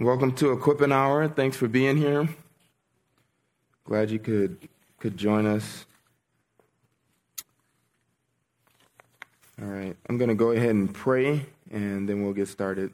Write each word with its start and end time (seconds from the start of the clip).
Welcome 0.00 0.30
to 0.36 0.52
Equipping 0.52 0.92
Hour. 0.92 1.26
Thanks 1.26 1.56
for 1.56 1.66
being 1.66 1.96
here. 1.96 2.28
Glad 3.82 4.12
you 4.12 4.20
could 4.20 4.68
could 5.00 5.16
join 5.16 5.44
us. 5.44 5.86
All 9.60 9.66
right, 9.66 9.96
I'm 10.08 10.16
going 10.16 10.28
to 10.28 10.36
go 10.36 10.52
ahead 10.52 10.70
and 10.70 10.94
pray, 10.94 11.46
and 11.72 12.08
then 12.08 12.22
we'll 12.22 12.32
get 12.32 12.46
started. 12.46 12.92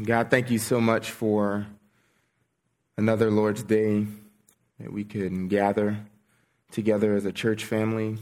God, 0.00 0.30
thank 0.30 0.52
you 0.52 0.60
so 0.60 0.80
much 0.80 1.10
for 1.10 1.66
another 2.96 3.28
Lord's 3.28 3.64
Day 3.64 4.06
that 4.78 4.92
we 4.92 5.02
can 5.02 5.48
gather 5.48 5.96
together 6.70 7.16
as 7.16 7.24
a 7.24 7.32
church 7.32 7.64
family, 7.64 8.18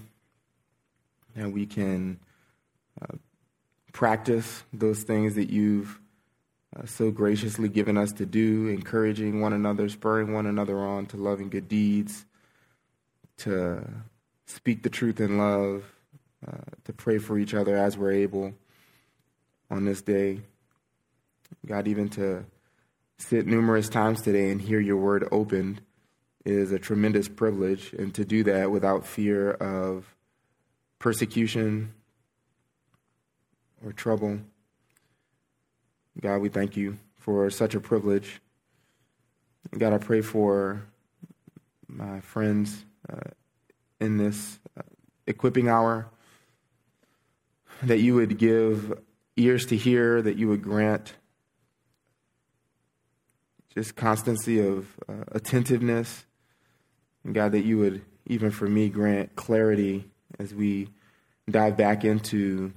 and 1.36 1.52
we 1.52 1.66
can. 1.66 2.20
Uh, 3.02 3.18
practice 3.92 4.62
those 4.72 5.02
things 5.02 5.34
that 5.34 5.50
you've 5.50 6.00
uh, 6.76 6.86
so 6.86 7.10
graciously 7.10 7.68
given 7.68 7.96
us 7.96 8.12
to 8.12 8.24
do, 8.24 8.68
encouraging 8.68 9.40
one 9.40 9.52
another, 9.52 9.88
spurring 9.88 10.32
one 10.32 10.46
another 10.46 10.78
on 10.78 11.06
to 11.06 11.16
loving 11.16 11.50
good 11.50 11.68
deeds, 11.68 12.24
to 13.38 13.82
speak 14.46 14.82
the 14.82 14.90
truth 14.90 15.20
in 15.20 15.36
love, 15.36 15.84
uh, 16.46 16.58
to 16.84 16.92
pray 16.92 17.18
for 17.18 17.38
each 17.38 17.54
other 17.54 17.76
as 17.76 17.98
we're 17.98 18.12
able 18.12 18.52
on 19.70 19.84
this 19.84 20.00
day. 20.00 20.40
God, 21.66 21.88
even 21.88 22.08
to 22.10 22.44
sit 23.18 23.46
numerous 23.46 23.88
times 23.88 24.22
today 24.22 24.50
and 24.50 24.62
hear 24.62 24.80
your 24.80 24.96
word 24.96 25.28
opened 25.32 25.80
is 26.44 26.72
a 26.72 26.78
tremendous 26.78 27.28
privilege, 27.28 27.92
and 27.92 28.14
to 28.14 28.24
do 28.24 28.44
that 28.44 28.70
without 28.70 29.04
fear 29.04 29.50
of 29.50 30.14
persecution, 30.98 31.92
or 33.84 33.92
trouble. 33.92 34.40
God, 36.20 36.38
we 36.38 36.48
thank 36.48 36.76
you 36.76 36.98
for 37.18 37.48
such 37.50 37.74
a 37.74 37.80
privilege. 37.80 38.40
God, 39.76 39.92
I 39.92 39.98
pray 39.98 40.20
for 40.20 40.82
my 41.86 42.20
friends 42.20 42.84
uh, 43.08 43.30
in 44.00 44.16
this 44.16 44.58
uh, 44.76 44.82
equipping 45.26 45.68
hour 45.68 46.08
that 47.82 48.00
you 48.00 48.14
would 48.14 48.38
give 48.38 48.98
ears 49.36 49.66
to 49.66 49.76
hear, 49.76 50.20
that 50.20 50.36
you 50.36 50.48
would 50.48 50.62
grant 50.62 51.14
just 53.74 53.96
constancy 53.96 54.58
of 54.60 54.86
uh, 55.08 55.24
attentiveness. 55.32 56.26
And 57.24 57.34
God, 57.34 57.52
that 57.52 57.64
you 57.64 57.78
would, 57.78 58.02
even 58.26 58.50
for 58.50 58.66
me, 58.66 58.88
grant 58.88 59.36
clarity 59.36 60.10
as 60.38 60.52
we 60.54 60.88
dive 61.48 61.76
back 61.76 62.04
into 62.04 62.72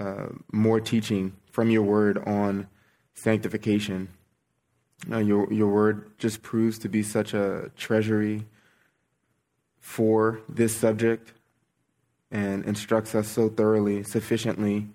uh, 0.00 0.28
more 0.50 0.80
teaching 0.80 1.36
from 1.52 1.70
your 1.70 1.82
word 1.82 2.16
on 2.26 2.66
sanctification. 3.12 4.08
Uh, 5.10 5.18
your, 5.18 5.52
your 5.52 5.68
word 5.68 6.10
just 6.18 6.40
proves 6.42 6.78
to 6.78 6.88
be 6.88 7.02
such 7.02 7.34
a 7.34 7.70
treasury 7.76 8.46
for 9.78 10.40
this 10.48 10.74
subject 10.74 11.34
and 12.30 12.64
instructs 12.64 13.14
us 13.14 13.28
so 13.28 13.50
thoroughly, 13.50 14.02
sufficiently, 14.02 14.88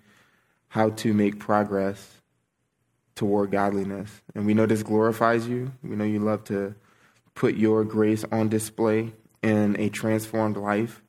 how 0.68 0.90
to 0.90 1.14
make 1.14 1.38
progress 1.38 2.20
toward 3.14 3.52
godliness. 3.52 4.22
And 4.34 4.44
we 4.44 4.54
know 4.54 4.66
this 4.66 4.82
glorifies 4.82 5.46
you. 5.46 5.72
We 5.84 5.94
know 5.94 6.04
you 6.04 6.18
love 6.18 6.42
to 6.44 6.74
put 7.34 7.54
your 7.54 7.84
grace 7.84 8.24
on 8.32 8.48
display 8.48 9.12
in 9.42 9.78
a 9.78 9.88
transformed 9.88 10.56
life. 10.56 11.02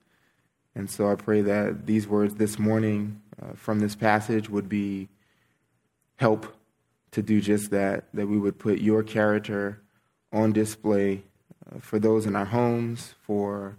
And 0.75 0.87
so 0.87 1.11
I 1.11 1.15
pray 1.15 1.41
that 1.41 1.87
these 1.87 2.07
words 2.07 2.35
this 2.35 2.59
morning 2.59 3.21
uh, 3.41 3.53
from 3.55 3.79
this 3.79 3.95
passage 3.95 4.49
would 4.49 4.67
be 4.67 5.09
help 6.15 6.55
to 7.11 7.21
do 7.21 7.39
just 7.39 7.71
that, 7.71 8.05
that 8.13 8.27
we 8.27 8.37
would 8.37 8.59
put 8.59 8.79
your 8.79 9.03
character 9.03 9.81
on 10.33 10.51
display 10.51 11.23
uh, 11.65 11.79
for 11.79 11.99
those 11.99 12.25
in 12.25 12.35
our 12.35 12.45
homes, 12.45 13.15
for 13.21 13.77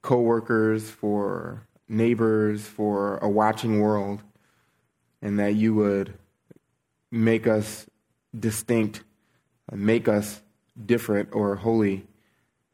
coworkers, 0.00 0.90
for 0.90 1.66
neighbors, 1.88 2.66
for 2.66 3.18
a 3.18 3.28
watching 3.28 3.80
world, 3.80 4.22
and 5.20 5.38
that 5.38 5.54
you 5.54 5.74
would 5.74 6.14
make 7.10 7.46
us 7.46 7.86
distinct, 8.38 9.02
uh, 9.70 9.76
make 9.76 10.08
us 10.08 10.42
different 10.86 11.28
or 11.32 11.56
holy 11.56 12.06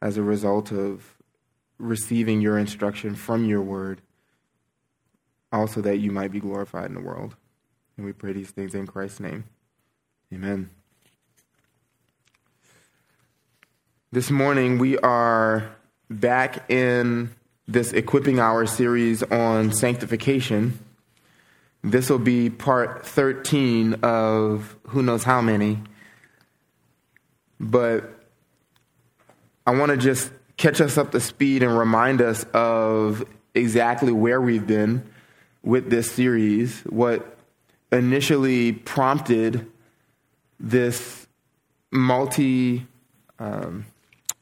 as 0.01 0.17
a 0.17 0.23
result 0.23 0.71
of 0.71 1.17
receiving 1.77 2.41
your 2.41 2.57
instruction 2.57 3.15
from 3.15 3.45
your 3.45 3.61
word 3.61 4.01
also 5.51 5.81
that 5.81 5.97
you 5.97 6.11
might 6.11 6.31
be 6.31 6.39
glorified 6.39 6.85
in 6.85 6.93
the 6.93 7.01
world. 7.01 7.35
And 7.97 8.05
we 8.05 8.13
pray 8.13 8.33
these 8.33 8.51
things 8.51 8.75
in 8.75 8.87
Christ's 8.87 9.19
name. 9.19 9.45
Amen. 10.33 10.69
This 14.11 14.31
morning, 14.31 14.77
we 14.77 14.97
are 14.99 15.69
back 16.09 16.69
in 16.71 17.29
this 17.67 17.93
Equipping 17.93 18.39
Hour 18.39 18.65
series 18.65 19.21
on 19.23 19.71
sanctification. 19.71 20.79
This 21.83 22.09
will 22.09 22.19
be 22.19 22.49
part 22.49 23.05
13 23.05 23.95
of 24.01 24.75
who 24.87 25.03
knows 25.03 25.23
how 25.23 25.41
many. 25.41 25.79
But 27.59 28.09
I 29.67 29.71
want 29.71 29.91
to 29.91 29.97
just 29.97 30.31
catch 30.57 30.81
us 30.81 30.97
up 30.97 31.11
to 31.11 31.19
speed 31.19 31.63
and 31.63 31.77
remind 31.77 32.21
us 32.21 32.45
of 32.53 33.23
exactly 33.53 34.11
where 34.11 34.41
we've 34.41 34.65
been 34.65 35.07
with 35.63 35.89
this 35.89 36.11
series, 36.11 36.81
what 36.81 37.37
initially 37.91 38.71
prompted 38.71 39.69
this 40.59 41.27
multi 41.91 42.85
um, 43.39 43.85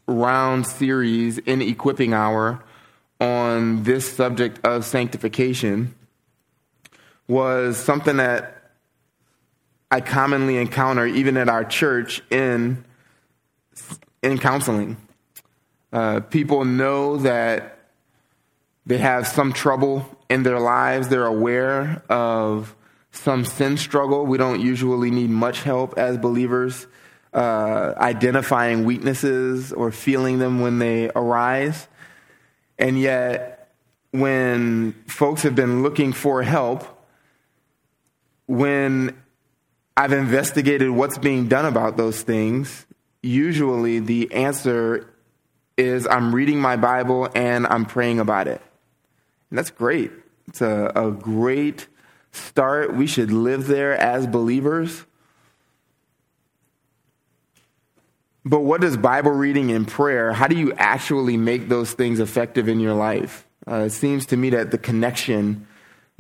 round 0.08 0.68
series 0.68 1.38
in 1.38 1.62
Equipping 1.62 2.14
Hour 2.14 2.64
on 3.20 3.84
this 3.84 4.12
subject 4.12 4.66
of 4.66 4.86
sanctification 4.86 5.96
was 7.28 7.78
something 7.78 8.18
that 8.18 8.72
I 9.90 10.02
commonly 10.02 10.58
encounter 10.58 11.06
even 11.06 11.38
at 11.38 11.50
our 11.50 11.64
church 11.64 12.22
in 12.30 12.84
in 14.22 14.38
counseling. 14.38 14.98
Uh, 15.94 16.20
people 16.20 16.66
know 16.66 17.18
that 17.18 17.77
they 18.88 18.98
have 19.00 19.28
some 19.28 19.52
trouble 19.52 20.06
in 20.30 20.44
their 20.44 20.60
lives. 20.60 21.10
They're 21.10 21.26
aware 21.26 22.02
of 22.10 22.74
some 23.12 23.44
sin 23.44 23.76
struggle. 23.76 24.26
We 24.26 24.38
don't 24.38 24.62
usually 24.62 25.12
need 25.12 25.30
much 25.30 25.64
help 25.64 25.98
as 25.98 26.18
believers 26.18 26.88
uh, 27.34 27.94
identifying 27.98 28.86
weaknesses 28.86 29.74
or 29.74 29.92
feeling 29.92 30.40
them 30.40 30.62
when 30.62 30.80
they 30.80 31.10
arise. 31.10 31.90
And 32.80 32.98
yet, 32.98 33.74
when 34.12 34.94
folks 35.06 35.44
have 35.44 35.54
been 35.54 35.84
looking 35.84 36.14
for 36.14 36.42
help, 36.42 36.88
when 38.46 39.22
I've 39.98 40.14
investigated 40.14 40.90
what's 40.92 41.18
being 41.18 41.50
done 41.50 41.66
about 41.66 41.98
those 41.98 42.22
things, 42.22 42.86
usually 43.22 44.00
the 44.00 44.32
answer 44.32 45.14
is 45.76 46.08
I'm 46.08 46.34
reading 46.34 46.62
my 46.62 46.78
Bible 46.78 47.28
and 47.36 47.68
I'm 47.68 47.86
praying 47.86 48.22
about 48.22 48.48
it. 48.48 48.62
And 49.50 49.58
that's 49.58 49.72
great. 49.72 50.12
It's 50.48 50.62
a, 50.62 50.92
a 50.96 51.12
great 51.12 51.88
start. 52.32 52.94
We 52.96 53.08
should 53.08 53.32
live 53.32 53.68
there 53.68 53.98
as 53.98 54.28
believers. 54.28 55.06
But 58.46 58.62
what 58.62 58.80
does 58.80 58.96
Bible 58.96 59.32
reading 59.32 59.72
and 59.72 59.86
prayer, 59.86 60.32
how 60.32 60.48
do 60.48 60.56
you 60.56 60.72
actually 60.78 61.36
make 61.36 61.68
those 61.68 61.92
things 61.92 62.22
effective 62.22 62.70
in 62.70 62.80
your 62.80 62.94
life? 62.94 63.46
Uh, 63.70 63.84
it 63.88 63.90
seems 63.90 64.26
to 64.28 64.38
me 64.38 64.52
that 64.52 64.72
the 64.72 64.78
connection 64.78 65.68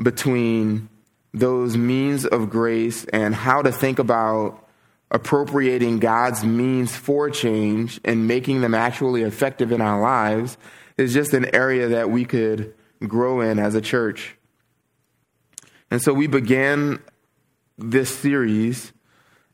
between 0.01 0.89
those 1.33 1.77
means 1.77 2.25
of 2.25 2.49
grace 2.49 3.05
and 3.05 3.33
how 3.33 3.61
to 3.61 3.71
think 3.71 3.99
about 3.99 4.67
appropriating 5.09 5.99
God's 5.99 6.43
means 6.43 6.93
for 6.93 7.29
change 7.29 7.99
and 8.03 8.27
making 8.27 8.59
them 8.59 8.75
actually 8.75 9.21
effective 9.21 9.71
in 9.71 9.79
our 9.79 10.01
lives 10.01 10.57
is 10.97 11.13
just 11.13 11.33
an 11.33 11.53
area 11.55 11.87
that 11.89 12.09
we 12.09 12.25
could 12.25 12.73
grow 13.05 13.41
in 13.41 13.59
as 13.59 13.75
a 13.75 13.81
church. 13.81 14.35
And 15.89 16.01
so 16.01 16.13
we 16.13 16.27
began 16.27 16.99
this 17.77 18.15
series 18.15 18.91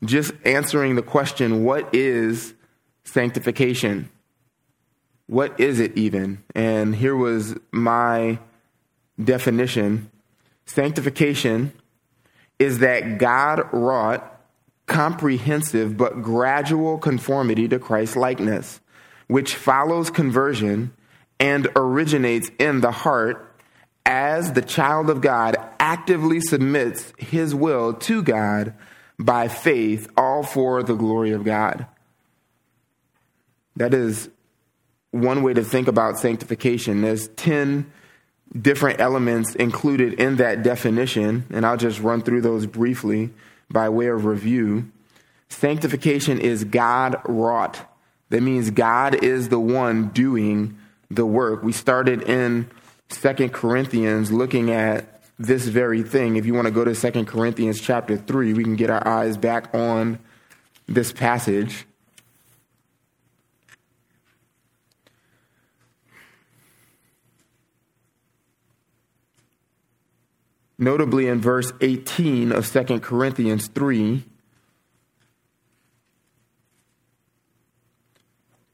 just 0.03 0.33
answering 0.45 0.95
the 0.95 1.01
question 1.01 1.63
what 1.63 1.93
is 1.93 2.53
sanctification? 3.03 4.09
What 5.27 5.59
is 5.59 5.79
it 5.79 5.97
even? 5.97 6.43
And 6.55 6.95
here 6.95 7.15
was 7.15 7.55
my 7.71 8.39
definition 9.21 10.09
sanctification 10.65 11.73
is 12.59 12.79
that 12.79 13.17
God 13.17 13.67
wrought 13.73 14.29
comprehensive 14.85 15.97
but 15.97 16.21
gradual 16.21 16.97
conformity 16.97 17.67
to 17.67 17.79
Christ's 17.79 18.15
likeness, 18.15 18.79
which 19.27 19.55
follows 19.55 20.09
conversion 20.09 20.93
and 21.43 21.67
originates 21.75 22.49
in 22.57 22.79
the 22.79 22.91
heart 22.91 23.53
as 24.05 24.53
the 24.53 24.61
child 24.61 25.09
of 25.09 25.19
God 25.19 25.57
actively 25.77 26.39
submits 26.39 27.11
his 27.17 27.53
will 27.53 27.93
to 27.95 28.23
God 28.23 28.73
by 29.19 29.49
faith, 29.49 30.09
all 30.15 30.43
for 30.43 30.83
the 30.83 30.95
glory 30.95 31.31
of 31.31 31.43
God. 31.43 31.85
That 33.75 33.93
is 33.93 34.29
one 35.11 35.43
way 35.43 35.53
to 35.53 35.65
think 35.65 35.89
about 35.89 36.17
sanctification. 36.17 37.01
There's 37.01 37.27
10 37.27 37.91
different 38.57 39.01
elements 39.01 39.53
included 39.55 40.13
in 40.13 40.37
that 40.37 40.63
definition, 40.63 41.45
and 41.49 41.65
I'll 41.65 41.75
just 41.75 41.99
run 41.99 42.21
through 42.21 42.41
those 42.41 42.65
briefly 42.65 43.31
by 43.69 43.89
way 43.89 44.07
of 44.07 44.23
review. 44.23 44.89
Sanctification 45.49 46.39
is 46.39 46.63
God 46.63 47.17
wrought. 47.27 47.85
That 48.29 48.41
means 48.41 48.71
God 48.71 49.21
is 49.21 49.49
the 49.49 49.59
one 49.59 50.07
doing 50.07 50.77
the 51.15 51.25
work. 51.25 51.63
We 51.63 51.71
started 51.71 52.23
in 52.23 52.69
Second 53.09 53.53
Corinthians 53.53 54.31
looking 54.31 54.71
at 54.71 55.21
this 55.39 55.67
very 55.67 56.03
thing. 56.03 56.35
If 56.35 56.45
you 56.45 56.53
want 56.53 56.65
to 56.65 56.71
go 56.71 56.83
to 56.83 56.95
Second 56.95 57.25
Corinthians 57.25 57.81
chapter 57.81 58.17
3, 58.17 58.53
we 58.53 58.63
can 58.63 58.75
get 58.75 58.89
our 58.89 59.05
eyes 59.07 59.37
back 59.37 59.73
on 59.73 60.19
this 60.87 61.11
passage. 61.11 61.85
Notably 70.77 71.27
in 71.27 71.39
verse 71.39 71.71
18 71.81 72.51
of 72.51 72.65
Second 72.65 73.01
Corinthians 73.01 73.67
3, 73.67 74.23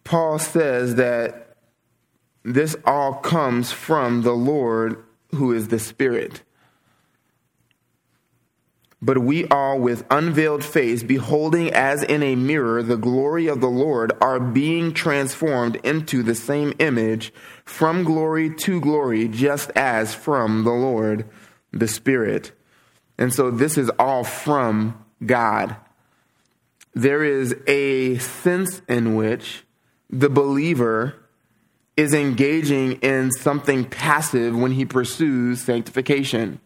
Paul 0.04 0.40
says 0.40 0.96
that 0.96 1.49
this 2.44 2.76
all 2.86 3.16
comes 3.16 3.72
from 3.72 4.22
the 4.22 4.34
Lord 4.34 5.04
who 5.36 5.54
is 5.54 5.68
the 5.68 5.80
Spirit. 5.80 6.44
But 9.02 9.20
we 9.20 9.46
all, 9.48 9.80
with 9.80 10.06
unveiled 10.12 10.66
face, 10.66 11.04
beholding 11.04 11.72
as 11.72 12.04
in 12.04 12.22
a 12.22 12.36
mirror 12.36 12.84
the 12.84 12.98
glory 12.98 13.48
of 13.48 13.62
the 13.62 13.70
Lord, 13.70 14.12
are 14.20 14.42
being 14.42 14.94
transformed 14.94 15.78
into 15.78 16.22
the 16.22 16.36
same 16.36 16.74
image 16.80 17.34
from 17.64 18.04
glory 18.04 18.54
to 18.56 18.82
glory, 18.82 19.30
just 19.30 19.72
as 19.72 20.14
from 20.14 20.66
the 20.66 20.72
Lord, 20.72 21.30
the 21.72 21.88
Spirit. 21.88 22.52
And 23.18 23.34
so 23.34 23.52
this 23.52 23.78
is 23.78 23.90
all 24.00 24.26
from 24.26 25.06
God. 25.26 25.78
There 26.94 27.24
is 27.24 27.56
a 27.68 28.18
sense 28.18 28.82
in 28.90 29.16
which 29.16 29.64
the 30.10 30.30
believer 30.30 31.16
is 32.00 32.14
engaging 32.14 32.94
in 33.02 33.30
something 33.30 33.84
passive 33.84 34.58
when 34.58 34.72
he 34.72 34.86
pursues 34.86 35.60
sanctification. 35.60 36.58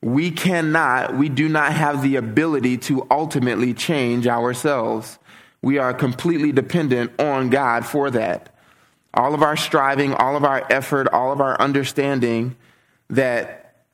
We 0.00 0.30
cannot, 0.30 1.14
we 1.14 1.28
do 1.28 1.46
not 1.46 1.74
have 1.74 2.00
the 2.00 2.16
ability 2.16 2.78
to 2.78 3.06
ultimately 3.10 3.74
change 3.74 4.26
ourselves. 4.26 5.18
We 5.60 5.76
are 5.76 5.92
completely 5.92 6.52
dependent 6.52 7.20
on 7.20 7.50
God 7.50 7.84
for 7.84 8.10
that. 8.12 8.54
All 9.12 9.34
of 9.34 9.42
our 9.42 9.58
striving, 9.58 10.14
all 10.14 10.36
of 10.36 10.44
our 10.44 10.66
effort, 10.70 11.06
all 11.08 11.32
of 11.32 11.42
our 11.42 11.60
understanding 11.60 12.56
that 13.10 13.84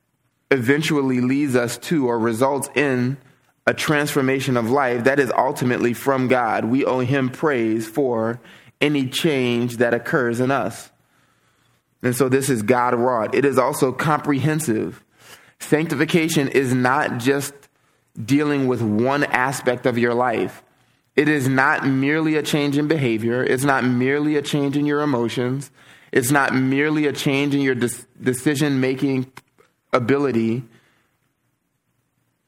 eventually 0.53 1.21
leads 1.21 1.57
us 1.57 1.77
to 1.79 2.07
or 2.07 2.21
results 2.21 2.69
in 2.77 3.17
a 3.67 3.75
transformation 3.75 4.57
of 4.57 4.71
life, 4.71 5.03
that 5.03 5.19
is 5.19 5.33
ultimately 5.37 5.93
from 5.93 6.29
God. 6.29 6.67
We 6.67 6.85
owe 6.85 7.01
Him 7.01 7.31
praise 7.31 7.89
for 7.89 8.39
any 8.81 9.09
change 9.09 9.79
that 9.79 9.95
occurs 9.95 10.41
in 10.41 10.51
us. 10.51 10.91
And 12.03 12.15
so 12.15 12.29
this 12.29 12.49
is 12.49 12.63
God 12.63 12.95
wrought. 12.95 13.35
It 13.35 13.45
is 13.45 13.59
also 13.59 13.93
comprehensive. 13.93 15.03
Sanctification 15.59 16.49
is 16.49 16.75
not 16.75 17.19
just 17.19 17.55
dealing 18.23 18.67
with 18.67 18.83
one 18.83 19.25
aspect 19.25 19.87
of 19.87 19.99
your 19.99 20.15
life. 20.15 20.63
It 21.17 21.29
is 21.29 21.49
not 21.49 21.87
merely 21.87 22.37
a 22.37 22.43
change 22.43 22.77
in 22.77 22.89
behavior. 22.89 23.43
It's 23.43 23.65
not 23.65 23.85
merely 23.85 24.37
a 24.37 24.43
change 24.43 24.77
in 24.77 24.85
your 24.85 25.01
emotions. 25.01 25.71
It's 26.13 26.31
not 26.31 26.55
merely 26.55 27.07
a 27.07 27.13
change 27.13 27.55
in 27.55 27.63
your 27.63 27.75
decision 27.75 28.81
making 28.81 29.33
ability. 29.93 30.63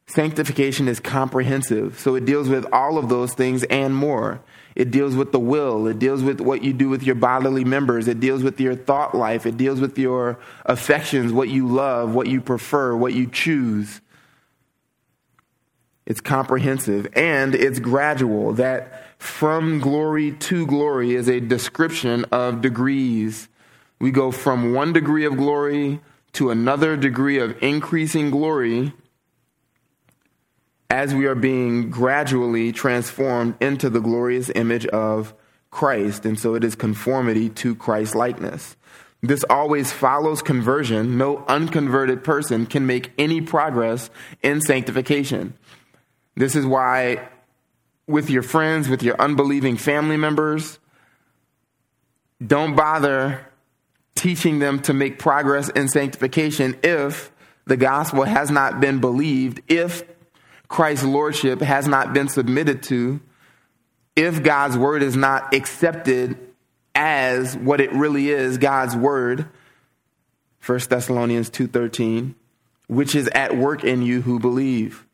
Sanctification 0.07 0.87
is 0.87 1.01
comprehensive. 1.01 1.99
So 1.99 2.15
it 2.15 2.25
deals 2.25 2.49
with 2.49 2.67
all 2.73 2.99
of 2.99 3.09
those 3.09 3.33
things 3.35 3.65
and 3.65 3.95
more. 3.95 4.41
It 4.79 4.93
deals 4.93 5.17
with 5.17 5.33
the 5.33 5.41
will. 5.41 5.89
It 5.89 5.99
deals 5.99 6.23
with 6.23 6.41
what 6.41 6.63
you 6.63 6.73
do 6.73 6.89
with 6.89 7.03
your 7.03 7.17
bodily 7.17 7.65
members. 7.65 8.07
It 8.07 8.21
deals 8.21 8.45
with 8.45 8.61
your 8.61 8.77
thought 8.77 9.13
life. 9.13 9.45
It 9.45 9.57
deals 9.57 9.81
with 9.81 9.99
your 9.99 10.39
affections, 10.65 11.33
what 11.33 11.49
you 11.49 11.67
love, 11.67 12.15
what 12.15 12.29
you 12.29 12.41
prefer, 12.41 12.95
what 12.95 13.13
you 13.13 13.27
choose. 13.27 14.01
It's 16.07 16.21
comprehensive 16.21 17.09
and 17.17 17.57
it's 17.57 17.81
gradual. 17.81 18.53
That 18.53 19.21
from 19.21 19.81
glory 19.81 20.31
to 20.31 20.65
glory 20.65 21.17
is 21.17 21.29
a 21.29 21.41
description 21.41 22.25
of 22.31 22.61
degrees. 22.61 23.49
We 23.99 24.13
go 24.13 24.31
from 24.31 24.75
one 24.75 24.93
degree 24.93 25.27
of 25.27 25.37
glory 25.37 26.01
to 26.35 26.51
another 26.51 26.97
degree 26.97 27.41
of 27.41 27.61
increasing 27.61 28.31
glory 28.31 28.93
as 30.91 31.15
we 31.15 31.27
are 31.27 31.35
being 31.35 31.91
gradually 31.91 32.73
transformed 32.73 33.55
into 33.61 33.91
the 33.91 34.01
glorious 34.01 34.51
image 34.55 34.87
of 34.87 35.35
Christ. 35.71 36.25
And 36.25 36.39
so 36.39 36.55
it 36.55 36.65
is 36.65 36.75
conformity 36.75 37.51
to 37.51 37.75
Christ 37.75 38.15
likeness. 38.15 38.77
This 39.21 39.45
always 39.51 39.93
follows 39.93 40.43
conversion. 40.43 41.19
No 41.19 41.45
unconverted 41.47 42.25
person 42.25 42.67
can 42.67 42.87
make 42.87 43.13
any 43.19 43.41
progress 43.41 44.11
in 44.43 44.61
sanctification. 44.61 45.55
This 46.37 46.55
is 46.55 46.65
why, 46.65 47.29
with 48.07 48.31
your 48.31 48.43
friends, 48.43 48.89
with 48.89 49.03
your 49.03 49.21
unbelieving 49.21 49.77
family 49.77 50.17
members, 50.17 50.79
don't 52.45 52.77
bother 52.77 53.45
teaching 54.15 54.61
them 54.61 54.81
to 54.83 54.95
make 54.95 55.19
progress 55.19 55.69
in 55.69 55.89
sanctification 55.89 56.77
if 56.83 57.33
the 57.67 57.77
gospel 57.77 58.23
has 58.25 58.51
not 58.51 58.81
been 58.81 59.01
believed, 59.01 59.61
if 59.69 60.05
Christ's 60.69 61.05
lordship 61.05 61.61
has 61.61 61.89
not 61.89 62.13
been 62.13 62.29
submitted 62.29 62.83
to, 62.85 63.21
if 64.15 64.43
God's 64.43 64.77
word 64.77 65.03
is 65.03 65.17
not 65.17 65.55
accepted 65.55 66.37
as 66.95 67.57
what 67.57 67.81
it 67.81 67.93
really 67.93 68.31
is, 68.31 68.59
God's 68.59 68.97
word, 68.97 69.49
1 70.61 70.91
Thessalonians 70.91 71.51
2:13, 71.51 72.35
which 72.89 73.15
is 73.15 73.29
at 73.29 73.57
work 73.57 73.85
in 73.85 74.03
you 74.03 74.23
who 74.23 74.39
believe. 74.39 75.07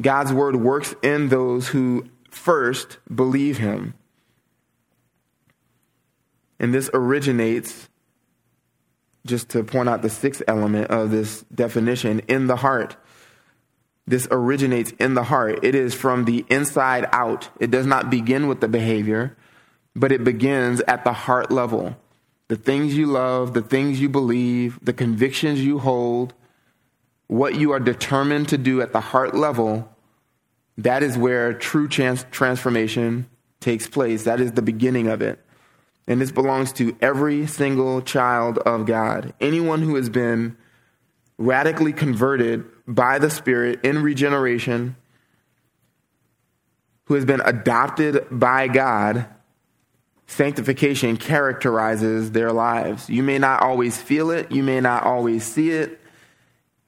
God's 0.00 0.32
word 0.32 0.56
works 0.56 0.94
in 1.02 1.28
those 1.28 1.68
who 1.68 2.06
first 2.30 2.98
believe 3.12 3.58
him. 3.58 3.94
And 6.58 6.74
this 6.74 6.90
originates 6.92 7.88
just 9.26 9.48
to 9.50 9.64
point 9.64 9.88
out 9.88 10.02
the 10.02 10.10
sixth 10.10 10.42
element 10.46 10.90
of 10.90 11.10
this 11.10 11.44
definition 11.54 12.20
in 12.28 12.46
the 12.46 12.56
heart. 12.56 12.96
This 14.06 14.28
originates 14.30 14.92
in 14.98 15.14
the 15.14 15.24
heart. 15.24 15.64
It 15.64 15.74
is 15.74 15.94
from 15.94 16.24
the 16.24 16.44
inside 16.50 17.06
out. 17.12 17.48
It 17.58 17.70
does 17.70 17.86
not 17.86 18.10
begin 18.10 18.48
with 18.48 18.60
the 18.60 18.68
behavior, 18.68 19.36
but 19.96 20.12
it 20.12 20.24
begins 20.24 20.80
at 20.82 21.04
the 21.04 21.12
heart 21.12 21.50
level. 21.50 21.96
The 22.48 22.56
things 22.56 22.94
you 22.94 23.06
love, 23.06 23.54
the 23.54 23.62
things 23.62 24.00
you 24.00 24.10
believe, 24.10 24.78
the 24.82 24.92
convictions 24.92 25.64
you 25.64 25.78
hold, 25.78 26.34
what 27.28 27.54
you 27.54 27.72
are 27.72 27.80
determined 27.80 28.50
to 28.50 28.58
do 28.58 28.82
at 28.82 28.92
the 28.92 29.00
heart 29.00 29.34
level, 29.34 29.88
that 30.76 31.02
is 31.02 31.16
where 31.16 31.54
true 31.54 31.88
trans- 31.88 32.26
transformation 32.30 33.26
takes 33.60 33.86
place. 33.86 34.24
That 34.24 34.40
is 34.40 34.52
the 34.52 34.62
beginning 34.62 35.08
of 35.08 35.22
it. 35.22 35.38
And 36.06 36.20
this 36.20 36.32
belongs 36.32 36.72
to 36.74 36.94
every 37.00 37.46
single 37.46 38.02
child 38.02 38.58
of 38.58 38.84
God. 38.84 39.32
Anyone 39.40 39.80
who 39.80 39.94
has 39.94 40.10
been 40.10 40.58
radically 41.38 41.92
converted 41.92 42.64
by 42.86 43.18
the 43.18 43.30
Spirit 43.30 43.84
in 43.84 44.02
regeneration, 44.02 44.96
who 47.04 47.14
has 47.14 47.24
been 47.24 47.42
adopted 47.44 48.26
by 48.30 48.68
God, 48.68 49.26
sanctification 50.26 51.16
characterizes 51.16 52.30
their 52.30 52.52
lives. 52.52 53.10
You 53.10 53.22
may 53.22 53.38
not 53.38 53.62
always 53.62 54.00
feel 54.00 54.30
it, 54.30 54.50
you 54.50 54.62
may 54.62 54.80
not 54.80 55.04
always 55.04 55.44
see 55.44 55.70
it. 55.70 56.00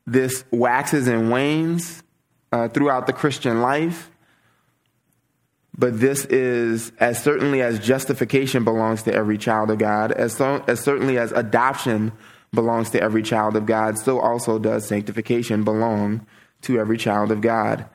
This 0.06 0.44
waxes 0.50 1.08
and 1.08 1.30
wanes 1.30 2.02
uh, 2.52 2.68
throughout 2.68 3.06
the 3.06 3.12
Christian 3.12 3.60
life. 3.60 4.10
But 5.78 6.00
this 6.00 6.24
is 6.24 6.90
as 6.98 7.22
certainly 7.22 7.60
as 7.60 7.78
justification 7.78 8.64
belongs 8.64 9.02
to 9.02 9.12
every 9.12 9.36
child 9.36 9.70
of 9.70 9.78
God, 9.78 10.10
as, 10.12 10.34
so, 10.34 10.64
as 10.66 10.80
certainly 10.80 11.18
as 11.18 11.32
adoption 11.32 12.12
belongs 12.56 12.90
to 12.90 13.00
every 13.00 13.22
child 13.22 13.54
of 13.54 13.66
God, 13.66 13.96
so 13.98 14.18
also 14.18 14.58
does 14.58 14.84
sanctification 14.84 15.62
belong 15.62 16.26
to 16.62 16.80
every 16.80 16.98
child 16.98 17.30
of 17.30 17.40
God. 17.40 17.88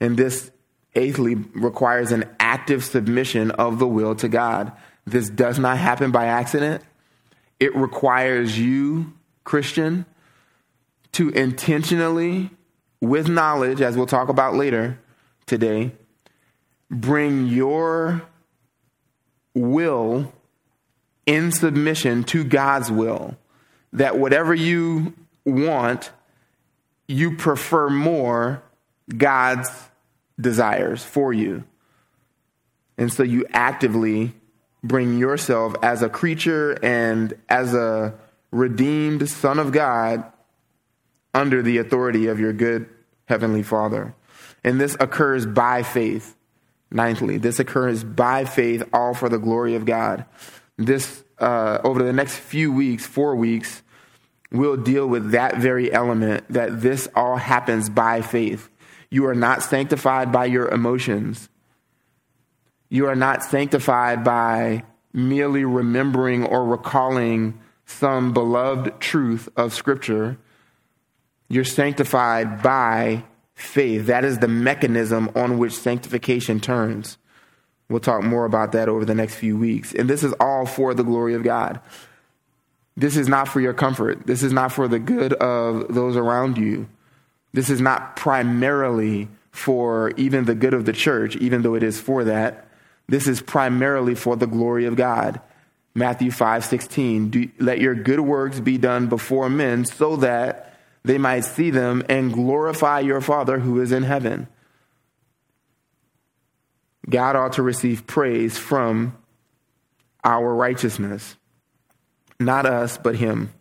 And 0.00 0.16
this, 0.16 0.50
eighthly, 0.94 1.34
requires 1.34 2.12
an 2.12 2.24
active 2.40 2.82
submission 2.82 3.50
of 3.50 3.78
the 3.78 3.86
will 3.86 4.14
to 4.14 4.28
God. 4.28 4.72
This 5.04 5.28
does 5.28 5.58
not 5.58 5.76
happen 5.76 6.10
by 6.10 6.24
accident. 6.24 6.82
It 7.60 7.76
requires 7.76 8.58
you 8.58 9.12
Christian, 9.44 10.06
to 11.12 11.30
intentionally, 11.30 12.50
with 13.00 13.28
knowledge, 13.28 13.80
as 13.80 13.96
we'll 13.96 14.06
talk 14.06 14.28
about 14.28 14.54
later 14.54 14.98
today, 15.46 15.92
bring 16.90 17.46
your 17.46 18.22
will 19.54 20.32
in 21.24 21.52
submission 21.52 22.24
to 22.24 22.44
God's 22.44 22.90
will. 22.90 23.36
That 23.96 24.18
whatever 24.18 24.54
you 24.54 25.14
want, 25.44 26.10
you 27.08 27.36
prefer 27.36 27.90
more 27.90 28.62
God's 29.14 29.68
desires 30.40 31.02
for 31.04 31.32
you. 31.32 31.64
And 32.98 33.12
so 33.12 33.22
you 33.22 33.46
actively 33.52 34.34
bring 34.82 35.18
yourself 35.18 35.74
as 35.82 36.02
a 36.02 36.08
creature 36.08 36.78
and 36.82 37.34
as 37.48 37.74
a 37.74 38.14
redeemed 38.50 39.28
Son 39.28 39.58
of 39.58 39.72
God 39.72 40.24
under 41.34 41.62
the 41.62 41.78
authority 41.78 42.26
of 42.28 42.40
your 42.40 42.52
good 42.52 42.88
Heavenly 43.26 43.62
Father. 43.62 44.14
And 44.64 44.80
this 44.80 44.96
occurs 44.98 45.46
by 45.46 45.82
faith. 45.82 46.36
Ninthly, 46.92 47.40
this 47.40 47.58
occurs 47.58 48.04
by 48.04 48.44
faith, 48.44 48.88
all 48.92 49.12
for 49.12 49.28
the 49.28 49.38
glory 49.38 49.74
of 49.74 49.84
God. 49.84 50.24
This, 50.76 51.24
uh, 51.38 51.78
over 51.82 52.02
the 52.02 52.12
next 52.12 52.36
few 52.36 52.72
weeks, 52.72 53.04
four 53.04 53.34
weeks, 53.34 53.82
we'll 54.50 54.76
deal 54.76 55.06
with 55.06 55.32
that 55.32 55.58
very 55.58 55.92
element 55.92 56.44
that 56.50 56.80
this 56.80 57.08
all 57.14 57.36
happens 57.36 57.88
by 57.88 58.22
faith. 58.22 58.68
You 59.10 59.26
are 59.26 59.34
not 59.34 59.62
sanctified 59.62 60.32
by 60.32 60.46
your 60.46 60.68
emotions. 60.68 61.48
You 62.88 63.06
are 63.08 63.16
not 63.16 63.42
sanctified 63.42 64.24
by 64.24 64.84
merely 65.12 65.64
remembering 65.64 66.44
or 66.44 66.64
recalling 66.64 67.58
some 67.86 68.32
beloved 68.32 69.00
truth 69.00 69.48
of 69.56 69.72
Scripture. 69.72 70.36
You're 71.48 71.64
sanctified 71.64 72.62
by 72.62 73.24
faith. 73.54 74.06
That 74.06 74.24
is 74.24 74.38
the 74.38 74.48
mechanism 74.48 75.30
on 75.34 75.58
which 75.58 75.72
sanctification 75.72 76.60
turns. 76.60 77.18
We'll 77.88 78.00
talk 78.00 78.22
more 78.22 78.44
about 78.44 78.72
that 78.72 78.88
over 78.88 79.04
the 79.04 79.14
next 79.14 79.36
few 79.36 79.56
weeks. 79.56 79.94
And 79.94 80.10
this 80.10 80.24
is 80.24 80.32
all 80.40 80.66
for 80.66 80.92
the 80.92 81.04
glory 81.04 81.34
of 81.34 81.44
God. 81.44 81.80
This 82.96 83.16
is 83.16 83.28
not 83.28 83.48
for 83.48 83.60
your 83.60 83.74
comfort. 83.74 84.26
This 84.26 84.42
is 84.42 84.52
not 84.52 84.72
for 84.72 84.88
the 84.88 84.98
good 84.98 85.34
of 85.34 85.94
those 85.94 86.16
around 86.16 86.56
you. 86.56 86.88
This 87.52 87.70
is 87.70 87.80
not 87.80 88.16
primarily 88.16 89.28
for 89.50 90.10
even 90.16 90.44
the 90.44 90.54
good 90.54 90.74
of 90.74 90.84
the 90.84 90.92
church, 90.92 91.36
even 91.36 91.62
though 91.62 91.74
it 91.74 91.82
is 91.82 92.00
for 92.00 92.24
that. 92.24 92.68
This 93.08 93.26
is 93.26 93.40
primarily 93.40 94.14
for 94.14 94.36
the 94.36 94.46
glory 94.46 94.86
of 94.86 94.96
God. 94.96 95.40
Matthew 95.94 96.30
5 96.30 96.64
16. 96.64 97.30
Do, 97.30 97.48
let 97.58 97.80
your 97.80 97.94
good 97.94 98.20
works 98.20 98.60
be 98.60 98.76
done 98.76 99.06
before 99.08 99.48
men 99.48 99.84
so 99.84 100.16
that 100.16 100.74
they 101.04 101.18
might 101.18 101.40
see 101.40 101.70
them 101.70 102.02
and 102.08 102.32
glorify 102.32 103.00
your 103.00 103.20
Father 103.20 103.60
who 103.60 103.80
is 103.80 103.92
in 103.92 104.02
heaven. 104.02 104.48
God 107.08 107.36
ought 107.36 107.54
to 107.54 107.62
receive 107.62 108.06
praise 108.06 108.58
from 108.58 109.16
our 110.24 110.54
righteousness. 110.54 111.36
Not 112.38 112.66
us, 112.66 112.98
but 112.98 113.16
Him. 113.16 113.52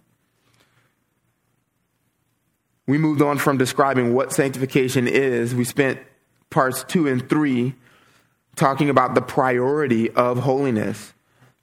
We 2.88 2.98
moved 2.98 3.22
on 3.22 3.38
from 3.38 3.58
describing 3.58 4.14
what 4.14 4.32
sanctification 4.32 5.08
is. 5.08 5.56
We 5.56 5.64
spent 5.64 6.00
parts 6.50 6.84
two 6.84 7.08
and 7.08 7.28
three 7.28 7.74
talking 8.56 8.90
about 8.90 9.16
the 9.16 9.22
priority 9.22 10.12
of 10.12 10.40
holiness. 10.40 11.14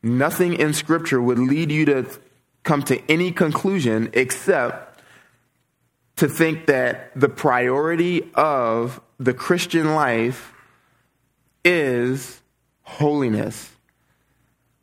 Nothing 0.02 0.54
in 0.54 0.72
Scripture 0.72 1.22
would 1.22 1.38
lead 1.38 1.70
you 1.70 1.84
to 1.86 2.06
come 2.64 2.82
to 2.84 3.00
any 3.10 3.30
conclusion 3.30 4.10
except 4.12 5.00
to 6.16 6.28
think 6.28 6.66
that 6.66 7.10
the 7.18 7.28
priority 7.28 8.30
of 8.34 9.00
the 9.18 9.32
Christian 9.32 9.94
life 9.94 10.52
is 11.64 12.40
holiness. 12.82 13.70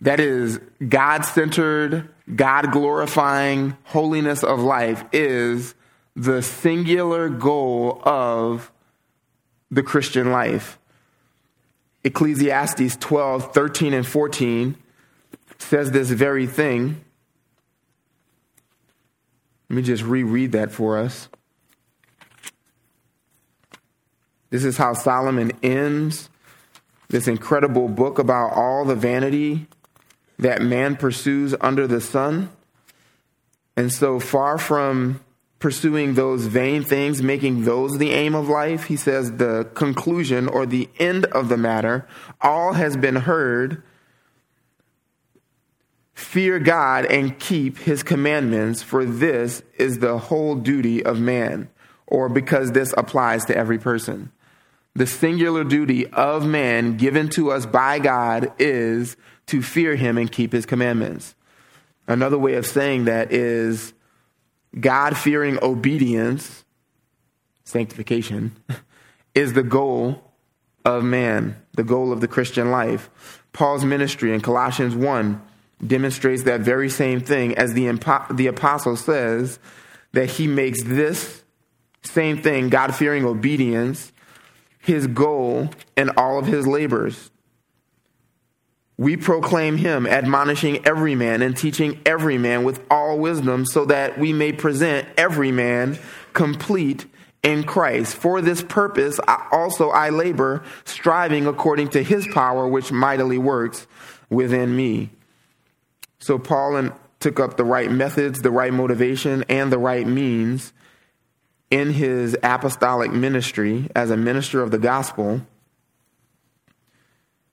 That 0.02 0.20
is 0.20 0.60
God 0.88 1.26
centered, 1.26 2.10
God 2.36 2.72
glorifying 2.72 3.76
holiness 3.86 4.44
of 4.44 4.60
life 4.60 5.04
is 5.12 5.74
the 6.16 6.42
singular 6.42 7.30
goal 7.30 8.02
of 8.04 8.72
the 9.72 9.84
Christian 9.84 10.32
life. 10.32 10.78
Ecclesiastes 12.04 12.98
12, 12.98 13.54
13, 13.54 13.94
and 13.94 14.08
14 14.08 14.76
says 15.58 15.92
this 15.92 16.10
very 16.10 16.48
thing. 16.48 17.04
Let 19.70 19.76
me 19.76 19.82
just 19.82 20.04
reread 20.04 20.54
that 20.54 20.72
for 20.72 20.98
us. 20.98 21.30
This 24.50 24.66
is 24.66 24.78
how 24.78 24.94
Solomon 24.94 25.52
ends 25.62 26.30
this 27.10 27.28
incredible 27.28 27.88
book 27.88 28.20
about 28.20 28.54
all 28.54 28.86
the 28.86 28.96
vanity 28.96 29.68
that 30.40 30.62
man 30.62 30.96
pursues 30.96 31.54
under 31.62 31.86
the 31.86 32.02
sun. 32.02 32.50
And 33.76 33.94
so 33.94 34.20
far 34.20 34.58
from 34.58 35.22
pursuing 35.60 36.14
those 36.14 36.48
vain 36.48 36.84
things, 36.84 37.22
making 37.22 37.66
those 37.66 37.98
the 37.98 38.12
aim 38.12 38.34
of 38.34 38.48
life, 38.48 38.86
he 38.86 38.96
says 38.96 39.34
the 39.34 39.70
conclusion 39.74 40.48
or 40.48 40.66
the 40.66 40.90
end 40.98 41.26
of 41.26 41.50
the 41.50 41.58
matter, 41.58 42.08
all 42.42 42.74
has 42.74 42.96
been 42.96 43.18
heard. 43.18 43.84
Fear 46.14 46.60
God 46.60 47.06
and 47.06 47.38
keep 47.40 47.78
his 47.78 48.04
commandments, 48.04 48.82
for 48.82 49.06
this 49.06 49.62
is 49.78 50.00
the 50.00 50.18
whole 50.18 50.56
duty 50.56 51.04
of 51.04 51.20
man, 51.20 51.70
or 52.08 52.30
because 52.30 52.72
this 52.72 52.94
applies 52.98 53.46
to 53.46 53.56
every 53.56 53.78
person. 53.78 54.32
The 54.96 55.08
singular 55.08 55.64
duty 55.64 56.08
of 56.08 56.46
man 56.46 56.98
given 56.98 57.30
to 57.30 57.52
us 57.52 57.66
by 57.66 58.00
God 58.00 58.52
is 58.60 59.16
to 59.50 59.62
fear 59.62 59.96
him 59.96 60.18
and 60.18 60.32
keep 60.32 60.52
his 60.52 60.66
commandments. 60.66 61.36
Another 62.08 62.38
way 62.38 62.56
of 62.56 62.66
saying 62.66 63.06
that 63.06 63.32
is 63.32 63.94
God 64.80 65.18
fearing 65.18 65.60
obedience, 65.62 66.64
sanctification, 67.64 68.56
is 69.36 69.54
the 69.54 69.64
goal 69.64 70.24
of 70.86 71.04
man, 71.04 71.56
the 71.74 71.84
goal 71.84 72.12
of 72.12 72.22
the 72.22 72.28
Christian 72.28 72.72
life. 72.72 73.10
Paul's 73.54 73.86
ministry 73.86 74.34
in 74.34 74.42
Colossians 74.42 74.96
1 74.96 75.42
demonstrates 75.86 76.44
that 76.44 76.62
very 76.62 76.90
same 76.90 77.22
thing 77.22 77.56
as 77.58 77.74
the, 77.74 77.92
the 78.32 78.48
apostle 78.48 78.96
says 78.96 79.60
that 80.14 80.30
he 80.32 80.48
makes 80.48 80.84
this 80.84 81.44
same 82.04 82.42
thing, 82.42 82.70
God 82.70 82.96
fearing 82.96 83.26
obedience, 83.26 84.12
his 84.80 85.08
goal 85.08 85.70
in 85.96 86.10
all 86.12 86.40
of 86.40 86.48
his 86.48 86.66
labors. 86.66 87.32
We 89.00 89.16
proclaim 89.16 89.78
him, 89.78 90.06
admonishing 90.06 90.86
every 90.86 91.16
man 91.16 91.42
and 91.42 91.56
teaching 91.56 92.02
every 92.06 92.38
man 92.38 92.66
with 92.66 92.86
all 92.92 93.18
wisdom, 93.18 93.66
so 93.66 93.86
that 93.86 94.20
we 94.20 94.34
may 94.34 94.52
present 94.52 95.08
every 95.16 95.54
man 95.54 95.98
complete 96.34 97.06
in 97.42 97.64
Christ. 97.64 98.14
For 98.14 98.42
this 98.42 98.62
purpose 98.62 99.18
also 99.54 99.90
I 99.90 100.10
labor, 100.10 100.64
striving 100.84 101.48
according 101.48 101.92
to 101.92 102.04
his 102.04 102.28
power, 102.28 102.68
which 102.68 102.92
mightily 102.92 103.38
works 103.38 103.88
within 104.30 104.76
me. 104.76 105.12
So 106.20 106.38
Paul 106.38 106.90
took 107.22 107.40
up 107.40 107.56
the 107.56 107.64
right 107.64 107.90
methods, 107.90 108.42
the 108.42 108.52
right 108.52 108.74
motivation, 108.74 109.46
and 109.48 109.72
the 109.72 109.80
right 109.80 110.06
means 110.06 110.74
in 111.72 111.94
his 111.94 112.36
apostolic 112.44 113.14
ministry 113.14 113.90
as 113.96 114.12
a 114.12 114.18
minister 114.18 114.62
of 114.62 114.72
the 114.72 114.78
gospel 114.78 115.40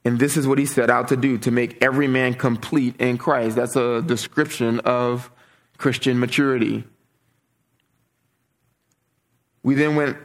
and 0.06 0.20
this 0.20 0.36
is 0.36 0.46
what 0.46 0.58
he 0.58 0.66
set 0.66 0.88
out 0.88 1.08
to 1.08 1.16
do 1.16 1.36
to 1.38 1.50
make 1.50 1.82
every 1.82 2.06
man 2.06 2.34
complete 2.34 2.94
in 3.00 3.18
Christ. 3.18 3.56
That's 3.56 3.74
a 3.74 4.00
description 4.02 4.78
of 4.84 5.32
Christian 5.78 6.20
maturity. 6.20 6.84
We 9.64 9.74
then 9.74 9.96
went 9.96 10.16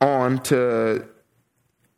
on 0.00 0.42
to 0.44 1.06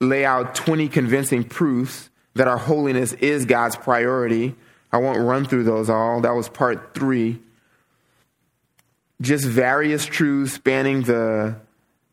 lay 0.03 0.27
out 0.27 0.55
20 0.55 0.89
convincing 0.89 1.45
proofs 1.45 2.11
that 2.35 2.47
our 2.47 2.59
holiness 2.59 3.15
is 3.15 3.47
God's 3.47 3.75
priority. 3.75 4.55
I 4.93 4.99
won't 4.99 5.21
run 5.21 5.47
through 5.47 5.65
those 5.65 5.89
all. 5.89 6.21
That 6.21 6.35
was 6.35 6.51
part 6.51 6.93
three. 6.93 7.41
Just 9.23 9.47
various 9.47 10.05
truths 10.05 10.53
spanning 10.53 11.05
the 11.05 11.57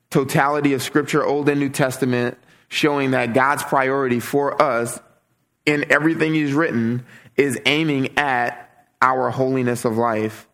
totality 0.09 0.71
of 0.71 0.81
Scripture, 0.81 1.25
Old 1.25 1.49
and 1.49 1.59
New 1.59 1.67
Testament, 1.67 2.37
showing 2.69 3.11
that 3.11 3.33
God's 3.33 3.63
priority 3.63 4.21
for 4.21 4.61
us 4.61 5.01
in 5.67 5.91
everything 5.91 6.33
he's 6.33 6.53
written 6.53 7.05
is 7.35 7.59
aiming 7.67 8.17
at 8.17 8.87
our 9.01 9.29
holiness 9.29 9.85
of 9.85 9.97
life. 9.97 10.47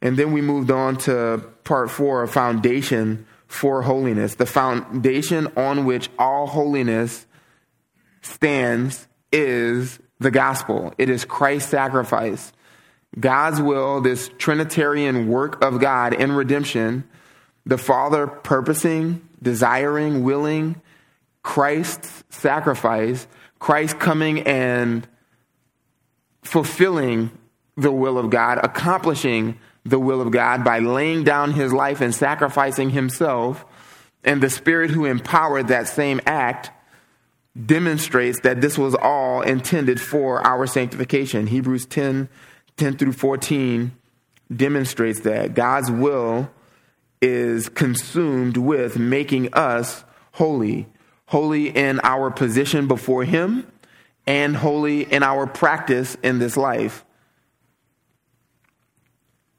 And 0.00 0.16
then 0.16 0.32
we 0.32 0.40
moved 0.40 0.70
on 0.70 0.96
to 0.98 1.44
part 1.64 1.90
four, 1.90 2.22
a 2.22 2.28
foundation 2.28 3.26
for 3.46 3.82
holiness. 3.82 4.36
The 4.36 4.46
foundation 4.46 5.48
on 5.56 5.84
which 5.84 6.08
all 6.18 6.46
holiness 6.46 7.26
stands 8.22 9.06
is 9.32 9.98
the 10.20 10.30
gospel. 10.30 10.94
It 10.96 11.10
is 11.10 11.24
Christ's 11.24 11.70
sacrifice. 11.70 12.52
God's 13.18 13.60
will, 13.60 14.00
this 14.00 14.30
Trinitarian 14.38 15.28
work 15.28 15.62
of 15.62 15.80
God 15.80 16.14
in 16.14 16.32
redemption, 16.32 17.04
the 17.66 17.78
Father 17.78 18.26
purposing, 18.26 19.26
desiring, 19.42 20.22
willing, 20.22 20.80
Christ's 21.42 22.24
sacrifice, 22.30 23.26
Christ 23.64 23.98
coming 23.98 24.40
and 24.40 25.08
fulfilling 26.42 27.30
the 27.78 27.90
will 27.90 28.18
of 28.18 28.28
God, 28.28 28.58
accomplishing 28.62 29.58
the 29.84 29.98
will 29.98 30.20
of 30.20 30.30
God 30.30 30.62
by 30.62 30.80
laying 30.80 31.24
down 31.24 31.52
his 31.52 31.72
life 31.72 32.02
and 32.02 32.14
sacrificing 32.14 32.90
himself, 32.90 33.64
and 34.22 34.42
the 34.42 34.50
Spirit 34.50 34.90
who 34.90 35.06
empowered 35.06 35.68
that 35.68 35.88
same 35.88 36.20
act 36.26 36.72
demonstrates 37.58 38.40
that 38.40 38.60
this 38.60 38.76
was 38.76 38.94
all 38.96 39.40
intended 39.40 39.98
for 39.98 40.46
our 40.46 40.66
sanctification. 40.66 41.46
Hebrews 41.46 41.86
10 41.86 42.28
10 42.76 42.98
through 42.98 43.12
14 43.12 43.96
demonstrates 44.54 45.20
that 45.20 45.54
God's 45.54 45.90
will 45.90 46.50
is 47.22 47.70
consumed 47.70 48.58
with 48.58 48.98
making 48.98 49.54
us 49.54 50.04
holy, 50.32 50.86
holy 51.26 51.68
in 51.68 52.00
our 52.02 52.30
position 52.30 52.86
before 52.86 53.24
Him 53.24 53.66
and 54.26 54.56
holy 54.56 55.02
in 55.02 55.22
our 55.22 55.46
practice 55.46 56.16
in 56.22 56.38
this 56.38 56.56
life. 56.56 57.04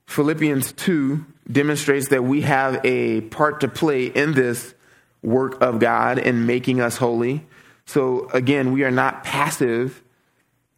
Philippians 0.08 0.72
2 0.74 1.26
demonstrates 1.52 2.10
that 2.10 2.24
we 2.24 2.42
have 2.42 2.80
a 2.86 3.22
part 3.22 3.62
to 3.62 3.68
play 3.68 4.06
in 4.06 4.34
this 4.34 4.74
work 5.22 5.62
of 5.62 5.80
God 5.80 6.18
in 6.20 6.46
making 6.46 6.82
us 6.82 6.98
holy. 6.98 7.46
So 7.86 8.30
again, 8.30 8.72
we 8.72 8.84
are 8.84 8.92
not 8.92 9.24
passive 9.24 10.02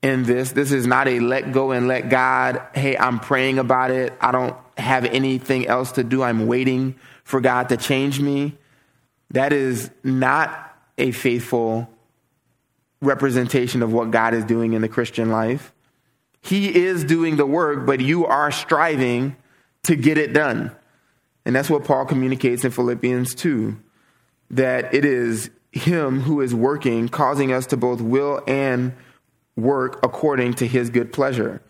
in 0.01 0.23
this. 0.23 0.51
This 0.51 0.71
is 0.71 0.87
not 0.87 1.07
a 1.07 1.19
let 1.19 1.51
go 1.51 1.71
and 1.71 1.87
let 1.87 2.09
God, 2.09 2.61
hey, 2.73 2.97
I'm 2.97 3.19
praying 3.19 3.59
about 3.59 3.91
it. 3.91 4.13
I 4.21 4.31
don't 4.31 4.55
have 4.77 5.05
anything 5.05 5.67
else 5.67 5.93
to 5.93 6.03
do. 6.03 6.23
I'm 6.23 6.47
waiting 6.47 6.95
for 7.23 7.41
God 7.41 7.69
to 7.69 7.77
change 7.77 8.19
me. 8.19 8.57
That 9.31 9.53
is 9.53 9.91
not 10.03 10.66
a 10.97 11.11
faithful 11.11 11.89
representation 13.01 13.83
of 13.83 13.93
what 13.93 14.11
God 14.11 14.33
is 14.33 14.43
doing 14.43 14.73
in 14.73 14.81
the 14.81 14.89
Christian 14.89 15.29
life. 15.29 15.73
He 16.41 16.73
is 16.73 17.03
doing 17.03 17.35
the 17.35 17.45
work, 17.45 17.85
but 17.85 17.99
you 17.99 18.25
are 18.25 18.51
striving 18.51 19.35
to 19.83 19.95
get 19.95 20.17
it 20.17 20.33
done. 20.33 20.71
And 21.45 21.55
that's 21.55 21.69
what 21.69 21.83
Paul 21.83 22.05
communicates 22.05 22.65
in 22.65 22.71
Philippians 22.71 23.35
2 23.35 23.77
that 24.51 24.93
it 24.93 25.03
is 25.03 25.49
Him 25.71 26.21
who 26.21 26.41
is 26.41 26.55
working, 26.55 27.09
causing 27.09 27.51
us 27.51 27.65
to 27.67 27.77
both 27.77 28.01
will 28.01 28.41
and 28.47 28.93
work 29.55 29.99
according 30.03 30.53
to 30.55 30.67
His 30.67 30.89
good 30.89 31.11
pleasure. 31.11 31.61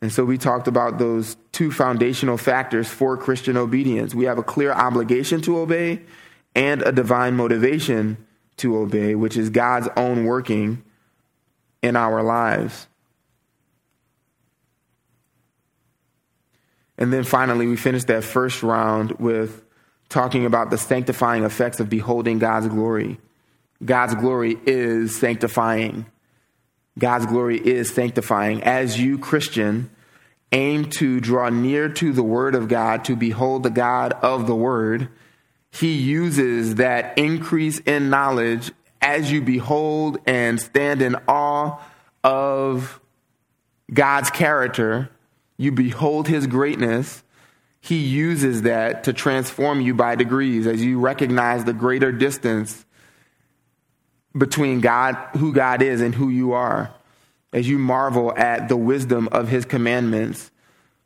And 0.00 0.12
so 0.12 0.24
we 0.24 0.36
talked 0.36 0.68
about 0.68 0.98
those 0.98 1.36
two 1.52 1.70
foundational 1.70 2.36
factors 2.36 2.88
for 2.88 3.16
Christian 3.16 3.56
obedience. 3.56 4.14
We 4.14 4.24
have 4.26 4.38
a 4.38 4.42
clear 4.42 4.72
obligation 4.72 5.40
to 5.42 5.58
obey 5.58 6.02
and 6.54 6.82
a 6.82 6.92
divine 6.92 7.36
motivation 7.36 8.16
to 8.56 8.76
obey, 8.76 9.14
which 9.14 9.36
is 9.36 9.50
God's 9.50 9.88
own 9.96 10.24
working 10.24 10.82
in 11.82 11.96
our 11.96 12.22
lives. 12.22 12.86
And 16.96 17.12
then 17.12 17.24
finally, 17.24 17.66
we 17.66 17.76
finished 17.76 18.06
that 18.06 18.22
first 18.22 18.62
round 18.62 19.12
with 19.12 19.64
talking 20.08 20.46
about 20.46 20.70
the 20.70 20.78
sanctifying 20.78 21.42
effects 21.42 21.80
of 21.80 21.90
beholding 21.90 22.38
God's 22.38 22.68
glory. 22.68 23.18
God's 23.84 24.14
glory 24.14 24.56
is 24.64 25.18
sanctifying. 25.18 26.06
God's 26.96 27.26
glory 27.26 27.58
is 27.58 27.92
sanctifying. 27.92 28.62
As 28.62 29.00
you, 29.00 29.18
Christian, 29.18 29.90
aim 30.52 30.88
to 30.90 31.20
draw 31.20 31.48
near 31.48 31.88
to 31.88 32.12
the 32.12 32.22
Word 32.22 32.54
of 32.54 32.68
God, 32.68 33.04
to 33.06 33.16
behold 33.16 33.64
the 33.64 33.70
God 33.70 34.12
of 34.22 34.46
the 34.46 34.54
Word, 34.54 35.08
He 35.74 35.92
uses 35.94 36.76
that 36.76 37.18
increase 37.18 37.80
in 37.80 38.10
knowledge 38.10 38.72
as 39.00 39.30
you 39.30 39.42
behold 39.42 40.18
and 40.26 40.60
stand 40.60 41.02
in 41.02 41.16
awe 41.28 41.78
of 42.22 43.00
God's 43.92 44.30
character 44.30 45.10
you 45.56 45.72
behold 45.72 46.28
his 46.28 46.46
greatness, 46.46 47.22
he 47.80 47.96
uses 47.96 48.62
that 48.62 49.04
to 49.04 49.12
transform 49.12 49.80
you 49.80 49.94
by 49.94 50.14
degrees 50.14 50.66
as 50.66 50.82
you 50.82 50.98
recognize 50.98 51.64
the 51.64 51.72
greater 51.72 52.10
distance 52.10 52.84
between 54.36 54.80
God, 54.80 55.14
who 55.36 55.52
God 55.52 55.82
is, 55.82 56.00
and 56.00 56.14
who 56.14 56.28
you 56.28 56.52
are. 56.52 56.92
As 57.52 57.68
you 57.68 57.78
marvel 57.78 58.36
at 58.36 58.68
the 58.68 58.76
wisdom 58.76 59.28
of 59.30 59.48
his 59.48 59.64
commandments, 59.64 60.50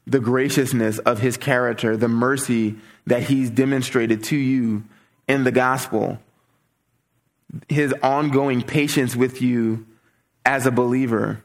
the 0.08 0.20
graciousness 0.20 0.98
of 0.98 1.20
his 1.20 1.36
character, 1.36 1.96
the 1.96 2.08
mercy 2.08 2.76
that 3.06 3.22
he's 3.22 3.50
demonstrated 3.50 4.24
to 4.24 4.36
you 4.36 4.84
in 5.28 5.44
the 5.44 5.52
gospel, 5.52 6.18
his 7.68 7.94
ongoing 8.02 8.62
patience 8.62 9.14
with 9.14 9.40
you 9.40 9.86
as 10.44 10.66
a 10.66 10.70
believer 10.70 11.42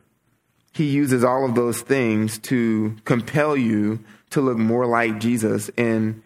he 0.74 0.86
uses 0.86 1.24
all 1.24 1.46
of 1.46 1.56
those 1.56 1.82
things 1.82 2.40
to 2.40 2.96
compel 3.06 3.56
you 3.56 4.04
to 4.32 4.42
look 4.42 4.58
more 4.58 4.88
like 4.88 5.20
Jesus 5.20 5.70
in 5.78 6.24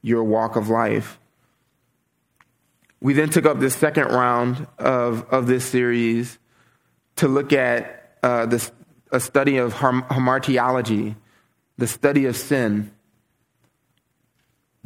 your 0.00 0.24
walk 0.24 0.56
of 0.56 0.70
life. 0.70 1.18
We 3.00 3.12
then 3.12 3.28
took 3.28 3.44
up 3.44 3.60
this 3.60 3.76
second 3.76 4.06
round 4.06 4.66
of, 4.78 5.28
of 5.30 5.46
this 5.46 5.66
series 5.66 6.38
to 7.16 7.28
look 7.28 7.52
at 7.52 8.16
uh, 8.22 8.46
this, 8.46 8.72
a 9.12 9.20
study 9.20 9.58
of 9.58 9.74
hamartiology, 9.74 11.14
the 11.78 11.86
study 11.86 12.26
of 12.26 12.36
sin. 12.36 12.92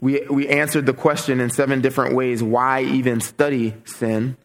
We, 0.00 0.26
we 0.28 0.48
answered 0.48 0.86
the 0.86 0.94
question 0.94 1.40
in 1.40 1.50
seven 1.50 1.80
different 1.80 2.14
ways 2.14 2.42
why 2.42 2.82
even 2.82 3.20
study 3.20 3.74
sin? 3.84 4.36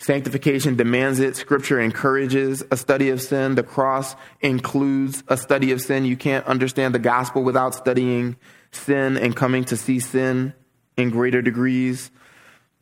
Sanctification 0.00 0.76
demands 0.76 1.18
it. 1.18 1.34
Scripture 1.34 1.80
encourages 1.80 2.62
a 2.70 2.76
study 2.76 3.10
of 3.10 3.20
sin. 3.20 3.56
The 3.56 3.64
cross 3.64 4.14
includes 4.40 5.24
a 5.26 5.36
study 5.36 5.72
of 5.72 5.80
sin. 5.80 6.04
You 6.04 6.16
can't 6.16 6.46
understand 6.46 6.94
the 6.94 7.00
gospel 7.00 7.42
without 7.42 7.74
studying 7.74 8.36
sin 8.70 9.16
and 9.16 9.34
coming 9.34 9.64
to 9.64 9.76
see 9.76 9.98
sin 9.98 10.54
in 10.96 11.10
greater 11.10 11.42
degrees. 11.42 12.12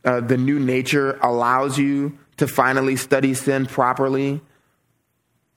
Uh, 0.04 0.20
the 0.20 0.36
new 0.36 0.58
nature 0.58 1.18
allows 1.22 1.78
you 1.78 2.18
to 2.36 2.46
finally 2.46 2.96
study 2.96 3.32
sin 3.32 3.64
properly. 3.64 4.42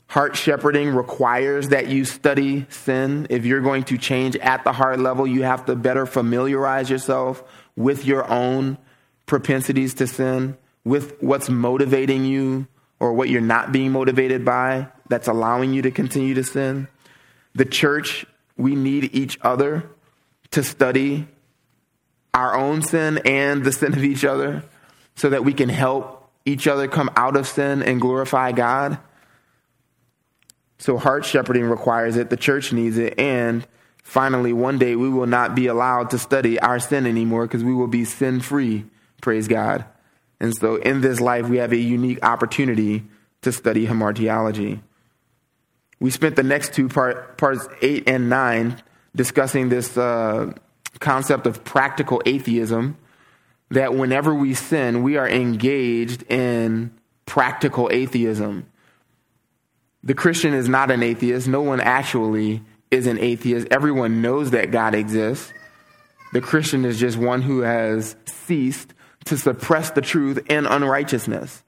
Heart 0.10 0.36
shepherding 0.36 0.90
requires 0.90 1.70
that 1.70 1.88
you 1.88 2.04
study 2.04 2.66
sin. 2.70 3.28
If 3.30 3.46
you're 3.46 3.62
going 3.62 3.84
to 3.86 3.98
change 3.98 4.36
at 4.38 4.64
the 4.64 4.74
heart 4.74 5.00
level, 5.00 5.28
you 5.28 5.44
have 5.44 5.68
to 5.68 5.76
better 5.76 6.08
familiarize 6.08 6.90
yourself 6.90 7.44
with 7.76 8.06
your 8.06 8.28
own 8.28 8.80
propensities 9.28 9.94
to 9.94 10.08
sin 10.08 10.58
with 10.84 11.22
what's 11.22 11.48
motivating 11.48 12.26
you 12.26 12.68
or 13.00 13.14
what 13.14 13.30
you're 13.30 13.40
not 13.40 13.72
being 13.72 13.92
motivated 13.92 14.44
by 14.44 14.88
that's 15.10 15.28
allowing 15.28 15.74
you 15.74 15.84
to 15.84 15.92
continue 15.92 16.34
to 16.34 16.44
sin. 16.44 16.88
The 17.54 17.66
church, 17.66 18.26
we 18.58 18.74
need 18.74 19.12
each 19.14 19.38
other 19.44 19.92
to 20.50 20.64
study 20.64 21.28
our 22.34 22.56
own 22.56 22.82
sin 22.82 23.20
and 23.26 23.64
the 23.64 23.72
sin 23.72 23.94
of 23.94 24.04
each 24.04 24.26
other 24.26 24.64
so 25.16 25.30
that 25.30 25.46
we 25.46 25.54
can 25.54 25.70
help 25.70 26.32
each 26.46 26.68
other 26.68 26.88
come 26.88 27.12
out 27.16 27.38
of 27.38 27.48
sin 27.48 27.84
and 27.84 28.02
glorify 28.02 28.52
God. 28.52 28.98
So, 30.80 30.98
heart 30.98 31.26
shepherding 31.26 31.66
requires 31.66 32.16
it, 32.16 32.30
the 32.30 32.38
church 32.38 32.74
needs 32.74 32.98
it, 32.98 33.20
and 33.20 33.68
finally, 34.04 34.54
one 34.54 34.80
day 34.80 34.96
we 34.96 35.10
will 35.10 35.28
not 35.28 35.56
be 35.56 35.68
allowed 35.68 36.10
to 36.12 36.18
study 36.18 36.60
our 36.60 36.80
sin 36.80 37.06
anymore 37.06 37.46
because 37.46 37.64
we 37.64 37.74
will 37.74 37.88
be 37.88 38.06
sin 38.06 38.40
free. 38.40 38.86
Praise 39.22 39.48
God. 39.48 39.86
And 40.40 40.56
so 40.56 40.76
in 40.76 41.02
this 41.02 41.20
life, 41.20 41.48
we 41.50 41.58
have 41.58 41.74
a 41.74 41.78
unique 41.78 42.24
opportunity 42.24 43.04
to 43.42 43.52
study 43.52 43.88
hamartiology. 43.88 44.82
We 46.00 46.12
spent 46.12 46.36
the 46.36 46.44
next 46.44 46.74
two 46.74 46.88
part, 46.88 47.38
parts 47.38 47.68
eight 47.82 48.08
and 48.08 48.30
nine 48.30 48.82
discussing 49.16 49.70
this 49.70 49.98
uh, 49.98 50.54
concept 51.00 51.46
of 51.46 51.64
practical 51.64 52.22
atheism. 52.26 52.98
That 53.72 53.94
whenever 53.94 54.34
we 54.34 54.56
sin, 54.56 55.04
we 55.04 55.18
are 55.18 55.30
engaged 55.30 56.24
in 56.24 56.92
practical 57.26 57.90
atheism. 57.92 58.66
The 60.04 60.14
Christian 60.14 60.54
is 60.54 60.70
not 60.70 60.92
an 60.92 61.04
atheist. 61.04 61.48
No 61.48 61.62
one 61.62 61.82
actually 61.82 62.64
is 62.92 63.08
an 63.08 63.20
atheist. 63.20 63.68
Everyone 63.70 64.22
knows 64.22 64.52
that 64.52 64.72
God 64.72 64.96
exists. 64.96 65.54
The 66.34 66.42
Christian 66.42 66.86
is 66.86 67.00
just 67.00 67.18
one 67.18 67.42
who 67.42 67.62
has 67.62 68.16
ceased 68.26 68.94
to 69.26 69.38
suppress 69.38 69.92
the 69.92 70.02
truth 70.02 70.40
in 70.50 70.66
unrighteousness. 70.66 71.64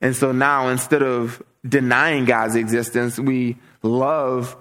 And 0.00 0.14
so 0.14 0.32
now, 0.32 0.68
instead 0.68 1.02
of 1.02 1.42
denying 1.66 2.26
God's 2.26 2.54
existence, 2.54 3.18
we 3.18 3.56
love 3.82 4.56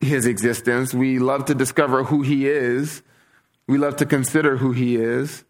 his 0.00 0.26
existence. 0.26 0.94
We 0.94 1.18
love 1.18 1.46
to 1.46 1.54
discover 1.54 2.04
who 2.04 2.22
he 2.22 2.48
is. 2.48 3.02
We 3.66 3.78
love 3.78 3.96
to 3.96 4.06
consider 4.06 4.56
who 4.56 4.72
he 4.72 4.96
is. 4.96 5.44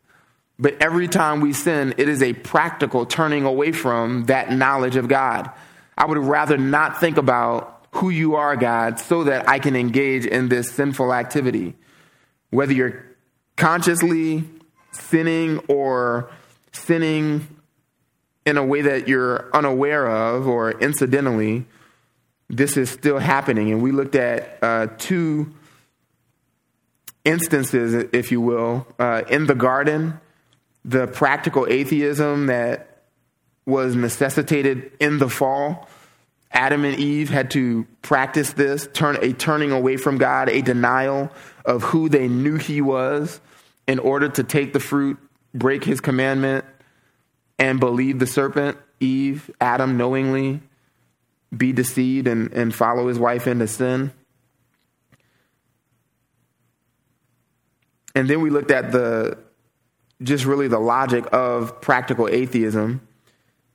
But 0.59 0.81
every 0.83 1.07
time 1.07 1.40
we 1.40 1.52
sin, 1.52 1.94
it 1.98 2.09
is 2.09 2.22
a 2.22 2.33
practical 2.33 3.07
turning 3.07 3.44
away 3.44 3.70
from 3.70 4.24
that 4.24 4.50
knowledge 4.50 4.96
of 4.96 5.07
God. 5.07 5.50
I 5.98 6.06
would 6.06 6.18
rather 6.18 6.56
not 6.56 7.00
think 7.00 7.16
about 7.16 7.87
who 7.90 8.08
you 8.08 8.37
are, 8.37 8.54
God, 8.54 9.00
so 9.00 9.24
that 9.24 9.48
I 9.48 9.58
can 9.58 9.74
engage 9.74 10.24
in 10.24 10.48
this 10.48 10.70
sinful 10.70 11.12
activity. 11.12 11.74
Whether 12.50 12.72
you're 12.72 13.04
consciously 13.56 14.44
sinning 14.92 15.58
or 15.66 16.30
sinning 16.70 17.48
in 18.46 18.56
a 18.56 18.64
way 18.64 18.82
that 18.82 19.08
you're 19.08 19.50
unaware 19.52 20.06
of 20.06 20.46
or 20.46 20.70
incidentally, 20.70 21.66
this 22.48 22.76
is 22.76 22.90
still 22.90 23.18
happening. 23.18 23.72
And 23.72 23.82
we 23.82 23.90
looked 23.90 24.14
at 24.14 24.58
uh, 24.62 24.87
two 24.98 25.52
instances, 27.24 28.08
if 28.12 28.30
you 28.30 28.40
will, 28.40 28.87
uh, 29.00 29.22
in 29.28 29.46
the 29.46 29.56
garden, 29.56 30.20
the 30.84 31.08
practical 31.08 31.66
atheism 31.68 32.46
that 32.46 32.88
was 33.68 33.94
necessitated 33.94 34.90
in 34.98 35.18
the 35.18 35.28
fall. 35.28 35.88
Adam 36.50 36.87
and 36.87 36.98
Eve 36.98 37.28
had 37.28 37.50
to 37.50 37.87
practice 38.00 38.54
this, 38.54 38.88
turn 38.94 39.18
a 39.20 39.35
turning 39.35 39.70
away 39.70 39.98
from 39.98 40.16
God, 40.16 40.48
a 40.48 40.62
denial 40.62 41.31
of 41.66 41.83
who 41.83 42.09
they 42.09 42.28
knew 42.28 42.57
He 42.57 42.81
was, 42.81 43.40
in 43.87 43.98
order 43.98 44.31
to 44.31 44.42
take 44.42 44.72
the 44.72 44.81
fruit, 44.81 45.18
break 45.52 45.85
His 45.85 46.00
commandment, 46.00 46.64
and 47.59 47.78
believe 47.78 48.18
the 48.18 48.26
serpent, 48.26 48.78
Eve, 49.00 49.50
Adam, 49.61 49.98
knowingly 49.98 50.62
be 51.54 51.72
deceived 51.72 52.26
and, 52.26 52.52
and 52.52 52.74
follow 52.74 53.09
his 53.09 53.18
wife 53.18 53.46
into 53.46 53.66
sin. 53.66 54.12
And 58.14 58.28
then 58.28 58.40
we 58.40 58.50
looked 58.50 58.70
at 58.70 58.92
the 58.92 59.38
just 60.22 60.44
really 60.44 60.68
the 60.68 60.81
logic 60.81 61.24
of 61.33 61.81
practical 61.81 62.28
atheism 62.28 63.07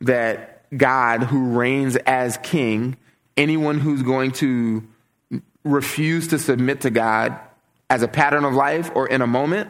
that 0.03 0.65
God, 0.75 1.23
who 1.23 1.57
reigns 1.57 1.95
as 1.95 2.37
king, 2.37 2.97
anyone 3.37 3.79
who's 3.79 4.03
going 4.03 4.31
to 4.33 4.87
refuse 5.63 6.27
to 6.29 6.39
submit 6.39 6.81
to 6.81 6.89
God 6.89 7.37
as 7.89 8.01
a 8.01 8.07
pattern 8.07 8.43
of 8.43 8.53
life 8.53 8.91
or 8.95 9.07
in 9.07 9.21
a 9.21 9.27
moment, 9.27 9.69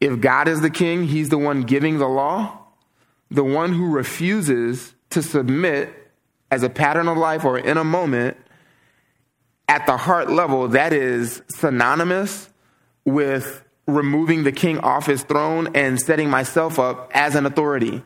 if 0.00 0.20
God 0.20 0.48
is 0.48 0.60
the 0.60 0.70
king, 0.70 1.04
he's 1.04 1.28
the 1.28 1.38
one 1.38 1.62
giving 1.62 1.98
the 1.98 2.08
law. 2.08 2.58
The 3.30 3.44
one 3.44 3.72
who 3.72 3.90
refuses 3.90 4.94
to 5.10 5.22
submit 5.22 6.12
as 6.50 6.62
a 6.62 6.68
pattern 6.68 7.08
of 7.08 7.16
life 7.16 7.44
or 7.44 7.58
in 7.58 7.78
a 7.78 7.84
moment, 7.84 8.36
at 9.68 9.86
the 9.86 9.96
heart 9.96 10.30
level, 10.30 10.68
that 10.68 10.92
is 10.92 11.40
synonymous 11.48 12.50
with 13.06 13.64
removing 13.86 14.44
the 14.44 14.52
king 14.52 14.78
off 14.80 15.06
his 15.06 15.22
throne 15.22 15.68
and 15.74 15.98
setting 15.98 16.28
myself 16.28 16.78
up 16.78 17.10
as 17.14 17.34
an 17.34 17.46
authority. 17.46 18.02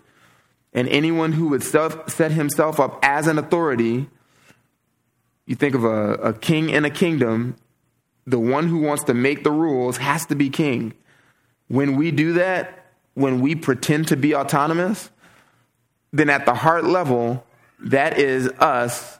And 0.77 0.89
anyone 0.91 1.33
who 1.33 1.49
would 1.49 1.62
self, 1.62 2.11
set 2.11 2.33
himself 2.33 2.79
up 2.79 3.01
as 3.03 3.27
an 3.27 3.39
authority, 3.39 4.09
you 5.47 5.57
think 5.57 5.75
of 5.75 5.85
a, 5.85 6.12
a 6.15 6.33
king 6.35 6.69
in 6.69 6.85
a 6.85 6.91
kingdom, 6.91 7.57
the 8.27 8.39
one 8.39 8.69
who 8.69 8.81
wants 8.81 9.03
to 9.05 9.15
make 9.15 9.43
the 9.43 9.51
rules 9.51 9.97
has 9.97 10.27
to 10.27 10.35
be 10.35 10.51
king. 10.51 10.93
When 11.69 11.97
we 11.97 12.11
do 12.11 12.35
that, 12.35 12.93
when 13.15 13.41
we 13.41 13.55
pretend 13.55 14.09
to 14.09 14.17
be 14.17 14.35
autonomous, 14.35 15.11
then 16.12 16.29
at 16.29 16.45
the 16.45 16.55
heart 16.55 16.85
level, 16.85 17.47
that 17.79 18.19
is 18.19 18.49
us 18.59 19.19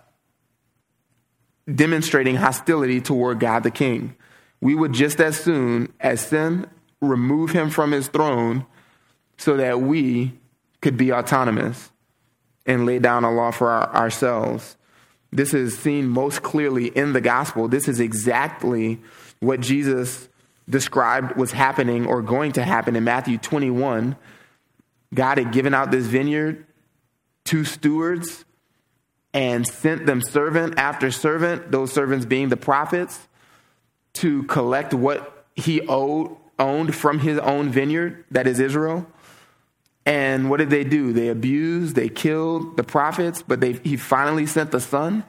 demonstrating 1.73 2.37
hostility 2.37 3.01
toward 3.01 3.41
God 3.41 3.63
the 3.63 3.71
King. 3.71 4.15
We 4.61 4.75
would 4.75 4.93
just 4.93 5.21
as 5.21 5.41
soon 5.41 5.93
as 6.01 6.21
sin 6.21 6.67
remove 7.01 7.51
him 7.51 7.71
from 7.71 7.93
his 7.93 8.09
throne 8.09 8.67
so 9.39 9.57
that 9.57 9.81
we 9.81 10.39
could 10.81 10.97
be 10.97 11.13
autonomous 11.13 11.91
and 12.67 12.87
lay 12.87 12.99
down 12.99 13.25
a 13.25 13.31
law 13.31 13.51
for 13.51 13.71
our, 13.71 13.95
ourselves. 13.95 14.77
This 15.33 15.55
is 15.55 15.79
seen 15.79 16.09
most 16.09 16.43
clearly 16.43 16.87
in 16.89 17.13
the 17.13 17.21
gospel. 17.21 17.69
This 17.69 17.89
is 17.89 18.01
exactly 18.01 19.01
what 19.41 19.61
Jesus 19.61 20.29
described 20.69 21.37
was 21.37 21.53
happening 21.53 22.07
or 22.07 22.23
going 22.23 22.53
to 22.53 22.65
happen 22.65 22.97
in 22.97 23.05
Matthew 23.05 23.39
21. 23.39 24.17
God 25.15 25.39
had 25.39 25.53
given 25.53 25.75
out 25.75 25.91
this 25.91 26.07
vineyard 26.07 26.67
to 27.45 27.65
stewards 27.65 28.45
and 29.33 29.67
sent 29.67 30.07
them 30.07 30.21
servant 30.23 30.79
after 30.79 31.11
servant, 31.11 31.71
those 31.71 31.93
servants 31.93 32.27
being 32.27 32.49
the 32.49 32.57
prophets, 32.57 33.29
to 34.15 34.43
collect 34.45 34.95
what 34.95 35.47
he 35.55 35.87
owed, 35.87 36.35
owned 36.59 36.95
from 36.95 37.19
his 37.19 37.39
own 37.39 37.69
vineyard, 37.69 38.25
that 38.31 38.47
is 38.47 38.59
Israel. 38.59 39.07
And 40.07 40.49
what 40.49 40.59
did 40.59 40.71
they 40.71 40.85
do? 40.85 41.13
They 41.13 41.29
abused, 41.29 41.97
they 41.97 42.09
killed 42.09 42.77
the 42.77 42.85
prophets, 42.85 43.43
but 43.47 43.61
they, 43.61 43.73
he 43.73 43.97
finally 43.97 44.47
sent 44.47 44.71
the 44.71 44.81
son. 44.81 45.25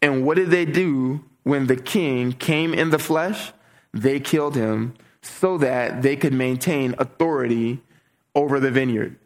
And 0.00 0.24
what 0.24 0.36
did 0.36 0.50
they 0.50 0.64
do 0.64 1.24
when 1.42 1.66
the 1.66 1.76
king 1.76 2.32
came 2.32 2.72
in 2.72 2.88
the 2.88 2.98
flesh? 2.98 3.52
They 3.92 4.18
killed 4.18 4.56
him 4.56 4.94
so 5.20 5.58
that 5.58 6.00
they 6.00 6.16
could 6.16 6.32
maintain 6.32 6.94
authority 6.98 7.82
over 8.34 8.58
the 8.58 8.70
vineyard. 8.70 9.16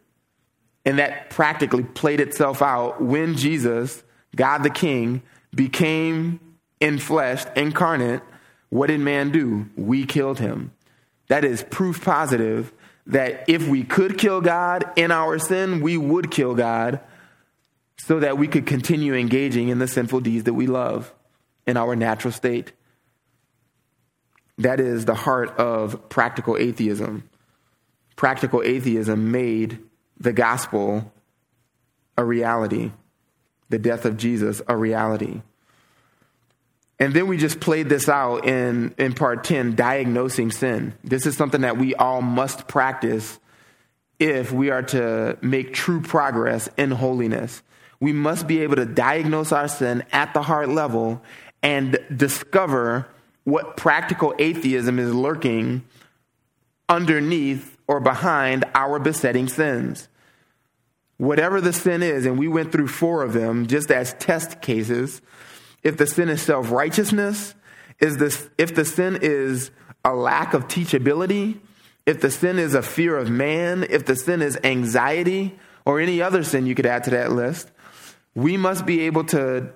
And 0.85 0.99
that 0.99 1.29
practically 1.29 1.83
played 1.83 2.19
itself 2.19 2.61
out 2.61 3.01
when 3.01 3.35
Jesus, 3.35 4.03
God 4.35 4.63
the 4.63 4.69
King, 4.69 5.21
became 5.55 6.39
in 6.81 6.99
flesh, 6.99 7.45
incarnate. 7.55 8.21
What 8.69 8.87
did 8.87 8.99
man 8.99 9.31
do? 9.31 9.69
We 9.77 10.05
killed 10.05 10.39
him. 10.39 10.73
That 11.29 11.45
is 11.45 11.63
proof 11.63 12.03
positive 12.03 12.73
that 13.07 13.45
if 13.47 13.67
we 13.67 13.83
could 13.83 14.17
kill 14.17 14.41
God 14.41 14.85
in 14.95 15.11
our 15.11 15.37
sin, 15.37 15.81
we 15.81 15.97
would 15.97 16.31
kill 16.31 16.55
God 16.55 16.99
so 17.97 18.19
that 18.19 18.37
we 18.37 18.47
could 18.47 18.65
continue 18.65 19.13
engaging 19.13 19.69
in 19.69 19.79
the 19.79 19.87
sinful 19.87 20.21
deeds 20.21 20.45
that 20.45 20.53
we 20.53 20.67
love 20.67 21.13
in 21.65 21.77
our 21.77 21.95
natural 21.95 22.31
state. 22.31 22.71
That 24.57 24.79
is 24.79 25.05
the 25.05 25.15
heart 25.15 25.57
of 25.57 26.09
practical 26.09 26.57
atheism. 26.57 27.29
Practical 28.15 28.61
atheism 28.61 29.31
made 29.31 29.79
the 30.19 30.33
gospel 30.33 31.11
a 32.17 32.23
reality, 32.23 32.91
the 33.69 33.79
death 33.79 34.05
of 34.05 34.17
Jesus 34.17 34.61
a 34.67 34.77
reality. 34.77 35.41
And 37.03 37.13
then 37.13 37.27
we 37.27 37.35
just 37.35 37.59
played 37.59 37.89
this 37.89 38.07
out 38.07 38.47
in, 38.47 38.95
in 38.97 39.11
part 39.11 39.43
10, 39.43 39.75
diagnosing 39.75 40.51
sin. 40.51 40.93
This 41.03 41.25
is 41.25 41.35
something 41.35 41.59
that 41.59 41.77
we 41.77 41.93
all 41.95 42.21
must 42.21 42.65
practice 42.69 43.41
if 44.19 44.53
we 44.53 44.69
are 44.69 44.83
to 44.83 45.37
make 45.41 45.73
true 45.73 45.99
progress 45.99 46.69
in 46.77 46.91
holiness. 46.91 47.61
We 47.99 48.13
must 48.13 48.47
be 48.47 48.61
able 48.61 48.77
to 48.77 48.85
diagnose 48.85 49.51
our 49.51 49.67
sin 49.67 50.05
at 50.13 50.33
the 50.33 50.43
heart 50.43 50.69
level 50.69 51.21
and 51.61 51.99
discover 52.15 53.09
what 53.43 53.75
practical 53.75 54.33
atheism 54.39 54.97
is 54.97 55.13
lurking 55.13 55.83
underneath 56.87 57.77
or 57.85 57.99
behind 57.99 58.63
our 58.73 58.97
besetting 58.97 59.49
sins. 59.49 60.07
Whatever 61.17 61.59
the 61.59 61.73
sin 61.73 62.01
is, 62.01 62.25
and 62.25 62.39
we 62.39 62.47
went 62.47 62.71
through 62.71 62.87
four 62.87 63.23
of 63.23 63.33
them 63.33 63.67
just 63.67 63.91
as 63.91 64.13
test 64.13 64.61
cases. 64.61 65.21
If 65.83 65.97
the 65.97 66.07
sin 66.07 66.29
is 66.29 66.41
self 66.41 66.71
righteousness, 66.71 67.55
is 67.99 68.17
this, 68.17 68.49
if 68.57 68.73
the 68.75 68.85
sin 68.85 69.19
is 69.21 69.71
a 70.03 70.13
lack 70.13 70.53
of 70.53 70.67
teachability, 70.67 71.59
if 72.05 72.19
the 72.21 72.31
sin 72.31 72.59
is 72.59 72.73
a 72.73 72.81
fear 72.81 73.17
of 73.17 73.29
man, 73.29 73.85
if 73.89 74.05
the 74.05 74.15
sin 74.15 74.41
is 74.41 74.57
anxiety, 74.63 75.57
or 75.85 75.99
any 75.99 76.21
other 76.21 76.43
sin 76.43 76.65
you 76.65 76.75
could 76.75 76.85
add 76.85 77.03
to 77.05 77.09
that 77.11 77.31
list, 77.31 77.69
we 78.35 78.57
must 78.57 78.85
be 78.85 79.01
able 79.01 79.23
to, 79.25 79.69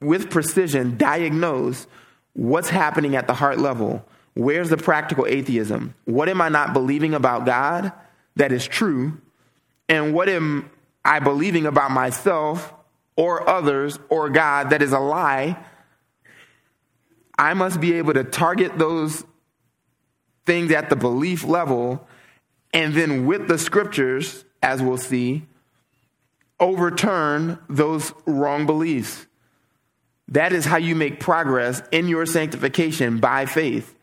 with 0.00 0.30
precision, 0.30 0.96
diagnose 0.96 1.86
what's 2.34 2.70
happening 2.70 3.16
at 3.16 3.26
the 3.26 3.34
heart 3.34 3.58
level. 3.58 4.04
Where's 4.34 4.70
the 4.70 4.76
practical 4.76 5.26
atheism? 5.26 5.94
What 6.04 6.28
am 6.28 6.40
I 6.40 6.48
not 6.48 6.72
believing 6.72 7.14
about 7.14 7.44
God 7.44 7.92
that 8.36 8.52
is 8.52 8.66
true? 8.66 9.20
And 9.88 10.14
what 10.14 10.28
am 10.28 10.70
I 11.04 11.18
believing 11.18 11.66
about 11.66 11.90
myself 11.90 12.72
or 13.16 13.48
others 13.48 13.98
or 14.08 14.30
God 14.30 14.70
that 14.70 14.82
is 14.82 14.92
a 14.92 14.98
lie? 14.98 15.58
I 17.38 17.54
must 17.54 17.80
be 17.80 17.94
able 17.94 18.14
to 18.14 18.24
target 18.24 18.78
those 18.78 19.24
things 20.46 20.72
at 20.72 20.90
the 20.90 20.96
belief 20.96 21.44
level 21.44 22.06
and 22.72 22.94
then 22.94 23.26
with 23.26 23.48
the 23.48 23.58
scriptures, 23.58 24.44
as 24.62 24.82
we'll 24.82 24.98
see, 24.98 25.46
overturn 26.58 27.58
those 27.68 28.12
wrong 28.26 28.66
beliefs. 28.66 29.26
That 30.28 30.52
is 30.52 30.64
how 30.64 30.76
you 30.76 30.94
make 30.94 31.18
progress 31.18 31.82
in 31.90 32.06
your 32.06 32.26
sanctification 32.26 33.18
by 33.18 33.46
faith. 33.46 33.96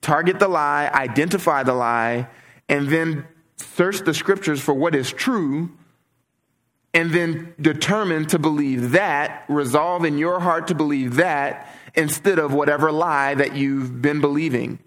Target 0.00 0.38
the 0.38 0.48
lie, 0.48 0.90
identify 0.94 1.62
the 1.62 1.74
lie, 1.74 2.28
and 2.68 2.88
then 2.88 3.26
search 3.56 4.00
the 4.00 4.14
scriptures 4.14 4.60
for 4.60 4.72
what 4.72 4.94
is 4.94 5.12
true, 5.12 5.70
and 6.96 7.10
then 7.10 7.52
determine 7.60 8.24
to 8.24 8.38
believe 8.38 8.92
that, 8.92 9.44
resolve 9.48 10.06
in 10.06 10.16
your 10.16 10.40
heart 10.40 10.68
to 10.68 10.74
believe 10.74 11.16
that 11.16 11.70
instead 11.94 12.38
of 12.38 12.54
whatever 12.54 12.90
lie 12.90 13.34
that 13.34 13.54
you've 13.54 14.00
been 14.00 14.22
believing. 14.22 14.78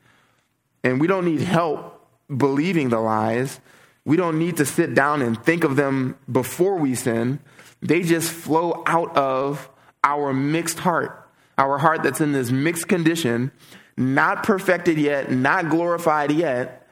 And 0.83 0.99
we 0.99 1.05
don't 1.05 1.23
need 1.23 1.41
help 1.41 2.03
believing 2.35 2.89
the 2.89 2.99
lies. 2.99 3.59
We 4.05 4.17
don't 4.17 4.39
need 4.39 4.57
to 4.57 4.65
sit 4.65 4.95
down 4.95 5.21
and 5.21 5.39
think 5.43 5.63
of 5.63 5.75
them 5.75 6.17
before 6.31 6.77
we 6.77 6.95
sin. 6.95 7.41
They 7.79 8.01
just 8.01 8.31
flow 8.31 8.81
out 8.87 9.15
of 9.15 9.69
our 10.03 10.33
mixed 10.33 10.79
heart, 10.79 11.29
our 11.59 11.77
heart 11.77 12.01
that's 12.01 12.21
in 12.21 12.31
this 12.31 12.49
mixed 12.49 12.87
condition, 12.87 13.51
not 13.97 14.41
perfected 14.41 14.97
yet, 14.97 15.31
not 15.31 15.69
glorified 15.69 16.31
yet. 16.31 16.87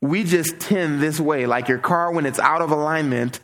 We 0.00 0.24
just 0.24 0.58
tend 0.58 1.00
this 1.00 1.20
way, 1.20 1.46
like 1.46 1.68
your 1.68 1.78
car 1.78 2.10
when 2.10 2.26
it's 2.26 2.40
out 2.40 2.62
of 2.62 2.72
alignment, 2.72 3.38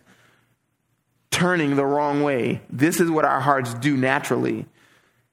turning 1.31 1.77
the 1.77 1.87
wrong 1.87 2.23
way. 2.23 2.61
This 2.71 3.01
is 3.01 3.11
what 3.11 3.25
our 3.25 3.41
hearts 3.41 3.75
do 3.75 3.97
naturally. 3.97 4.67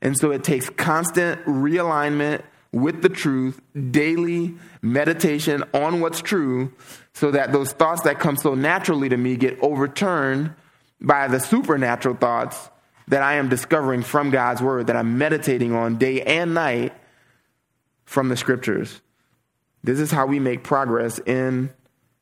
And 0.02 0.18
so 0.18 0.32
it 0.32 0.44
takes 0.44 0.70
constant 0.70 1.44
realignment 1.46 2.44
with 2.72 3.02
the 3.02 3.10
truth, 3.10 3.60
daily 3.92 4.54
meditation 4.82 5.64
on 5.74 6.02
what's 6.02 6.22
true, 6.22 6.72
so 7.14 7.32
that 7.32 7.52
those 7.52 7.72
thoughts 7.72 8.04
that 8.04 8.20
come 8.20 8.36
so 8.36 8.54
naturally 8.54 9.10
to 9.10 9.18
me 9.18 9.36
get 9.38 9.58
overturned 9.62 10.54
by 11.02 11.28
the 11.28 11.40
supernatural 11.40 12.16
thoughts 12.16 12.70
that 13.08 13.24
I 13.24 13.36
am 13.36 13.50
discovering 13.50 14.04
from 14.04 14.30
God's 14.30 14.62
word, 14.62 14.88
that 14.88 14.96
I'm 14.96 15.18
meditating 15.18 15.74
on 15.74 15.98
day 15.98 16.22
and 16.22 16.54
night 16.54 16.94
from 18.06 18.30
the 18.30 18.38
scriptures. 18.38 19.02
This 19.84 20.00
is 20.00 20.12
how 20.12 20.26
we 20.26 20.40
make 20.40 20.64
progress 20.64 21.20
in 21.20 21.72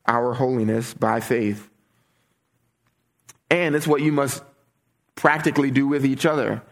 our 0.06 0.32
holiness 0.32 0.94
by 0.94 1.20
faith. 1.20 1.68
And 3.50 3.74
it's 3.74 3.86
what 3.86 4.02
you 4.02 4.12
must 4.12 4.42
practically 5.14 5.70
do 5.70 5.86
with 5.86 6.04
each 6.04 6.26
other. 6.26 6.62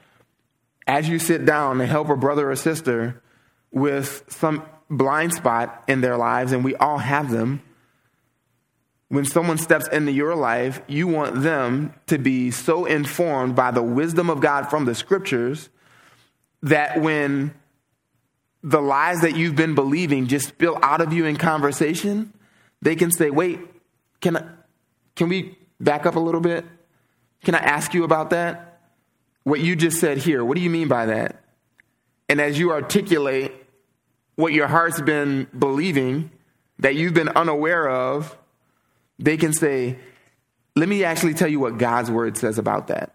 As 0.87 1.09
you 1.09 1.19
sit 1.19 1.45
down 1.45 1.81
and 1.81 1.91
help 1.91 2.09
a 2.09 2.17
brother 2.17 2.51
or 2.51 2.57
sister 2.57 3.23
with 3.71 4.25
some 4.29 4.63
blind 4.91 5.33
spot 5.33 5.85
in 5.89 6.01
their 6.01 6.17
lives, 6.17 6.53
and 6.53 6.65
we 6.65 6.75
all 6.77 6.99
have 6.99 7.31
them, 7.31 7.63
when 9.09 9.25
someone 9.25 9.59
steps 9.59 9.89
into 9.89 10.13
your 10.13 10.35
life, 10.35 10.83
you 10.89 11.07
want 11.07 11.43
them 11.43 11.95
to 12.07 12.19
be 12.19 12.51
so 12.51 12.85
informed 12.85 13.55
by 13.55 13.71
the 13.71 13.83
wisdom 13.83 14.29
of 14.29 14.41
God 14.41 14.69
from 14.69 14.85
the 14.85 14.95
scriptures 14.95 15.69
that 16.63 17.01
when 17.01 17.55
the 18.63 18.81
lies 18.81 19.21
that 19.21 19.37
you've 19.37 19.55
been 19.55 19.75
believing 19.75 20.27
just 20.27 20.49
spill 20.49 20.79
out 20.83 21.01
of 21.01 21.13
you 21.13 21.27
in 21.27 21.37
conversation, 21.37 22.33
they 22.81 22.97
can 22.97 23.11
say, 23.11 23.31
wait, 23.31 23.61
can, 24.21 24.37
I, 24.37 24.45
can 25.15 25.29
we 25.29 25.59
back 25.85 26.07
up 26.07 26.17
a 26.17 26.21
little 26.21 26.41
bit? 26.41 26.65
Can 27.45 27.55
I 27.55 27.59
ask 27.59 27.95
you 27.95 28.05
about 28.05 28.31
that? 28.31 28.81
What 29.45 29.61
you 29.61 29.77
just 29.77 30.01
said 30.01 30.19
here, 30.19 30.45
what 30.45 30.57
do 30.57 30.63
you 30.63 30.71
mean 30.71 30.89
by 30.89 31.07
that? 31.07 31.45
And 32.29 32.41
as 32.41 32.59
you 32.59 32.73
articulate 32.73 33.53
what 34.37 34.53
your 34.53 34.67
heart's 34.67 35.01
been 35.01 35.47
believing 35.57 36.31
that 36.79 36.95
you've 36.95 37.15
been 37.15 37.29
unaware 37.29 37.89
of, 37.89 38.37
they 39.19 39.37
can 39.37 39.53
say, 39.53 39.99
let 40.75 40.89
me 40.89 41.05
actually 41.05 41.35
tell 41.35 41.47
you 41.49 41.61
what 41.61 41.79
God's 41.79 42.11
word 42.11 42.37
says 42.37 42.59
about 42.59 42.89
that. 42.89 43.15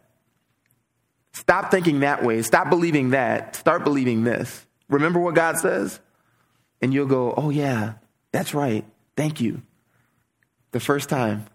Stop 1.33 1.71
thinking 1.71 2.01
that 2.01 2.23
way. 2.23 2.41
Stop 2.41 2.69
believing 2.69 3.09
that. 3.09 3.55
Start 3.55 3.83
believing 3.83 4.23
this. 4.23 4.65
Remember 4.87 5.19
what 5.19 5.35
God 5.35 5.57
says? 5.57 5.99
And 6.81 6.93
you'll 6.93 7.07
go, 7.07 7.33
oh, 7.35 7.49
yeah, 7.49 7.95
that's 8.31 8.53
right. 8.53 8.85
Thank 9.17 9.41
you. 9.41 9.61
The 10.71 10.79
first 10.79 11.09
time. 11.09 11.45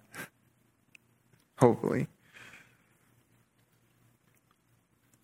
Hopefully. 1.58 2.08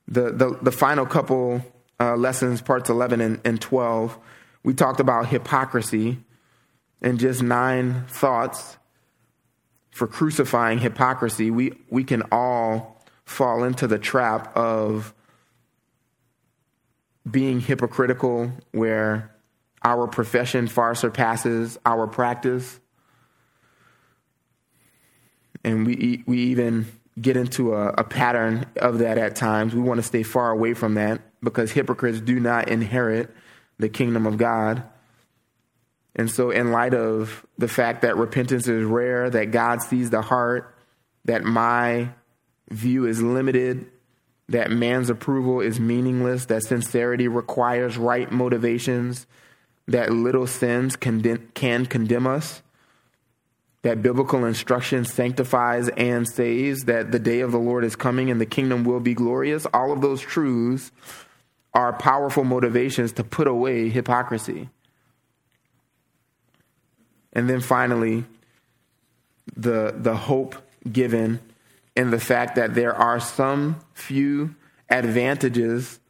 The, 0.09 0.33
the, 0.33 0.59
the 0.63 0.73
final 0.73 1.07
couple 1.07 1.65
uh, 2.01 2.17
lessons, 2.17 2.63
parts 2.63 2.91
11 2.91 3.21
and, 3.21 3.41
and 3.45 3.61
12, 3.61 4.19
we 4.63 4.75
talked 4.75 5.01
about 5.01 5.29
hypocrisy 5.29 6.19
and 7.01 7.19
just 7.19 7.43
nine 7.43 8.05
thoughts 8.09 8.77
for 9.91 10.07
crucifying 10.07 10.79
hypocrisy, 10.79 11.51
we, 11.51 11.73
we 11.91 12.05
can 12.05 12.23
all 12.33 13.03
fall 13.25 13.65
into 13.65 13.87
the 13.87 13.99
trap 13.99 14.57
of 14.57 15.15
being 17.31 17.61
hypocritical 17.61 18.53
where 18.73 19.35
our 19.83 20.07
profession 20.07 20.67
far 20.67 20.95
surpasses 20.95 21.79
our 21.85 22.07
practice. 22.07 22.81
And 25.65 25.87
we, 25.87 26.23
we 26.27 26.39
even 26.39 26.87
get 27.21 27.37
into 27.37 27.75
a, 27.75 27.89
a 27.89 28.05
pattern 28.05 28.67
of 28.77 28.99
that 28.99 29.19
at 29.19 29.37
times. 29.37 29.75
We 29.75 29.81
want 29.81 29.99
to 29.99 30.03
stay 30.03 30.23
far 30.23 30.51
away 30.51 30.75
from 30.75 30.95
that 30.95 31.21
because 31.43 31.73
hypocrites 31.73 32.21
do 32.21 32.41
not 32.41 32.69
inherit 32.69 33.35
the 33.79 33.89
kingdom 33.89 34.27
of 34.27 34.37
God. 34.39 34.83
And 36.17 36.31
so, 36.31 36.51
in 36.51 36.73
light 36.73 36.93
of 36.93 37.47
the 37.57 37.69
fact 37.69 38.03
that 38.03 38.17
repentance 38.17 38.67
is 38.69 38.85
rare, 38.85 39.31
that 39.31 39.53
God 39.53 39.81
sees 39.81 40.11
the 40.11 40.23
heart, 40.23 40.75
that 41.25 41.45
my 41.45 42.11
view 42.71 43.07
is 43.07 43.23
limited, 43.23 43.87
that 44.49 44.71
man's 44.71 45.09
approval 45.09 45.61
is 45.61 45.79
meaningless, 45.79 46.47
that 46.47 46.65
sincerity 46.65 47.29
requires 47.29 47.97
right 47.97 48.31
motivations, 48.31 49.27
that 49.87 50.11
little 50.11 50.47
sins 50.47 50.97
condemn, 50.97 51.49
can 51.55 51.87
condemn 51.87 52.27
us, 52.27 52.63
that 53.83 54.03
biblical 54.03 54.45
instruction 54.45 55.05
sanctifies 55.05 55.89
and 55.91 56.29
saves, 56.29 56.85
that 56.85 57.13
the 57.13 57.19
day 57.19 57.41
of 57.41 57.53
the 57.53 57.59
Lord 57.59 57.85
is 57.85 57.97
coming 57.97 58.31
and 58.31 58.41
the 58.41 58.47
kingdom 58.47 58.85
will 58.85 59.01
be 59.01 59.15
glorious, 59.15 59.67
all 59.73 59.93
of 59.93 60.01
those 60.01 60.21
truths 60.21 60.93
are 61.73 61.93
powerful 61.93 62.45
motivations 62.45 63.13
to 63.13 63.25
put 63.25 63.47
away 63.47 63.89
hypocrisy. 63.89 64.69
And 67.33 67.49
then 67.49 67.61
finally, 67.61 68.25
the, 69.57 69.95
the 69.97 70.17
hope 70.17 70.57
given 70.91 71.41
in 71.97 72.11
the 72.11 72.19
fact 72.19 72.57
that 72.57 72.75
there 72.75 72.95
are 72.95 73.21
some 73.21 73.81
few 73.95 74.55
advantages 74.89 76.01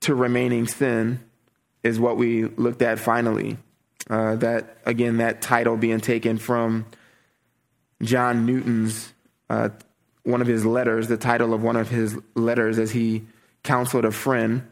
to 0.00 0.14
remaining 0.14 0.66
sin 0.66 1.20
is 1.82 2.00
what 2.00 2.16
we 2.16 2.44
looked 2.44 2.82
at 2.82 2.98
finally. 2.98 3.56
Uh, 4.08 4.36
that, 4.36 4.78
again, 4.84 5.18
that 5.18 5.40
title 5.40 5.76
being 5.76 6.00
taken 6.00 6.38
from 6.38 6.86
John 8.02 8.44
Newton's, 8.44 9.12
uh, 9.48 9.70
one 10.24 10.40
of 10.40 10.46
his 10.46 10.66
letters, 10.66 11.08
the 11.08 11.16
title 11.16 11.54
of 11.54 11.62
one 11.62 11.76
of 11.76 11.88
his 11.88 12.18
letters 12.34 12.78
as 12.78 12.90
he 12.90 13.24
counseled 13.62 14.04
a 14.04 14.10
friend 14.10 14.66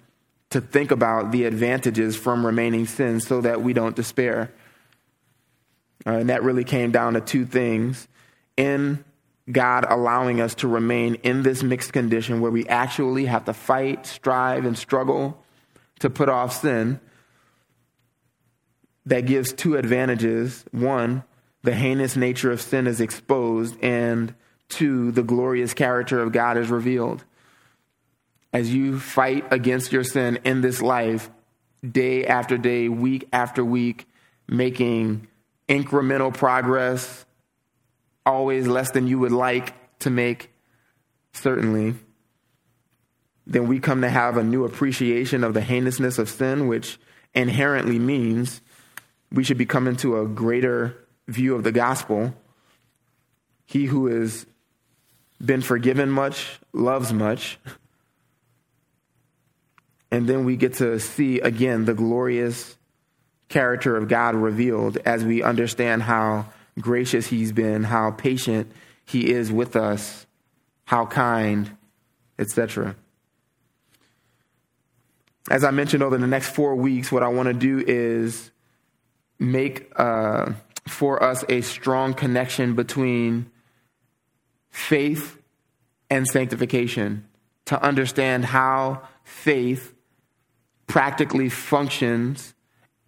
to 0.51 0.61
think 0.61 0.91
about 0.91 1.33
the 1.33 1.45
advantages 1.45 2.15
from 2.15 2.45
remaining 2.45 2.87
sin 2.87 3.21
so 3.21 3.41
that 3.41 3.63
we 3.63 3.73
don't 3.73 3.97
despair. 3.97 4.53
Uh, 6.07 6.11
and 6.11 6.29
that 6.29 6.43
really 6.43 6.65
came 6.65 6.91
down 6.91 7.15
to 7.15 7.21
two 7.21 7.47
things. 7.47 8.07
In 8.57 9.03
God 9.51 9.87
allowing 9.89 10.41
us 10.41 10.55
to 10.57 10.69
remain 10.69 11.17
in 11.17 11.43
this 11.43 11.63
mixed 11.63 11.93
condition 11.93 12.41
where 12.41 12.51
we 12.51 12.67
actually 12.69 13.25
have 13.27 13.47
to 13.47 13.55
fight, 13.55 14.07
strive, 14.07 14.65
and 14.67 14.77
struggle 14.77 15.43
to 16.01 16.11
put 16.11 16.29
off 16.29 16.61
sin, 16.61 17.01
that 19.07 19.27
gives 19.27 19.53
two 19.53 19.77
advantages. 19.77 20.65
One, 20.71 21.25
the 21.63 21.75
heinous 21.75 22.17
nature 22.17 22.51
of 22.51 22.61
sin 22.61 22.87
is 22.87 23.01
exposed, 23.01 23.77
and 23.83 24.35
two, 24.69 25.13
the 25.13 25.23
glorious 25.23 25.75
character 25.75 26.21
of 26.21 26.33
God 26.33 26.57
is 26.57 26.71
revealed. 26.71 27.25
As 28.53 28.73
you 28.73 28.99
fight 28.99 29.51
against 29.53 29.93
your 29.93 30.05
sin 30.05 30.39
in 30.45 30.61
this 30.61 30.83
life, 30.83 31.31
day 31.89 32.27
after 32.27 32.59
day, 32.59 32.89
week 32.89 33.29
after 33.33 33.65
week, 33.65 34.07
making 34.47 35.27
incremental 35.69 36.35
progress, 36.35 37.25
always 38.27 38.67
less 38.67 38.91
than 38.91 39.07
you 39.07 39.19
would 39.19 39.33
like 39.33 39.75
to 40.01 40.11
make, 40.11 40.51
certainly, 41.33 41.95
then 43.47 43.67
we 43.67 43.81
come 43.81 44.03
to 44.03 44.11
have 44.11 44.37
a 44.37 44.45
new 44.45 44.65
appreciation 44.65 45.43
of 45.43 45.55
the 45.55 45.63
heinousness 45.63 46.19
of 46.19 46.29
sin, 46.29 46.69
which 46.69 46.99
inherently 47.35 47.99
means 47.99 48.61
we 49.33 49.45
should 49.45 49.59
be 49.59 49.67
coming 49.67 49.97
to 49.97 50.21
a 50.21 50.27
greater 50.27 50.97
view 51.27 51.55
of 51.55 51.65
the 51.65 51.73
gospel. 51.73 52.35
He 53.65 53.87
who 53.87 54.07
has 54.07 54.47
been 55.45 55.63
forgiven 55.63 56.11
much 56.11 56.61
loves 56.73 57.13
much. 57.13 57.59
And 60.11 60.29
then 60.29 60.45
we 60.45 60.57
get 60.57 60.75
to 60.75 61.01
see 61.01 61.41
again 61.41 61.87
the 61.87 61.95
glorious 61.95 62.77
character 63.49 63.97
of 63.97 64.09
God 64.09 64.35
revealed 64.35 64.99
as 64.99 65.25
we 65.25 65.43
understand 65.43 66.03
how 66.03 66.47
gracious 66.79 67.27
He's 67.27 67.53
been, 67.53 67.85
how 67.85 68.11
patient 68.11 68.71
He 69.07 69.31
is 69.31 69.51
with 69.51 69.75
us, 69.75 70.27
how 70.85 71.07
kind, 71.07 71.75
etc. 72.39 72.95
As 75.51 75.65
I 75.65 75.71
mentioned 75.71 76.03
over 76.03 76.19
the 76.19 76.27
next 76.27 76.51
four 76.51 76.75
weeks, 76.75 77.11
what 77.11 77.23
I 77.23 77.29
want 77.29 77.49
to 77.49 77.55
do 77.55 77.83
is 77.87 78.52
make 79.43 79.93
uh, 79.97 80.53
for 80.87 81.23
us 81.23 81.45
a 81.49 81.61
strong 81.61 82.15
connection 82.15 82.75
between 82.75 83.51
faith 84.71 85.39
and 86.09 86.27
sanctification 86.27 87.27
to 87.67 87.83
understand 87.83 88.45
how 88.45 89.03
faith 89.25 89.95
practically 90.87 91.49
functions 91.49 92.55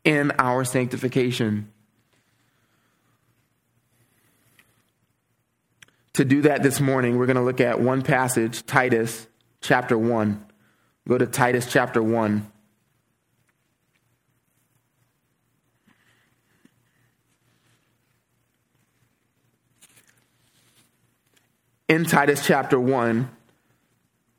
in 0.05 0.33
our 0.39 0.65
sanctification. 0.65 1.71
To 6.15 6.25
do 6.25 6.43
that 6.43 6.63
this 6.63 6.81
morning, 6.81 7.19
we're 7.19 7.27
going 7.27 7.37
to 7.37 7.43
look 7.43 7.61
at 7.61 7.81
one 7.81 8.03
passage, 8.03 8.65
Titus 8.67 9.27
chapter 9.61 9.99
1. 9.99 10.47
Go 11.09 11.19
to 11.19 11.27
Titus 11.27 11.67
chapter 11.71 12.03
1. 12.03 12.51
In 21.87 22.05
Titus 22.07 22.47
chapter 22.47 22.81
1, 22.81 23.29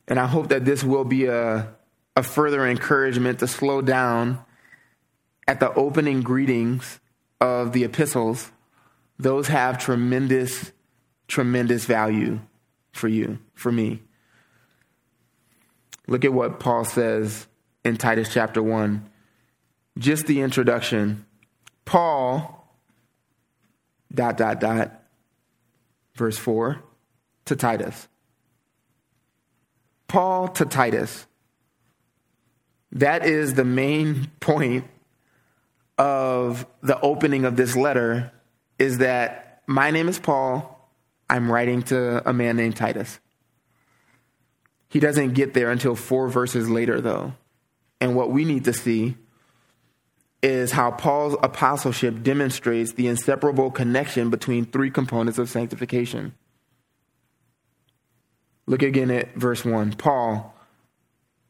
and 0.08 0.20
I 0.20 0.26
hope 0.26 0.50
that 0.50 0.66
this 0.66 0.84
will 0.84 1.04
be 1.04 1.26
a, 1.26 1.76
a 2.16 2.24
further 2.24 2.66
encouragement 2.68 3.40
to 3.40 3.48
slow 3.48 3.82
down 3.82 4.44
at 5.48 5.60
the 5.60 5.72
opening 5.74 6.22
greetings 6.22 7.00
of 7.40 7.72
the 7.72 7.84
epistles. 7.84 8.52
Those 9.20 9.48
have 9.48 9.78
tremendous, 9.78 10.72
tremendous 11.28 11.86
value 11.86 12.40
for 12.92 13.08
you, 13.08 13.40
for 13.54 13.72
me. 13.72 14.02
Look 16.08 16.26
at 16.26 16.34
what 16.34 16.60
Paul 16.60 16.84
says 16.84 17.48
in 17.84 17.98
Titus 17.98 18.34
chapter 18.34 18.62
1. 18.62 19.10
Just 19.98 20.26
the 20.26 20.42
introduction. 20.42 21.26
Paul, 21.86 22.68
dot, 24.14 24.38
dot, 24.38 24.60
dot, 24.60 25.04
verse 26.16 26.38
4, 26.38 26.82
to 27.46 27.56
Titus. 27.56 28.08
Paul 30.08 30.50
to 30.50 30.66
Titus. 30.66 31.28
That 32.92 33.26
is 33.26 33.56
the 33.56 33.66
main 33.66 34.32
point 34.40 34.86
of 35.98 36.66
the 36.82 37.00
opening 37.02 37.46
of 37.46 37.56
this 37.56 37.76
letter 37.76 38.32
is 38.78 39.00
that 39.00 39.64
my 39.68 39.92
name 39.92 40.08
is 40.08 40.20
Paul. 40.20 40.72
I'm 41.30 41.52
writing 41.52 41.82
to 41.84 42.28
a 42.28 42.34
man 42.34 42.56
named 42.58 42.76
Titus. 42.76 43.20
He 44.90 45.00
doesn't 45.00 45.34
get 45.34 45.54
there 45.54 45.72
until 45.72 45.96
four 45.96 46.30
verses 46.30 46.70
later, 46.70 47.02
though. 47.02 47.34
And 48.00 48.16
what 48.16 48.32
we 48.32 48.46
need 48.46 48.66
to 48.66 48.74
see 48.74 49.16
is 50.44 50.72
how 50.72 50.92
Paul's 50.92 51.36
apostleship 51.42 52.22
demonstrates 52.22 52.94
the 52.94 53.08
inseparable 53.08 53.72
connection 53.72 54.30
between 54.30 54.66
three 54.66 54.92
components 54.92 55.40
of 55.40 55.50
sanctification. 55.50 56.36
Look 58.68 58.82
again 58.82 59.12
at 59.12 59.36
verse 59.36 59.64
1. 59.64 59.94
Paul, 59.94 60.56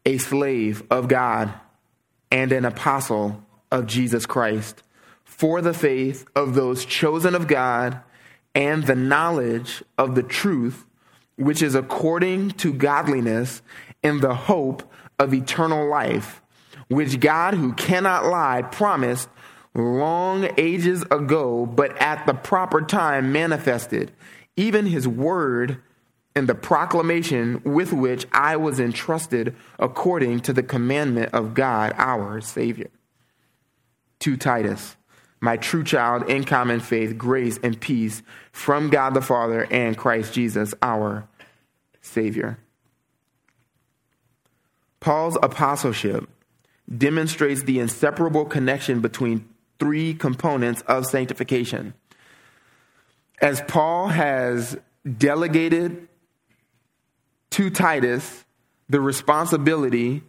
a 0.05 0.17
slave 0.17 0.83
of 0.91 1.07
God 1.07 1.53
and 2.31 2.51
an 2.51 2.65
apostle 2.65 3.43
of 3.71 3.87
Jesus 3.87 4.25
Christ, 4.25 4.83
for 5.23 5.61
the 5.61 5.73
faith 5.73 6.25
of 6.35 6.55
those 6.55 6.85
chosen 6.85 7.35
of 7.35 7.47
God 7.47 8.01
and 8.53 8.83
the 8.83 8.95
knowledge 8.95 9.83
of 9.97 10.15
the 10.15 10.23
truth, 10.23 10.85
which 11.37 11.61
is 11.61 11.75
according 11.75 12.51
to 12.51 12.73
godliness 12.73 13.61
in 14.03 14.19
the 14.19 14.35
hope 14.35 14.83
of 15.19 15.33
eternal 15.33 15.89
life, 15.89 16.41
which 16.87 17.19
God, 17.19 17.53
who 17.53 17.73
cannot 17.73 18.25
lie, 18.25 18.61
promised 18.61 19.29
long 19.73 20.49
ages 20.57 21.03
ago, 21.11 21.65
but 21.65 21.97
at 22.01 22.25
the 22.25 22.33
proper 22.33 22.81
time 22.81 23.31
manifested, 23.31 24.11
even 24.55 24.85
his 24.85 25.07
word 25.07 25.81
and 26.35 26.49
the 26.49 26.55
proclamation 26.55 27.61
with 27.63 27.93
which 27.93 28.25
I 28.33 28.57
was 28.57 28.79
entrusted 28.79 29.55
according 29.79 30.41
to 30.41 30.53
the 30.53 30.63
commandment 30.63 31.33
of 31.33 31.53
God 31.53 31.93
our 31.95 32.41
Savior. 32.41 32.89
To 34.19 34.35
Titus, 34.35 34.97
my 35.39 35.55
true 35.55 35.83
child 35.83 36.29
in 36.29 36.43
common 36.43 36.81
faith, 36.81 37.17
grace 37.17 37.57
and 37.63 37.79
peace 37.79 38.21
from 38.51 38.89
God 38.89 39.13
the 39.13 39.21
Father 39.21 39.65
and 39.71 39.97
Christ 39.97 40.33
Jesus 40.33 40.73
our 40.81 41.27
Savior. 42.01 42.57
Paul's 44.99 45.37
apostleship 45.41 46.27
demonstrates 46.97 47.63
the 47.63 47.79
inseparable 47.79 48.45
connection 48.45 48.99
between 49.01 49.47
three 49.79 50.13
components 50.13 50.81
of 50.87 51.05
sanctification. 51.05 51.93
As 53.41 53.61
Paul 53.67 54.07
has 54.07 54.77
delegated 55.17 56.07
to 57.55 57.69
Titus 57.69 58.43
the 58.89 58.99
responsibility 58.99 60.21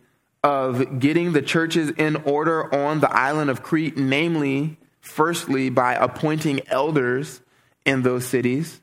of 0.45 1.01
getting 1.01 1.33
the 1.33 1.43
churches 1.43 1.91
in 1.91 2.15
order 2.15 2.73
on 2.73 3.01
the 3.01 3.11
island 3.13 3.51
of 3.51 3.65
Crete, 3.65 3.97
namely, 3.97 4.79
firstly, 5.01 5.69
by 5.69 5.95
appointing 5.95 6.61
elders 6.69 7.41
in 7.85 8.03
those 8.03 8.25
cities. 8.25 8.81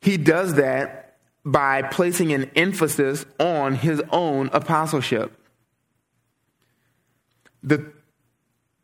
He 0.00 0.16
does 0.16 0.54
that 0.54 1.18
by 1.44 1.82
placing 1.82 2.32
an 2.32 2.50
emphasis 2.56 3.24
on 3.38 3.76
his 3.76 4.02
own 4.10 4.50
apostleship. 4.52 5.38
The, 7.62 7.92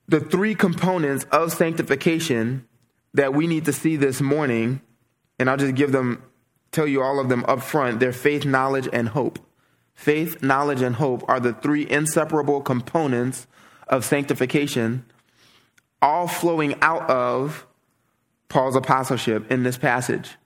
the 0.07 0.21
three 0.21 0.55
components 0.55 1.27
of 1.33 1.53
sanctification 1.53 2.69
that 3.15 3.35
we 3.35 3.49
need 3.49 3.65
to 3.65 3.73
see 3.73 3.97
this 3.97 4.21
morning, 4.21 4.83
and 5.41 5.51
I'll 5.51 5.57
just 5.57 5.75
give 5.75 5.91
them 5.91 6.23
tell 6.73 6.87
you 6.87 7.03
all 7.03 7.19
of 7.19 7.29
them 7.29 7.45
up 7.49 7.63
front. 7.63 8.01
They're 8.01 8.13
faith, 8.13 8.45
knowledge, 8.45 8.89
and 8.93 9.09
hope. 9.09 9.39
Faith, 9.95 10.43
knowledge, 10.43 10.81
and 10.81 10.97
hope 10.97 11.25
are 11.29 11.41
the 11.41 11.53
three 11.53 11.89
inseparable 11.89 12.61
components 12.61 13.47
of 13.89 14.05
sanctification, 14.05 15.05
all 16.01 16.27
flowing 16.27 16.75
out 16.81 17.11
of 17.11 17.67
Paul's 18.49 18.77
apostleship 18.77 19.51
in 19.51 19.63
this 19.63 19.77
passage. 19.77 20.37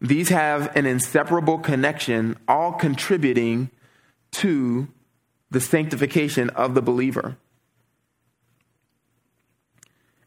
These 0.00 0.28
have 0.30 0.74
an 0.76 0.84
inseparable 0.84 1.58
connection, 1.58 2.36
all 2.48 2.72
contributing 2.72 3.70
to 4.32 4.88
the 5.50 5.60
sanctification 5.60 6.50
of 6.50 6.74
the 6.74 6.82
believer. 6.82 7.36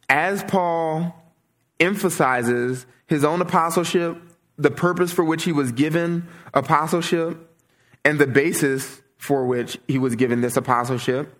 As 0.07 0.43
Paul 0.43 1.18
emphasizes 1.79 2.85
his 3.07 3.23
own 3.23 3.41
apostleship, 3.41 4.17
the 4.57 4.71
purpose 4.71 5.11
for 5.11 5.23
which 5.23 5.43
he 5.43 5.51
was 5.51 5.71
given 5.71 6.27
apostleship, 6.53 7.37
and 8.03 8.19
the 8.19 8.27
basis 8.27 9.01
for 9.17 9.45
which 9.45 9.77
he 9.87 9.97
was 9.97 10.15
given 10.15 10.41
this 10.41 10.57
apostleship. 10.57 11.35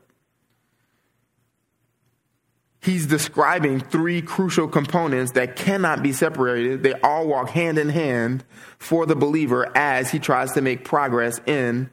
He's 2.82 3.06
describing 3.06 3.82
three 3.82 4.22
crucial 4.22 4.68
components 4.68 5.34
that 5.34 5.58
cannot 5.58 6.02
be 6.02 6.14
separated. 6.14 6.82
They 6.82 6.94
all 6.94 7.28
walk 7.28 7.50
hand 7.50 7.78
in 7.78 7.90
hand 7.90 8.46
for 8.78 9.06
the 9.06 9.16
believer 9.16 9.70
as 9.78 10.12
he 10.12 10.20
tries 10.20 10.54
to 10.54 10.62
make 10.62 10.86
progress 10.86 11.42
in 11.46 11.90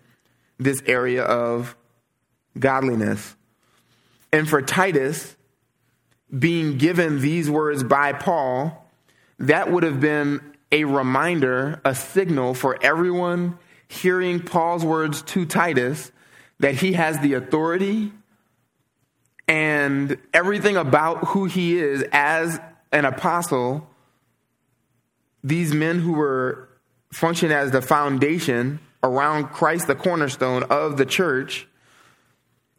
this 0.59 0.81
area 0.87 1.23
of 1.25 1.77
godliness. 2.59 3.37
And 4.33 4.49
for 4.49 4.63
Titus, 4.63 5.36
being 6.37 6.79
given 6.79 7.21
these 7.21 7.51
words 7.51 7.85
by 7.85 8.13
Paul, 8.13 8.89
that 9.39 9.71
would 9.71 9.83
have 9.83 10.01
been 10.01 10.41
a 10.73 10.85
reminder, 10.85 11.81
a 11.85 11.95
signal 11.95 12.55
for 12.55 12.79
everyone 12.83 13.59
hearing 13.89 14.41
Paul's 14.41 14.85
words 14.85 15.23
to 15.23 15.47
Titus 15.47 16.11
that 16.59 16.75
he 16.75 16.95
has 16.95 17.19
the 17.21 17.35
authority 17.35 18.13
and 19.47 20.19
everything 20.35 20.77
about 20.77 21.29
who 21.29 21.45
he 21.45 21.79
is 21.79 22.05
as 22.11 22.59
an 22.91 23.05
apostle. 23.05 23.89
These 25.45 25.73
men 25.73 26.01
who 26.01 26.15
were 26.15 26.69
function 27.13 27.53
as 27.53 27.71
the 27.71 27.83
foundation 27.83 28.81
around 29.05 29.49
Christ, 29.49 29.87
the 29.87 29.95
cornerstone 29.95 30.65
of 30.65 30.97
the 30.97 31.07
church, 31.07 31.69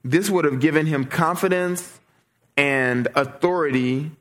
this 0.04 0.30
would 0.30 0.44
have 0.44 0.60
given 0.60 0.86
him 0.86 1.06
confidence 1.06 2.00
and 2.58 3.08
authority 3.16 4.12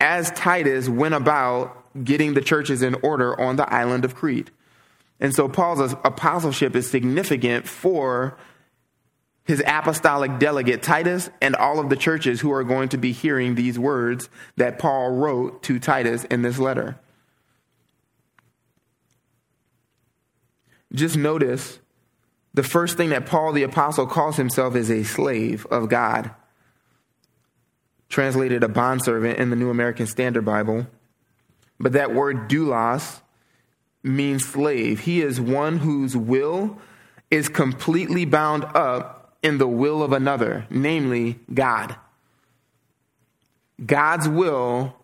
as 0.00 0.30
Titus 0.32 0.88
went 0.88 1.14
about 1.14 1.74
getting 2.04 2.34
the 2.34 2.40
churches 2.40 2.82
in 2.82 2.94
order 2.96 3.40
on 3.40 3.56
the 3.56 3.72
island 3.72 4.04
of 4.04 4.14
Crete. 4.14 4.50
And 5.20 5.34
so 5.34 5.48
Paul's 5.48 5.92
apostleship 6.04 6.76
is 6.76 6.90
significant 6.90 7.66
for 7.66 8.36
his 9.44 9.62
apostolic 9.66 10.38
delegate 10.38 10.82
Titus 10.82 11.30
and 11.40 11.56
all 11.56 11.80
of 11.80 11.88
the 11.88 11.96
churches 11.96 12.40
who 12.40 12.52
are 12.52 12.64
going 12.64 12.90
to 12.90 12.98
be 12.98 13.12
hearing 13.12 13.54
these 13.54 13.78
words 13.78 14.28
that 14.56 14.78
Paul 14.78 15.12
wrote 15.12 15.62
to 15.64 15.78
Titus 15.78 16.24
in 16.24 16.42
this 16.42 16.58
letter. 16.58 16.98
Just 20.92 21.16
notice 21.16 21.78
the 22.54 22.62
first 22.62 22.96
thing 22.96 23.10
that 23.10 23.26
Paul 23.26 23.52
the 23.52 23.62
apostle 23.62 24.06
calls 24.06 24.36
himself 24.36 24.76
is 24.76 24.90
a 24.90 25.02
slave 25.02 25.66
of 25.66 25.88
God 25.88 26.30
translated 28.08 28.62
a 28.62 28.68
bondservant 28.68 29.38
in 29.38 29.50
the 29.50 29.56
New 29.56 29.70
American 29.70 30.06
Standard 30.06 30.44
Bible. 30.44 30.86
But 31.78 31.92
that 31.92 32.14
word 32.14 32.48
doulos 32.48 33.20
means 34.02 34.46
slave. 34.46 35.00
He 35.00 35.20
is 35.20 35.40
one 35.40 35.78
whose 35.78 36.16
will 36.16 36.78
is 37.30 37.48
completely 37.48 38.24
bound 38.24 38.64
up 38.74 39.36
in 39.42 39.58
the 39.58 39.68
will 39.68 40.02
of 40.02 40.12
another, 40.12 40.66
namely 40.70 41.38
God. 41.52 41.94
God's 43.84 44.28
will 44.28 44.96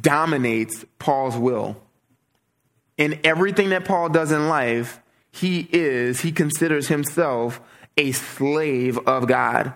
dominates 0.00 0.84
Paul's 0.98 1.36
will. 1.36 1.76
In 2.98 3.18
everything 3.24 3.70
that 3.70 3.84
Paul 3.84 4.10
does 4.10 4.30
in 4.30 4.48
life, 4.48 5.00
he 5.30 5.66
is, 5.72 6.20
he 6.20 6.30
considers 6.30 6.88
himself 6.88 7.60
a 7.96 8.12
slave 8.12 8.98
of 9.06 9.26
God. 9.26 9.72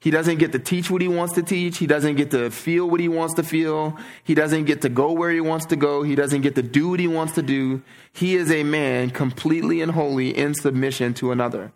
He 0.00 0.10
doesn't 0.10 0.38
get 0.38 0.52
to 0.52 0.58
teach 0.58 0.90
what 0.90 1.02
he 1.02 1.08
wants 1.08 1.34
to 1.34 1.42
teach. 1.42 1.76
He 1.76 1.86
doesn't 1.86 2.16
get 2.16 2.30
to 2.30 2.50
feel 2.50 2.88
what 2.88 3.00
he 3.00 3.08
wants 3.08 3.34
to 3.34 3.42
feel. 3.42 3.98
He 4.24 4.34
doesn't 4.34 4.64
get 4.64 4.80
to 4.82 4.88
go 4.88 5.12
where 5.12 5.30
he 5.30 5.42
wants 5.42 5.66
to 5.66 5.76
go. 5.76 6.02
He 6.02 6.14
doesn't 6.14 6.40
get 6.40 6.54
to 6.54 6.62
do 6.62 6.88
what 6.88 7.00
he 7.00 7.06
wants 7.06 7.34
to 7.34 7.42
do. 7.42 7.82
He 8.14 8.34
is 8.34 8.50
a 8.50 8.62
man 8.62 9.10
completely 9.10 9.82
and 9.82 9.92
wholly 9.92 10.34
in 10.34 10.54
submission 10.54 11.12
to 11.14 11.32
another. 11.32 11.72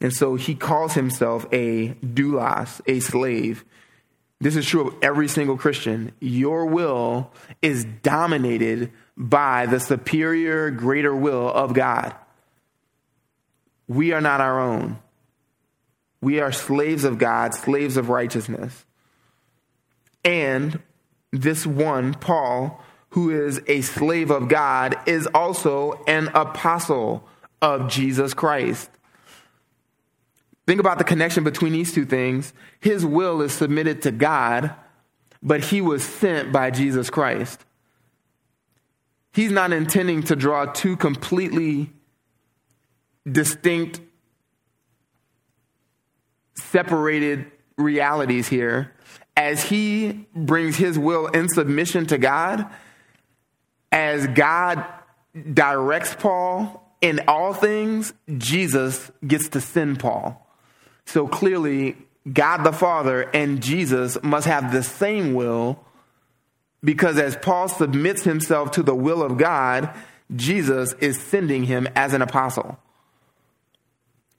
And 0.00 0.12
so 0.12 0.34
he 0.34 0.56
calls 0.56 0.94
himself 0.94 1.46
a 1.52 1.90
doulos, 2.04 2.80
a 2.86 2.98
slave. 2.98 3.64
This 4.40 4.56
is 4.56 4.66
true 4.66 4.88
of 4.88 4.94
every 5.00 5.28
single 5.28 5.56
Christian. 5.56 6.10
Your 6.18 6.66
will 6.66 7.30
is 7.62 7.84
dominated 8.02 8.90
by 9.16 9.66
the 9.66 9.78
superior, 9.78 10.70
greater 10.70 11.14
will 11.14 11.52
of 11.52 11.72
God. 11.72 12.14
We 13.86 14.12
are 14.12 14.20
not 14.20 14.40
our 14.40 14.58
own. 14.58 14.98
We 16.20 16.40
are 16.40 16.52
slaves 16.52 17.04
of 17.04 17.18
God, 17.18 17.54
slaves 17.54 17.96
of 17.96 18.08
righteousness. 18.08 18.84
And 20.24 20.80
this 21.32 21.66
one, 21.66 22.14
Paul, 22.14 22.82
who 23.10 23.30
is 23.30 23.60
a 23.66 23.80
slave 23.80 24.30
of 24.30 24.48
God, 24.48 24.96
is 25.06 25.26
also 25.28 26.02
an 26.06 26.28
apostle 26.34 27.26
of 27.62 27.88
Jesus 27.88 28.34
Christ. 28.34 28.90
Think 30.66 30.78
about 30.78 30.98
the 30.98 31.04
connection 31.04 31.42
between 31.42 31.72
these 31.72 31.92
two 31.92 32.04
things. 32.04 32.52
His 32.80 33.04
will 33.04 33.42
is 33.42 33.52
submitted 33.52 34.02
to 34.02 34.12
God, 34.12 34.74
but 35.42 35.64
he 35.64 35.80
was 35.80 36.04
sent 36.04 36.52
by 36.52 36.70
Jesus 36.70 37.10
Christ. 37.10 37.64
He's 39.32 39.50
not 39.50 39.72
intending 39.72 40.22
to 40.24 40.36
draw 40.36 40.66
two 40.66 40.96
completely 40.96 41.90
distinct 43.30 44.00
separated 46.60 47.50
realities 47.76 48.48
here 48.48 48.92
as 49.36 49.64
he 49.64 50.26
brings 50.34 50.76
his 50.76 50.98
will 50.98 51.26
in 51.28 51.48
submission 51.48 52.06
to 52.06 52.18
God, 52.18 52.66
as 53.90 54.26
God 54.28 54.84
directs 55.52 56.14
Paul 56.14 56.94
in 57.00 57.20
all 57.26 57.54
things, 57.54 58.12
Jesus 58.36 59.10
gets 59.26 59.48
to 59.50 59.60
send 59.60 59.98
Paul. 59.98 60.46
So 61.06 61.26
clearly, 61.26 61.96
God 62.30 62.64
the 62.64 62.72
Father 62.72 63.22
and 63.32 63.62
Jesus 63.62 64.18
must 64.22 64.46
have 64.46 64.72
the 64.72 64.82
same 64.82 65.32
will 65.32 65.82
because 66.84 67.18
as 67.18 67.36
Paul 67.36 67.68
submits 67.68 68.22
himself 68.22 68.72
to 68.72 68.82
the 68.82 68.94
will 68.94 69.22
of 69.22 69.38
God, 69.38 69.90
Jesus 70.34 70.94
is 71.00 71.18
sending 71.18 71.64
him 71.64 71.88
as 71.94 72.14
an 72.14 72.22
apostle. 72.22 72.78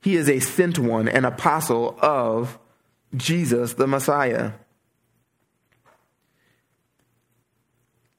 He 0.02 0.16
is 0.16 0.30
a 0.30 0.40
sent 0.40 0.80
one, 0.80 1.08
an 1.08 1.26
apostle 1.26 1.98
of 2.02 2.58
Jesus 3.16 3.74
the 3.74 3.88
Messiah. 3.88 4.54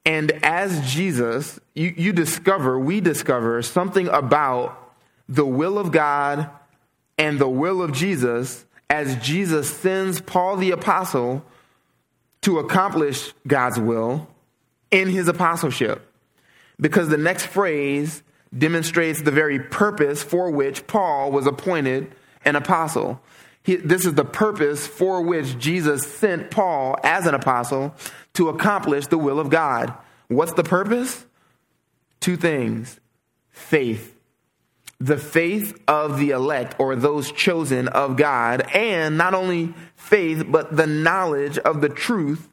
And 0.05 0.31
as 0.43 0.91
Jesus, 0.93 1.59
you, 1.73 1.93
you 1.95 2.13
discover, 2.13 2.77
we 2.77 2.99
discover 2.99 3.61
something 3.61 4.07
about 4.09 4.93
the 5.29 5.45
will 5.45 5.77
of 5.77 5.91
God 5.91 6.49
and 7.17 7.39
the 7.39 7.47
will 7.47 7.81
of 7.81 7.93
Jesus 7.93 8.65
as 8.89 9.15
Jesus 9.17 9.69
sends 9.69 10.19
Paul 10.21 10.57
the 10.57 10.71
apostle 10.71 11.45
to 12.41 12.59
accomplish 12.59 13.33
God's 13.47 13.79
will 13.79 14.27
in 14.91 15.09
his 15.09 15.27
apostleship. 15.27 16.05
Because 16.79 17.07
the 17.07 17.17
next 17.17 17.45
phrase 17.45 18.23
demonstrates 18.55 19.21
the 19.21 19.31
very 19.31 19.59
purpose 19.59 20.21
for 20.21 20.51
which 20.51 20.85
Paul 20.87 21.31
was 21.31 21.47
appointed 21.47 22.13
an 22.45 22.55
apostle. 22.55 23.21
He, 23.63 23.77
this 23.77 24.05
is 24.05 24.13
the 24.13 24.25
purpose 24.25 24.85
for 24.85 25.21
which 25.21 25.57
Jesus 25.57 26.05
sent 26.05 26.51
Paul 26.51 26.97
as 27.03 27.25
an 27.25 27.33
apostle 27.33 27.95
to 28.33 28.49
accomplish 28.49 29.07
the 29.07 29.17
will 29.17 29.39
of 29.39 29.49
God. 29.49 29.93
What's 30.27 30.53
the 30.53 30.63
purpose? 30.63 31.25
Two 32.19 32.35
things 32.35 32.99
faith. 33.51 34.09
The 34.99 35.17
faith 35.17 35.77
of 35.87 36.17
the 36.17 36.29
elect 36.29 36.75
or 36.79 36.95
those 36.95 37.31
chosen 37.31 37.89
of 37.89 38.15
God, 38.15 38.61
and 38.73 39.17
not 39.17 39.33
only 39.33 39.73
faith, 39.95 40.45
but 40.47 40.77
the 40.77 40.87
knowledge 40.87 41.57
of 41.57 41.81
the 41.81 41.89
truth, 41.89 42.47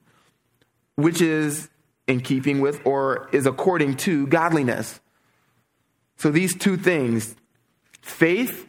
which 0.96 1.20
is 1.20 1.68
in 2.08 2.20
keeping 2.20 2.60
with 2.60 2.84
or 2.84 3.28
is 3.32 3.46
according 3.46 3.96
to 3.98 4.26
godliness. 4.26 5.00
So 6.20 6.30
these 6.30 6.54
two 6.54 6.76
things 6.76 7.34
faith 8.02 8.68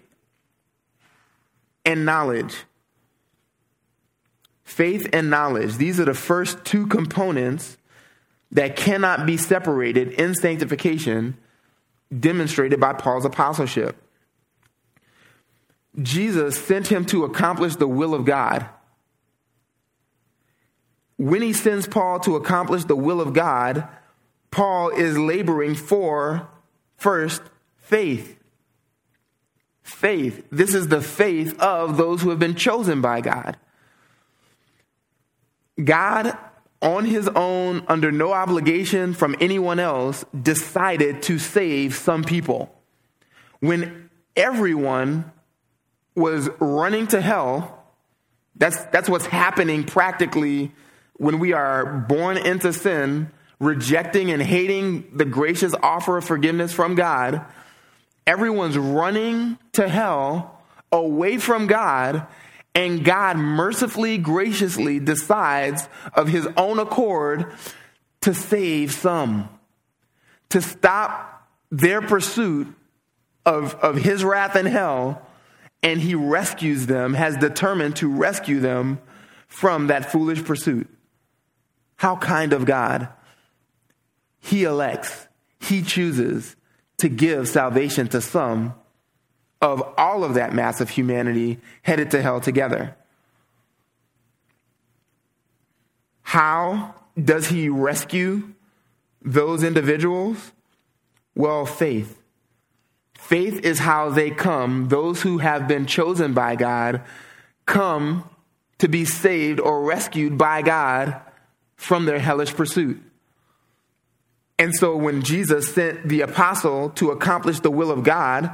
and 1.84 2.06
knowledge. 2.06 2.64
Faith 4.64 5.10
and 5.12 5.30
knowledge. 5.30 5.76
These 5.76 6.00
are 6.00 6.06
the 6.06 6.14
first 6.14 6.64
two 6.64 6.88
components 6.88 7.78
that 8.54 8.78
cannot 8.78 9.26
be 9.26 9.36
separated 9.36 10.14
in 10.14 10.34
sanctification, 10.34 11.38
demonstrated 12.18 12.80
by 12.80 12.94
Paul's 12.94 13.26
apostleship. 13.26 13.98
Jesus 16.02 16.58
sent 16.58 16.88
him 16.88 17.04
to 17.08 17.26
accomplish 17.26 17.76
the 17.76 17.88
will 17.88 18.14
of 18.14 18.24
God. 18.24 18.66
When 21.18 21.42
he 21.42 21.52
sends 21.52 21.86
Paul 21.86 22.22
to 22.22 22.38
accomplish 22.38 22.86
the 22.86 22.96
will 22.96 23.20
of 23.20 23.34
God, 23.34 23.90
Paul 24.52 24.92
is 24.92 25.18
laboring 25.18 25.76
for 25.76 26.48
First, 27.02 27.42
faith. 27.78 28.38
Faith. 29.82 30.46
This 30.52 30.76
is 30.76 30.88
the 30.88 31.02
faith 31.02 31.60
of 31.60 31.98
those 31.98 32.22
who 32.22 32.30
have 32.30 32.38
been 32.38 32.54
chosen 32.54 33.02
by 33.02 33.22
God. 33.22 33.58
God, 35.84 36.38
on 36.80 37.06
his 37.06 37.28
own, 37.28 37.84
under 37.88 38.12
no 38.12 38.32
obligation 38.32 39.16
from 39.16 39.36
anyone 39.42 39.80
else, 39.80 40.24
decided 40.40 41.24
to 41.24 41.40
save 41.40 41.96
some 41.96 42.24
people. 42.24 42.72
When 43.62 44.12
everyone 44.36 45.32
was 46.14 46.50
running 46.60 47.08
to 47.08 47.20
hell, 47.20 47.84
that's, 48.56 48.80
that's 48.92 49.10
what's 49.10 49.26
happening 49.26 49.86
practically 49.86 50.72
when 51.14 51.40
we 51.40 51.54
are 51.54 51.84
born 51.84 52.38
into 52.38 52.72
sin 52.72 53.32
rejecting 53.62 54.32
and 54.32 54.42
hating 54.42 55.08
the 55.14 55.24
gracious 55.24 55.76
offer 55.84 56.18
of 56.18 56.26
forgiveness 56.26 56.74
from 56.74 56.96
God, 56.96 57.46
everyone's 58.26 58.78
running 58.78 59.58
to 59.74 59.88
hell 59.88 60.60
away 60.92 61.38
from 61.38 61.68
God, 61.68 62.26
and 62.74 63.06
God 63.06 63.38
mercifully, 63.38 64.18
graciously 64.18 65.00
decides 65.00 65.88
of 66.16 66.28
his 66.28 66.48
own 66.58 66.80
accord 66.80 67.54
to 68.22 68.34
save 68.34 68.92
some, 68.92 69.48
to 70.50 70.60
stop 70.60 71.48
their 71.70 72.02
pursuit 72.02 72.68
of, 73.46 73.76
of 73.76 73.96
his 73.96 74.24
wrath 74.24 74.56
and 74.56 74.68
hell, 74.68 75.22
and 75.84 76.02
he 76.02 76.16
rescues 76.16 76.88
them, 76.88 77.14
has 77.14 77.38
determined 77.38 77.96
to 77.98 78.12
rescue 78.12 78.60
them 78.60 79.00
from 79.48 79.88
that 79.88 80.12
foolish 80.12 80.44
pursuit. 80.44 80.90
How 81.98 82.16
kind 82.16 82.54
of 82.54 82.66
God. 82.66 83.10
He 84.42 84.64
elects, 84.64 85.28
He 85.60 85.82
chooses 85.82 86.56
to 86.98 87.08
give 87.08 87.48
salvation 87.48 88.08
to 88.10 88.20
some 88.20 88.74
of 89.62 89.82
all 89.98 90.24
of 90.24 90.34
that 90.34 90.54
mass 90.54 90.82
of 90.82 90.90
humanity 90.90 91.60
headed 91.84 92.12
to 92.12 92.22
hell 92.22 92.42
together. 92.42 92.96
How 96.24 96.96
does 97.22 97.48
He 97.48 97.70
rescue 97.70 98.54
those 99.22 99.64
individuals? 99.64 100.52
Well, 101.36 101.66
faith. 101.66 102.18
Faith 103.18 103.64
is 103.64 103.80
how 103.80 104.10
they 104.10 104.32
come, 104.32 104.90
those 104.90 105.22
who 105.22 105.38
have 105.38 105.68
been 105.68 105.86
chosen 105.86 106.34
by 106.34 106.56
God 106.56 107.02
come 107.66 108.28
to 108.80 108.88
be 108.88 109.06
saved 109.06 109.60
or 109.60 109.84
rescued 109.84 110.38
by 110.38 110.64
God 110.64 111.22
from 111.76 112.06
their 112.06 112.20
hellish 112.20 112.54
pursuit. 112.54 113.02
And 114.62 114.76
so 114.76 114.96
when 114.96 115.24
Jesus 115.24 115.74
sent 115.74 116.08
the 116.08 116.22
apostle 116.22 116.92
to 116.92 117.10
accomplish 117.10 117.62
the 117.62 117.72
will 117.72 117.90
of 117.90 118.04
God, 118.04 118.54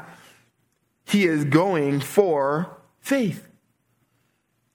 he 1.05 1.25
is 1.25 1.43
going 1.43 1.99
for 1.99 2.77
faith. 3.01 3.45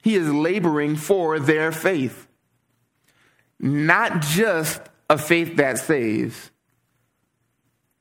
He 0.03 0.14
is 0.14 0.30
laboring 0.30 0.95
for 0.95 1.41
their 1.41 1.72
faith. 1.72 2.28
Not 3.59 4.20
just 4.20 4.83
a 5.09 5.16
faith 5.16 5.57
that 5.57 5.78
saves. 5.78 6.51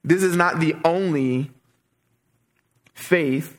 This 0.03 0.23
is 0.23 0.35
not 0.35 0.59
the 0.59 0.75
only 0.83 1.51
faith. 2.93 3.57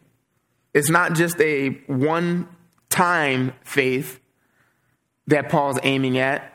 It's 0.74 0.90
not 0.90 1.14
just 1.14 1.40
a 1.40 1.70
one 1.86 2.46
time 2.90 3.54
faith 3.64 4.20
that 5.28 5.48
Paul's 5.48 5.78
aiming 5.82 6.18
at 6.18 6.51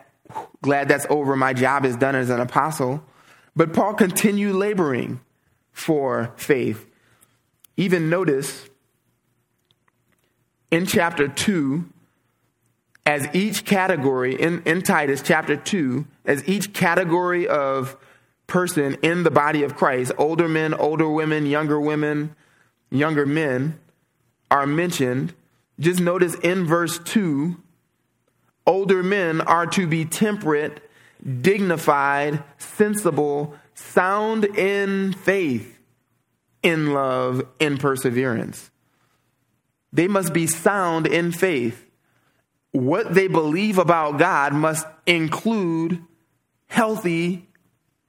glad 0.62 0.88
that's 0.88 1.06
over. 1.10 1.36
My 1.36 1.52
job 1.52 1.84
is 1.84 1.96
done 1.96 2.14
as 2.14 2.30
an 2.30 2.40
apostle. 2.40 3.02
But 3.54 3.72
Paul 3.72 3.94
continued 3.94 4.54
laboring 4.54 5.20
for 5.72 6.32
faith. 6.36 6.86
Even 7.76 8.10
notice 8.10 8.68
in 10.70 10.86
chapter 10.86 11.28
2, 11.28 11.84
as 13.06 13.28
each 13.32 13.64
category, 13.64 14.40
in, 14.40 14.62
in 14.64 14.82
Titus 14.82 15.22
chapter 15.22 15.56
2, 15.56 16.06
as 16.26 16.46
each 16.46 16.74
category 16.74 17.48
of 17.48 17.96
person 18.46 18.96
in 19.02 19.22
the 19.22 19.30
body 19.30 19.62
of 19.62 19.76
Christ, 19.76 20.12
older 20.18 20.48
men, 20.48 20.74
older 20.74 21.08
women, 21.08 21.46
younger 21.46 21.80
women, 21.80 22.34
younger 22.90 23.24
men, 23.24 23.78
are 24.50 24.66
mentioned, 24.66 25.34
just 25.80 26.00
notice 26.00 26.34
in 26.36 26.66
verse 26.66 26.98
2 26.98 27.56
older 28.68 29.02
men 29.02 29.40
are 29.40 29.66
to 29.66 29.86
be 29.86 30.04
temperate, 30.04 30.88
dignified, 31.40 32.44
sensible, 32.58 33.54
sound 33.74 34.44
in 34.44 35.14
faith, 35.14 35.80
in 36.62 36.92
love, 36.92 37.42
in 37.58 37.78
perseverance. 37.78 38.70
They 39.92 40.06
must 40.06 40.34
be 40.34 40.46
sound 40.46 41.06
in 41.06 41.32
faith. 41.32 41.86
What 42.72 43.14
they 43.14 43.26
believe 43.26 43.78
about 43.78 44.18
God 44.18 44.52
must 44.52 44.86
include 45.06 46.04
healthy 46.66 47.48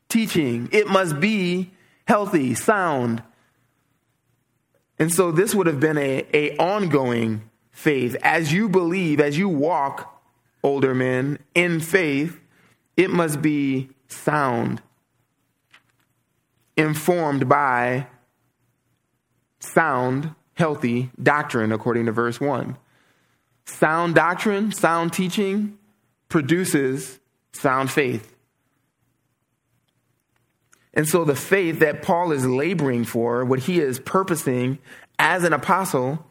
teaching. 0.10 0.68
It 0.74 0.90
must 0.90 1.22
be 1.22 1.72
healthy, 2.06 2.54
sound. 2.54 3.24
And 5.00 5.14
so 5.14 5.32
this 5.32 5.56
would 5.56 5.68
have 5.68 5.80
been 5.80 5.98
a, 5.98 6.26
a 6.34 6.58
ongoing 6.58 7.50
faith. 7.72 8.18
As 8.22 8.52
you 8.52 8.68
believe, 8.68 9.22
as 9.22 9.38
you 9.38 9.48
walk, 9.48 10.19
older 10.64 10.94
men, 10.94 11.40
in 11.56 11.80
faith, 11.80 12.40
it 12.98 13.10
must 13.10 13.42
be 13.42 13.90
sound, 14.08 14.82
informed 16.76 17.48
by 17.48 18.08
sound, 19.60 20.36
healthy 20.54 21.10
doctrine, 21.22 21.72
according 21.72 22.06
to 22.06 22.12
verse 22.12 22.40
1. 22.42 22.78
Sound 23.66 24.16
doctrine, 24.16 24.72
sound 24.72 25.14
teaching 25.14 25.78
produces 26.28 27.20
sound 27.54 27.92
faith. 27.92 28.36
And 30.94 31.08
so 31.08 31.24
the 31.24 31.36
faith 31.36 31.80
that 31.80 32.02
Paul 32.02 32.32
is 32.32 32.46
laboring 32.46 33.06
for, 33.06 33.46
what 33.46 33.60
he 33.60 33.80
is 33.80 34.00
purposing 34.00 34.80
as 35.18 35.44
an 35.44 35.54
apostle, 35.54 36.26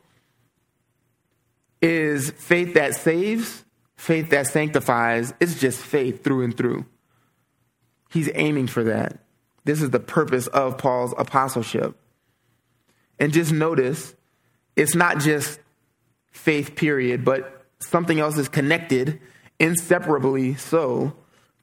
is 1.81 2.31
faith 2.33 2.75
that 2.75 2.95
saves, 2.95 3.65
faith 3.99 4.31
that 4.31 4.47
sanctifies. 4.47 5.35
It's 5.41 5.61
just 5.61 5.81
faith 5.81 6.25
through 6.25 6.45
and 6.45 6.57
through. 6.57 6.87
He's 8.09 8.31
aiming 8.35 8.69
for 8.69 8.85
that. 8.85 9.19
This 9.65 9.83
is 9.83 9.91
the 9.91 10.01
purpose 10.01 10.47
of 10.47 10.79
Paul's 10.79 11.13
apostleship. 11.19 11.95
And 13.19 13.33
just 13.33 13.53
notice, 13.53 14.15
it's 14.77 14.95
not 14.95 15.19
just 15.19 15.59
faith, 16.31 16.77
period, 16.77 17.25
but 17.25 17.67
something 17.81 18.21
else 18.21 18.39
is 18.39 18.49
connected 18.49 19.21
inseparably 19.59 20.55
so 20.55 21.15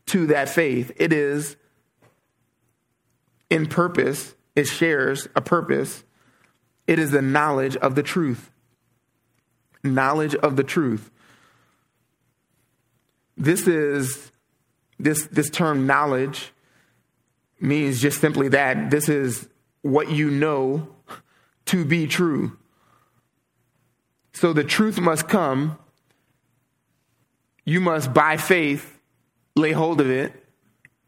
to 0.07 0.27
that 0.27 0.49
faith. 0.49 0.91
It 0.97 1.13
is 1.13 1.55
in 3.49 3.65
purpose, 3.65 4.35
it 4.55 4.67
shares 4.67 5.27
a 5.35 5.41
purpose. 5.41 6.03
It 6.85 6.99
is 6.99 7.11
the 7.11 7.21
knowledge 7.21 7.77
of 7.77 7.95
the 7.95 8.03
truth. 8.03 8.51
Knowledge 9.83 10.35
of 10.35 10.55
the 10.55 10.63
truth. 10.63 11.09
This 13.37 13.67
is 13.67 14.31
this 14.99 15.25
this 15.27 15.49
term 15.49 15.85
knowledge 15.87 16.51
means 17.59 18.01
just 18.01 18.21
simply 18.21 18.49
that 18.49 18.89
this 18.89 19.09
is 19.09 19.47
what 19.81 20.09
you 20.09 20.29
know 20.29 20.87
to 21.65 21.85
be 21.85 22.07
true. 22.07 22.57
So 24.33 24.53
the 24.53 24.63
truth 24.63 24.99
must 24.99 25.27
come. 25.27 25.77
You 27.63 27.79
must, 27.81 28.13
by 28.13 28.37
faith, 28.37 28.99
lay 29.55 29.71
hold 29.71 30.01
of 30.01 30.09
it 30.09 30.33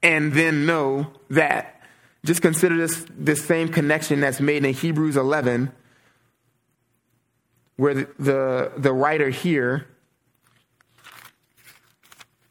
and 0.02 0.34
then 0.34 0.66
know 0.66 1.12
that. 1.30 1.82
Just 2.26 2.42
consider 2.42 2.78
this, 2.78 3.06
this 3.10 3.44
same 3.44 3.70
connection 3.70 4.22
that's 4.22 4.40
made 4.40 4.66
in 4.66 4.74
Hebrews 4.74 5.18
11, 5.18 5.72
where 7.76 7.94
the, 7.94 8.10
the, 8.18 8.72
the 8.78 8.94
writer 8.94 9.30
here 9.30 9.88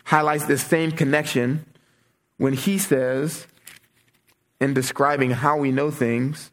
highlights 0.07 0.47
this 0.47 0.63
same 0.63 0.91
connection 0.91 1.65
when 2.39 2.53
he 2.53 2.79
says, 2.79 3.47
in 4.61 4.75
describing 4.75 5.31
how 5.31 5.59
we 5.59 5.71
know 5.71 5.91
things, 5.91 6.51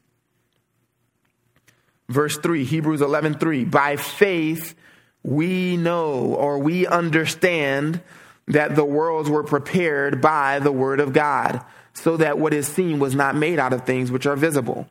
verse 2.10 2.38
3 2.38 2.66
hebrews 2.66 3.02
11 3.02 3.36
3 3.36 3.64
by 3.64 3.96
faith 3.96 4.76
we 5.24 5.78
know 5.78 6.36
or 6.36 6.60
we 6.60 6.86
understand 6.86 8.02
that 8.46 8.76
the 8.76 8.84
worlds 8.84 9.30
were 9.30 9.44
prepared 9.44 10.22
by 10.22 10.60
the 10.60 10.72
word 10.72 11.00
of 11.00 11.14
god 11.14 11.64
so 11.94 12.18
that 12.18 12.40
what 12.40 12.54
is 12.54 12.68
seen 12.68 13.00
was 13.00 13.16
not 13.16 13.36
made 13.36 13.60
out 13.60 13.74
of 13.74 13.86
things 13.86 14.12
which 14.12 14.26
are 14.26 14.36
visible. 14.36 14.88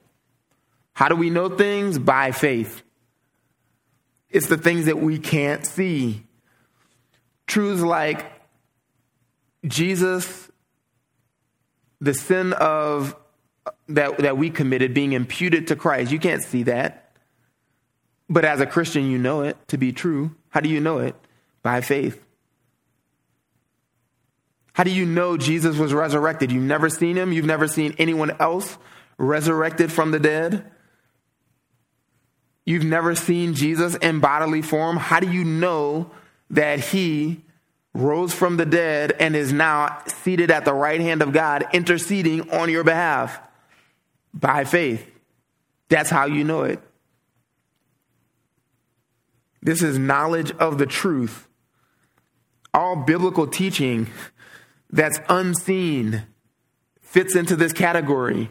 How 0.95 1.09
do 1.09 1.17
we 1.17 1.31
know 1.31 1.49
things? 1.49 1.99
By 1.99 2.33
faith. 2.33 2.83
It's 4.31 4.47
the 4.47 4.57
things 4.57 4.87
that 4.87 4.99
we 4.99 5.19
can't 5.19 5.67
see. 5.67 6.25
Truths 7.47 7.83
like 7.83 8.32
jesus 9.67 10.51
the 12.01 12.15
sin 12.15 12.53
of 12.55 13.17
that, 13.89 14.19
that 14.19 14.37
we 14.37 14.51
committed 14.51 14.95
being 14.95 15.13
imputed 15.13 15.69
to 15.69 15.77
christ 15.77 16.11
you 16.11 16.19
can't 16.19 16.43
see 16.43 16.65
that 16.65 17.03
but 18.33 18.47
as 18.47 18.61
a 18.61 18.67
Christian, 18.67 19.11
you 19.11 19.19
know 19.19 19.43
it 19.43 19.59
to 19.69 19.77
be 19.77 19.93
true. 19.93 20.35
How 20.49 20.61
do 20.61 20.71
you 20.71 20.81
know 20.81 20.99
it? 21.01 21.15
By 21.63 21.83
faith. 21.83 22.25
How 24.73 24.85
do 24.85 24.91
you 24.91 25.05
know 25.05 25.37
Jesus 25.37 25.77
was 25.77 25.93
resurrected? 25.93 26.51
You've 26.51 26.63
never 26.63 26.89
seen 26.89 27.17
him, 27.17 27.33
you've 27.33 27.45
never 27.45 27.69
seen 27.69 27.95
anyone 27.99 28.35
else 28.41 28.79
resurrected 29.19 29.93
from 29.93 30.13
the 30.13 30.19
dead. 30.19 30.65
You've 32.65 32.85
never 32.85 33.15
seen 33.15 33.53
Jesus 33.53 33.97
in 33.97 34.21
bodily 34.21 34.63
form. 34.63 34.97
How 34.97 35.21
do 35.21 35.31
you 35.31 35.45
know 35.45 36.11
that 36.49 36.81
he 36.81 37.45
rose 37.95 38.33
from 38.33 38.57
the 38.57 38.67
dead 38.67 39.13
and 39.19 39.37
is 39.37 39.53
now 39.53 40.03
seated 40.07 40.51
at 40.51 40.65
the 40.65 40.73
right 40.73 41.01
hand 41.01 41.23
of 41.23 41.33
God, 41.33 41.67
interceding 41.73 42.51
on 42.51 42.71
your 42.71 42.85
behalf? 42.85 43.41
By 44.35 44.65
faith. 44.65 45.07
That's 45.89 46.11
how 46.11 46.27
you 46.27 46.43
know 46.43 46.63
it. 46.63 46.81
This 49.61 49.83
is 49.83 49.99
knowledge 49.99 50.51
of 50.53 50.79
the 50.79 50.87
truth. 50.87 51.47
All 52.75 52.97
biblical 52.97 53.47
teaching 53.47 54.09
that's 54.91 55.21
unseen 55.29 56.23
fits 57.01 57.37
into 57.37 57.57
this 57.57 57.73
category. 57.73 58.51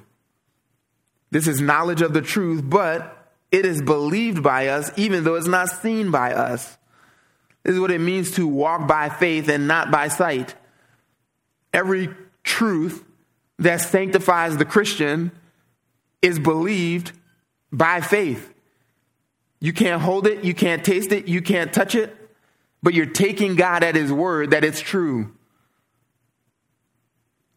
This 1.32 1.48
is 1.48 1.60
knowledge 1.60 2.02
of 2.02 2.14
the 2.14 2.22
truth, 2.22 2.62
but 2.64 3.34
it 3.52 3.66
is 3.66 3.82
believed 3.82 4.44
by 4.44 4.68
us 4.68 4.92
even 4.96 5.24
though 5.24 5.36
it's 5.36 5.48
not 5.48 5.70
seen 5.70 6.12
by 6.12 6.34
us. 6.34 6.78
This 7.64 7.76
is 7.76 7.80
what 7.80 7.92
it 7.92 8.02
means 8.02 8.32
to 8.32 8.48
walk 8.48 8.88
by 8.88 9.10
faith 9.10 9.48
and 9.50 9.68
not 9.68 9.92
by 9.92 10.08
sight. 10.08 10.56
Every 11.74 12.10
truth 12.44 13.04
that 13.60 13.78
sanctifies 13.78 14.58
the 14.58 14.66
Christian 14.66 15.32
is 16.22 16.40
believed 16.40 17.12
by 17.72 18.02
faith. 18.02 18.52
You 19.60 19.74
can't 19.74 20.02
hold 20.02 20.26
it, 20.26 20.44
you 20.44 20.54
can't 20.54 20.84
taste 20.84 21.12
it, 21.12 21.28
you 21.28 21.42
can't 21.42 21.72
touch 21.72 21.94
it, 21.94 22.16
but 22.82 22.96
you're 22.96 23.06
taking 23.06 23.56
God 23.56 23.84
at 23.84 23.96
His 23.96 24.12
word 24.12 24.52
that 24.52 24.64
it's 24.64 24.82
true. 24.82 25.32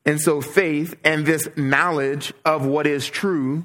And 0.05 0.21
so 0.21 0.43
faith 0.43 0.95
and 1.03 1.25
this 1.25 1.49
knowledge 1.57 2.35
of 2.45 2.67
what 2.67 2.87
is 2.87 3.09
true 3.09 3.65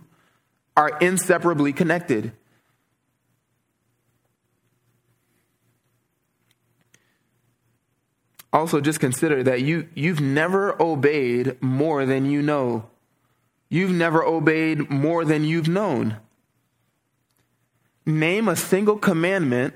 are 0.78 0.98
inseparably 1.00 1.74
connected. 1.74 2.32
Also, 8.52 8.82
just 8.82 9.00
consider 9.00 9.44
that 9.44 9.62
you, 9.62 9.88
you've 9.94 10.20
never 10.20 10.82
obeyed 10.82 11.62
more 11.62 12.06
than 12.06 12.30
you 12.30 12.42
know. 12.42 12.90
You've 13.70 13.92
never 13.92 14.24
obeyed 14.24 14.90
more 14.90 15.24
than 15.24 15.44
you've 15.44 15.68
known. 15.68 16.18
Name 18.06 18.48
a 18.48 18.56
single 18.56 18.98
commandment 18.98 19.76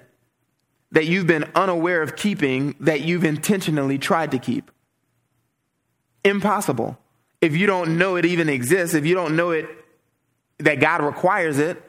that 0.91 1.05
you've 1.05 1.27
been 1.27 1.45
unaware 1.53 2.01
of 2.01 2.15
keeping 2.15 2.75
that 2.79 3.01
you've 3.01 3.23
intentionally 3.23 3.99
tried 3.99 4.31
to 4.31 4.39
keep. 4.39 4.71
Impossible. 6.23 6.97
If 7.41 7.55
you 7.55 7.67
don't 7.67 7.97
know 7.97 8.15
it 8.15 8.25
even 8.25 8.49
exists, 8.49 8.95
if 8.95 9.05
you 9.05 9.13
don't 9.13 9.35
know 9.35 9.51
it 9.51 9.67
that 10.59 10.79
God 10.79 11.01
requires 11.01 11.59
it, 11.59 11.81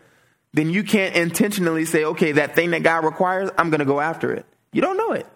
then 0.53 0.71
you 0.71 0.83
can't 0.83 1.15
intentionally 1.15 1.85
say, 1.85 2.05
okay, 2.05 2.33
that 2.33 2.55
thing 2.55 2.71
that 2.71 2.83
God 2.83 3.05
requires, 3.05 3.51
I'm 3.57 3.71
going 3.71 3.81
to 3.81 3.87
go 3.87 4.01
after 4.01 4.33
it. 4.33 4.47
You 4.73 4.83
don't 4.83 4.97
know 4.97 5.13
it. 5.13 5.27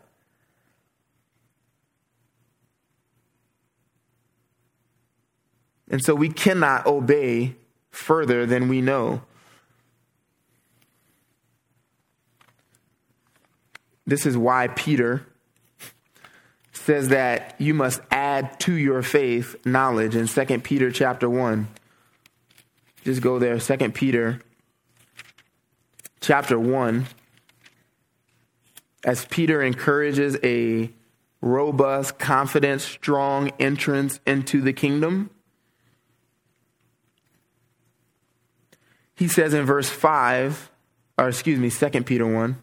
And 5.90 6.04
so 6.04 6.14
we 6.14 6.28
cannot 6.28 6.86
obey 6.86 7.56
further 7.90 8.44
than 8.46 8.68
we 8.68 8.80
know. 8.80 9.22
This 14.06 14.24
is 14.24 14.36
why 14.36 14.68
Peter 14.68 15.26
says 16.72 17.08
that 17.08 17.54
you 17.58 17.74
must 17.74 18.00
add 18.10 18.58
to 18.60 18.72
your 18.72 19.02
faith 19.02 19.54
knowledge 19.66 20.16
in 20.16 20.26
2 20.26 20.60
Peter 20.60 20.90
chapter 20.90 21.28
1. 21.28 21.68
Just 23.04 23.20
go 23.20 23.38
there, 23.38 23.58
2 23.58 23.90
Peter 23.90 24.40
chapter 26.20 26.58
1. 26.58 27.06
As 29.04 29.24
Peter 29.26 29.62
encourages 29.62 30.38
a 30.42 30.90
robust, 31.40 32.18
confident, 32.18 32.80
strong 32.80 33.50
entrance 33.58 34.20
into 34.26 34.60
the 34.60 34.72
kingdom, 34.72 35.30
he 39.18 39.26
says 39.26 39.52
in 39.52 39.66
verse 39.66 39.90
5, 39.90 40.70
or 41.18 41.28
excuse 41.28 41.58
me, 41.58 41.70
2 41.70 42.04
Peter 42.04 42.24
1. 42.24 42.56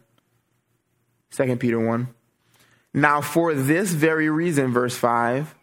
2 1.30 1.56
Peter 1.56 1.78
1. 1.78 2.08
Now, 2.94 3.20
for 3.20 3.52
this 3.52 3.90
very 3.92 4.30
reason, 4.30 4.72
verse 4.72 4.96
5, 4.96 5.54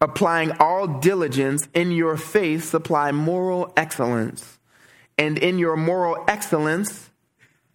applying 0.00 0.52
all 0.60 0.86
diligence 0.86 1.66
in 1.74 1.90
your 1.90 2.16
faith, 2.16 2.64
supply 2.64 3.10
moral 3.10 3.72
excellence. 3.76 4.60
And 5.18 5.36
in 5.36 5.58
your 5.58 5.76
moral 5.76 6.24
excellence, 6.28 7.10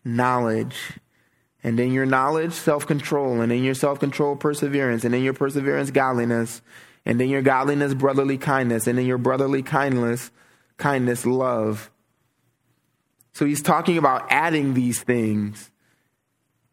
knowledge. 0.06 0.94
And 1.62 1.78
in 1.78 1.92
your 1.92 2.06
knowledge, 2.06 2.54
self 2.54 2.88
control. 2.88 3.42
And 3.42 3.52
in 3.52 3.66
your 3.66 3.74
self 3.74 4.00
control, 4.00 4.38
perseverance. 4.38 5.04
And 5.04 5.14
in 5.14 5.24
your 5.24 5.34
perseverance, 5.34 5.92
godliness. 5.92 6.62
And 7.06 7.22
in 7.22 7.28
your 7.28 7.42
godliness, 7.42 7.94
brotherly 7.94 8.38
kindness. 8.38 8.88
And 8.88 8.98
in 8.98 9.06
your 9.06 9.18
brotherly 9.18 9.62
kindness, 9.62 10.32
kindness, 10.78 11.26
love. 11.26 11.92
So 13.38 13.46
he's 13.46 13.62
talking 13.62 14.00
about 14.00 14.26
adding 14.32 14.74
these 14.74 15.04
things. 15.04 15.70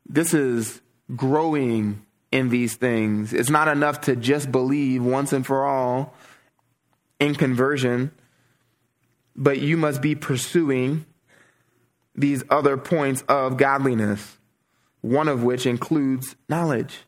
This 0.07 0.33
is 0.33 0.81
growing 1.15 2.07
in 2.33 2.49
these 2.49 2.75
things. 2.75 3.35
It's 3.35 3.51
not 3.51 3.69
enough 3.69 4.01
to 4.03 4.17
just 4.17 4.51
believe 4.51 5.05
once 5.05 5.35
and 5.35 5.45
for 5.45 5.67
all 5.67 6.15
in 7.21 7.35
conversion, 7.35 8.13
but 9.37 9.59
you 9.61 9.77
must 9.77 10.01
be 10.01 10.15
pursuing 10.15 11.05
these 12.17 12.43
other 12.49 12.79
points 12.79 13.23
of 13.29 13.59
godliness, 13.59 14.39
one 15.03 15.29
of 15.29 15.45
which 15.45 15.67
includes 15.67 16.35
knowledge. 16.49 17.01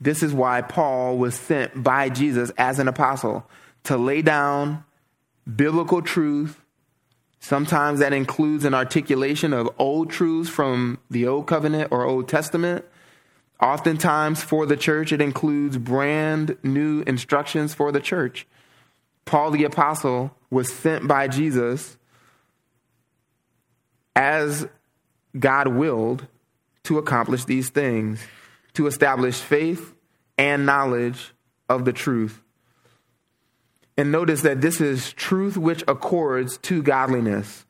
This 0.00 0.22
is 0.22 0.32
why 0.32 0.62
Paul 0.62 1.18
was 1.18 1.34
sent 1.34 1.82
by 1.82 2.08
Jesus 2.08 2.52
as 2.56 2.78
an 2.78 2.86
apostle 2.86 3.44
to 3.82 3.96
lay 3.96 4.22
down 4.22 4.84
biblical 5.56 6.02
truth. 6.02 6.59
Sometimes 7.40 8.00
that 8.00 8.12
includes 8.12 8.64
an 8.64 8.74
articulation 8.74 9.52
of 9.52 9.68
old 9.78 10.10
truths 10.10 10.50
from 10.50 10.98
the 11.10 11.26
Old 11.26 11.46
Covenant 11.46 11.90
or 11.90 12.04
Old 12.04 12.28
Testament 12.28 12.84
Oftentimes, 13.62 14.42
for 14.42 14.64
the 14.64 14.76
church, 14.76 15.12
it 15.12 15.20
includes 15.20 15.76
brand 15.76 16.56
new 16.62 17.02
instructions 17.02 17.74
for 17.74 17.92
the 17.92 18.00
church. 18.00 18.46
Paul 19.26 19.50
the 19.50 19.64
Apostle 19.64 20.34
was 20.50 20.72
sent 20.72 21.06
by 21.06 21.28
Jesus 21.28 21.98
as 24.16 24.66
God 25.38 25.68
willed 25.68 26.26
to 26.84 26.96
accomplish 26.96 27.44
these 27.44 27.68
things, 27.68 28.22
to 28.72 28.86
establish 28.86 29.38
faith 29.38 29.94
and 30.38 30.64
knowledge 30.64 31.34
of 31.68 31.84
the 31.84 31.92
truth. 31.92 32.40
And 33.96 34.12
notice 34.12 34.42
that 34.42 34.60
this 34.60 34.80
is 34.80 35.12
truth 35.12 35.56
which 35.56 35.82
accords 35.86 36.58
to 36.58 36.82
godliness 36.82 37.64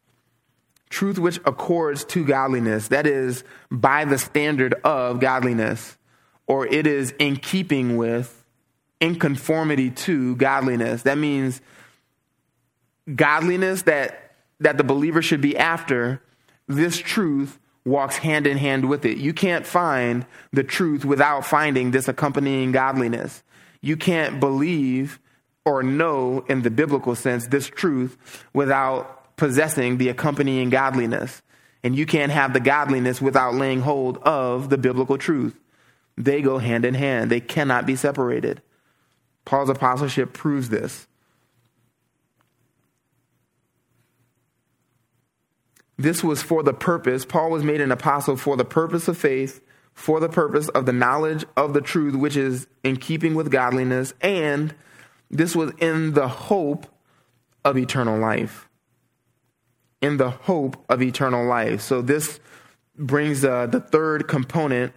truth 0.91 1.19
which 1.19 1.39
accords 1.47 2.05
to 2.05 2.25
godliness, 2.25 2.89
that 2.89 3.07
is, 3.07 3.45
by 3.71 4.05
the 4.05 4.19
standard 4.19 4.75
of 4.85 5.21
godliness, 5.21 5.97
or 6.47 6.67
it 6.67 6.87
is 6.87 7.15
in 7.19 7.37
keeping 7.37 7.97
with, 7.97 8.45
in 8.99 9.19
conformity 9.19 9.91
to 9.91 10.37
godliness. 10.37 11.03
That 11.03 11.17
means 11.17 11.61
godliness 13.15 13.83
that, 13.83 14.35
that 14.59 14.77
the 14.77 14.85
believer 14.85 15.23
should 15.23 15.41
be 15.41 15.57
after, 15.57 16.21
this 16.67 16.99
truth 16.99 17.59
walks 17.85 18.19
hand 18.19 18.47
in 18.47 18.59
hand 18.59 18.89
with 18.89 19.05
it. 19.07 19.17
You 19.17 19.33
can't 19.33 19.67
find 19.67 20.27
the 20.53 20.65
truth 20.65 21.05
without 21.05 21.47
finding 21.47 21.93
this 21.93 22.09
accompanying 22.09 22.73
godliness. 22.73 23.43
You 23.81 23.97
can't 23.97 24.39
believe 24.39 25.19
or 25.71 25.85
know, 25.85 26.45
in 26.49 26.63
the 26.63 26.71
biblical 26.71 27.15
sense, 27.15 27.47
this 27.47 27.69
truth 27.69 28.45
without 28.53 29.37
possessing 29.37 29.99
the 29.99 30.09
accompanying 30.09 30.69
godliness. 30.69 31.43
And 31.85 31.97
you 31.97 32.07
can't 32.07 32.33
have 32.33 32.53
the 32.53 32.61
godliness 32.61 33.23
without 33.23 33.55
laying 33.55 33.81
hold 33.81 34.19
of 34.19 34.69
the 34.69 34.77
biblical 34.77 35.17
truth. 35.17 35.57
They 36.19 36.43
go 36.43 36.59
hand 36.59 36.85
in 36.85 36.95
hand, 36.95 37.31
they 37.31 37.41
cannot 37.41 37.87
be 37.87 37.95
separated. 37.95 38.61
Paul's 39.45 39.71
apostleship 39.71 40.33
proves 40.33 40.71
this. 40.71 41.07
This 45.97 46.25
was 46.25 46.43
for 46.43 46.65
the 46.65 46.75
purpose, 46.75 47.25
Paul 47.25 47.51
was 47.51 47.63
made 47.63 47.81
an 47.81 47.93
apostle 47.93 48.37
for 48.37 48.57
the 48.57 48.65
purpose 48.65 49.07
of 49.07 49.17
faith, 49.17 49.61
for 49.95 50.19
the 50.19 50.29
purpose 50.29 50.69
of 50.71 50.85
the 50.85 50.93
knowledge 50.93 51.45
of 51.57 51.75
the 51.75 51.81
truth, 51.81 52.17
which 52.17 52.37
is 52.37 52.67
in 52.83 52.97
keeping 52.97 53.35
with 53.35 53.53
godliness, 53.53 54.13
and 54.21 54.75
this 55.31 55.55
was 55.55 55.73
in 55.79 56.15
the 56.15 56.29
hope 56.29 56.87
of 57.65 57.77
eternal 57.77 58.19
life 58.19 58.69
in 60.01 60.17
the 60.17 60.31
hope 60.31 60.83
of 60.89 61.03
eternal 61.03 61.45
life. 61.45 61.81
So 61.81 62.03
this 62.03 62.41
brings 62.97 63.45
uh, 63.45 63.67
the 63.67 63.81
third 63.81 64.29
component 64.29 64.93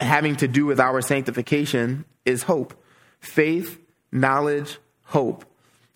having 0.00 0.36
to 0.36 0.48
do 0.48 0.66
with 0.66 0.80
our 0.80 1.00
sanctification 1.00 2.04
is 2.24 2.44
hope. 2.44 2.74
Faith, 3.20 3.80
knowledge, 4.12 4.78
hope. 5.04 5.44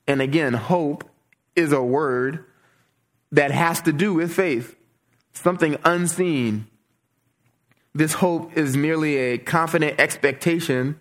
And 0.07 0.20
again, 0.20 0.55
hope 0.55 1.05
is 1.55 1.72
a 1.72 1.83
word 1.83 2.45
that 3.30 3.51
has 3.51 3.80
to 3.83 3.93
do 3.93 4.14
with 4.14 4.33
faith, 4.33 4.76
something 5.33 5.76
unseen. 5.85 6.66
This 7.95 8.14
hope 8.14 8.57
is 8.57 8.76
merely 8.76 9.16
a 9.16 9.39
confident 9.39 10.01
expectation 10.01 10.99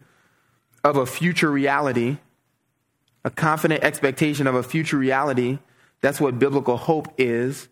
of 0.84 0.98
a 0.98 1.06
future 1.06 1.52
reality, 1.52 2.18
a 3.24 3.30
confident 3.30 3.84
expectation 3.84 4.48
of 4.48 4.56
a 4.56 4.64
future 4.64 4.98
reality 4.98 5.60
that's 6.02 6.20
what 6.20 6.40
biblical 6.40 6.78
hope 6.78 7.14
is. 7.18 7.70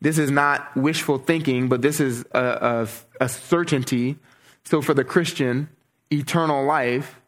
This 0.00 0.18
is 0.18 0.30
not 0.30 0.74
wishful 0.76 1.18
thinking, 1.18 1.68
but 1.68 1.82
this 1.82 2.00
is 2.00 2.24
a, 2.32 2.88
a, 3.20 3.24
a 3.24 3.28
certainty. 3.28 4.16
So 4.64 4.82
for 4.82 4.94
the 4.94 5.04
Christian, 5.04 5.68
eternal 6.10 6.64
life, 6.64 7.20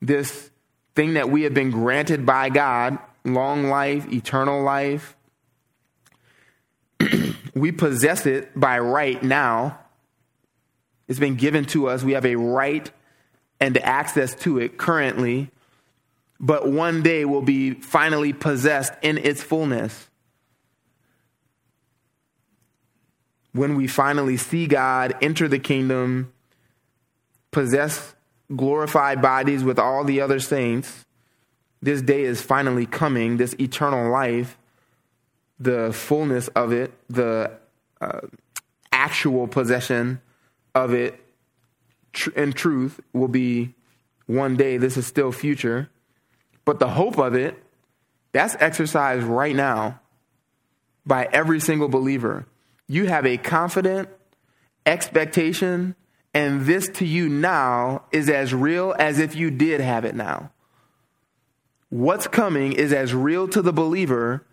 this 0.00 0.50
thing 0.94 1.14
that 1.14 1.28
we 1.28 1.42
have 1.42 1.54
been 1.54 1.70
granted 1.70 2.24
by 2.24 2.48
God, 2.48 2.98
long 3.24 3.64
life, 3.64 4.10
eternal 4.12 4.62
life, 4.62 5.16
we 7.54 7.72
possess 7.72 8.26
it 8.26 8.58
by 8.58 8.78
right 8.78 9.22
now. 9.22 9.78
It's 11.08 11.18
been 11.18 11.36
given 11.36 11.64
to 11.66 11.88
us. 11.88 12.04
We 12.04 12.12
have 12.12 12.26
a 12.26 12.36
right 12.36 12.90
and 13.60 13.76
access 13.78 14.34
to 14.34 14.58
it 14.58 14.78
currently 14.78 15.50
but 16.40 16.66
one 16.66 17.02
day 17.02 17.26
will 17.26 17.42
be 17.42 17.74
finally 17.74 18.32
possessed 18.32 18.94
in 19.02 19.18
its 19.18 19.42
fullness. 19.42 20.08
When 23.52 23.76
we 23.76 23.86
finally 23.86 24.38
see 24.38 24.66
God 24.66 25.14
enter 25.20 25.48
the 25.48 25.58
kingdom, 25.58 26.32
possess 27.50 28.14
glorified 28.56 29.20
bodies 29.20 29.62
with 29.62 29.78
all 29.78 30.02
the 30.02 30.22
other 30.22 30.40
saints, 30.40 31.04
this 31.82 32.00
day 32.00 32.22
is 32.22 32.40
finally 32.40 32.86
coming, 32.86 33.36
this 33.36 33.54
eternal 33.58 34.10
life, 34.10 34.56
the 35.58 35.92
fullness 35.92 36.48
of 36.48 36.72
it, 36.72 36.92
the 37.10 37.50
uh, 38.00 38.20
actual 38.92 39.46
possession 39.46 40.20
of 40.74 40.94
it 40.94 41.20
tr- 42.12 42.30
in 42.30 42.52
truth 42.52 43.00
will 43.12 43.28
be 43.28 43.74
one 44.26 44.56
day. 44.56 44.76
This 44.76 44.96
is 44.96 45.06
still 45.06 45.32
future. 45.32 45.90
But 46.64 46.78
the 46.78 46.88
hope 46.88 47.18
of 47.18 47.34
it, 47.34 47.62
that's 48.32 48.56
exercised 48.60 49.24
right 49.24 49.54
now 49.54 50.00
by 51.04 51.28
every 51.32 51.60
single 51.60 51.88
believer. 51.88 52.46
You 52.86 53.06
have 53.06 53.26
a 53.26 53.36
confident 53.36 54.08
expectation, 54.86 55.96
and 56.32 56.66
this 56.66 56.88
to 56.94 57.06
you 57.06 57.28
now 57.28 58.04
is 58.12 58.28
as 58.28 58.54
real 58.54 58.94
as 58.98 59.18
if 59.18 59.34
you 59.34 59.50
did 59.50 59.80
have 59.80 60.04
it 60.04 60.14
now. 60.14 60.50
What's 61.88 62.28
coming 62.28 62.72
is 62.72 62.92
as 62.92 63.12
real 63.12 63.48
to 63.48 63.62
the 63.62 63.72
believer 63.72 64.46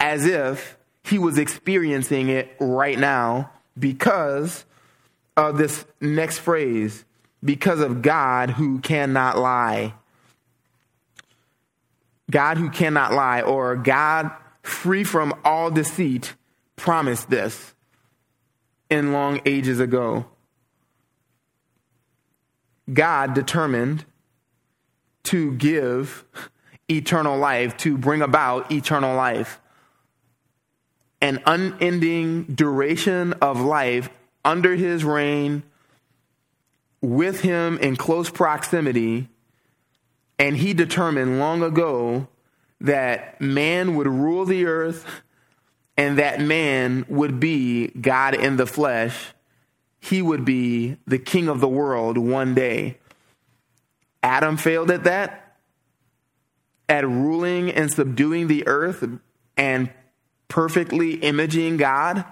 as 0.00 0.24
if 0.24 0.78
he 1.04 1.18
was 1.18 1.38
experiencing 1.38 2.28
it 2.28 2.56
right 2.60 2.98
now 2.98 3.50
because 3.78 4.64
of 5.38 5.56
this 5.56 5.86
next 6.00 6.38
phrase 6.38 7.04
because 7.44 7.78
of 7.78 8.02
God 8.02 8.50
who 8.50 8.80
cannot 8.80 9.38
lie. 9.38 9.94
God 12.28 12.58
who 12.58 12.68
cannot 12.68 13.12
lie, 13.12 13.40
or 13.40 13.76
God 13.76 14.32
free 14.62 15.04
from 15.04 15.32
all 15.44 15.70
deceit, 15.70 16.34
promised 16.74 17.30
this 17.30 17.72
in 18.90 19.12
long 19.12 19.40
ages 19.46 19.78
ago. 19.78 20.26
God 22.92 23.32
determined 23.32 24.04
to 25.24 25.52
give 25.52 26.24
eternal 26.90 27.38
life, 27.38 27.76
to 27.78 27.96
bring 27.96 28.22
about 28.22 28.72
eternal 28.72 29.14
life. 29.14 29.60
An 31.20 31.40
unending 31.46 32.44
duration 32.44 33.34
of 33.34 33.60
life 33.60 34.10
under 34.44 34.74
his 34.74 35.04
reign, 35.04 35.62
with 37.00 37.40
him 37.40 37.78
in 37.78 37.96
close 37.96 38.30
proximity. 38.30 39.28
And 40.38 40.56
he 40.56 40.74
determined 40.74 41.38
long 41.38 41.62
ago 41.62 42.28
that 42.80 43.40
man 43.40 43.96
would 43.96 44.06
rule 44.06 44.44
the 44.44 44.66
earth 44.66 45.04
and 45.96 46.18
that 46.18 46.40
man 46.40 47.04
would 47.08 47.40
be 47.40 47.88
God 47.88 48.34
in 48.34 48.56
the 48.56 48.66
flesh. 48.66 49.32
He 50.00 50.22
would 50.22 50.44
be 50.44 50.96
the 51.06 51.18
king 51.18 51.48
of 51.48 51.60
the 51.60 51.68
world 51.68 52.16
one 52.16 52.54
day. 52.54 52.98
Adam 54.22 54.56
failed 54.56 54.90
at 54.90 55.04
that, 55.04 55.56
at 56.88 57.06
ruling 57.06 57.70
and 57.70 57.90
subduing 57.90 58.46
the 58.46 58.66
earth 58.66 59.04
and 59.56 59.90
perfectly 60.46 61.14
imaging 61.14 61.76
God 61.76 62.24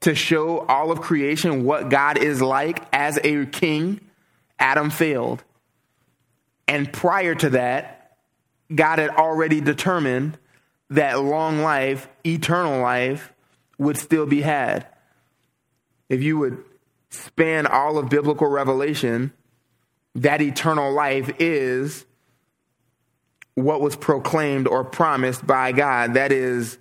to 0.00 0.14
show 0.14 0.60
all 0.60 0.92
of 0.92 1.00
creation 1.00 1.64
what 1.64 1.88
God 1.88 2.18
is 2.18 2.40
like 2.40 2.86
as 2.92 3.18
a 3.22 3.46
king. 3.46 4.00
Adam 4.58 4.90
failed. 4.90 5.42
And 6.66 6.92
prior 6.92 7.34
to 7.36 7.50
that, 7.50 8.16
God 8.74 8.98
had 8.98 9.10
already 9.10 9.60
determined 9.60 10.38
that 10.90 11.20
long 11.20 11.60
life, 11.60 12.08
eternal 12.24 12.80
life, 12.80 13.32
would 13.78 13.96
still 13.96 14.26
be 14.26 14.42
had. 14.42 14.86
If 16.08 16.22
you 16.22 16.38
would 16.38 16.62
span 17.10 17.66
all 17.66 17.98
of 17.98 18.08
biblical 18.08 18.48
revelation, 18.48 19.32
that 20.14 20.42
eternal 20.42 20.92
life 20.92 21.30
is 21.38 22.04
what 23.54 23.80
was 23.80 23.96
proclaimed 23.96 24.66
or 24.66 24.84
promised 24.84 25.46
by 25.46 25.72
God. 25.72 26.14
That 26.14 26.32
is 26.32 26.78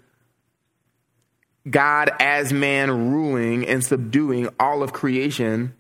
God 1.70 2.12
as 2.20 2.54
man 2.54 3.12
ruling 3.12 3.68
and 3.68 3.84
subduing 3.84 4.50
all 4.60 4.84
of 4.84 4.94
creation. 4.94 5.74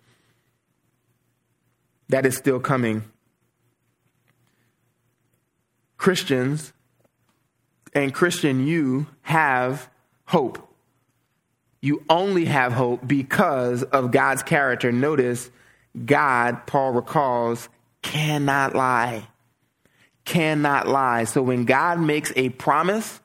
That 2.09 2.25
is 2.25 2.37
still 2.37 2.59
coming. 2.59 3.03
Christians 5.97 6.73
and 7.93 8.13
Christian, 8.13 8.65
you 8.67 9.07
have 9.23 9.89
hope. 10.25 10.63
You 11.81 12.03
only 12.09 12.45
have 12.45 12.73
hope 12.73 13.07
because 13.07 13.83
of 13.83 14.11
God's 14.11 14.43
character. 14.43 14.91
Notice 14.91 15.49
God, 16.05 16.65
Paul 16.67 16.91
recalls, 16.91 17.69
cannot 18.01 18.75
lie. 18.75 19.27
Cannot 20.25 20.87
lie. 20.87 21.23
So 21.23 21.41
when 21.41 21.65
God 21.65 21.99
makes 21.99 22.33
a 22.35 22.49
promise 22.49 23.21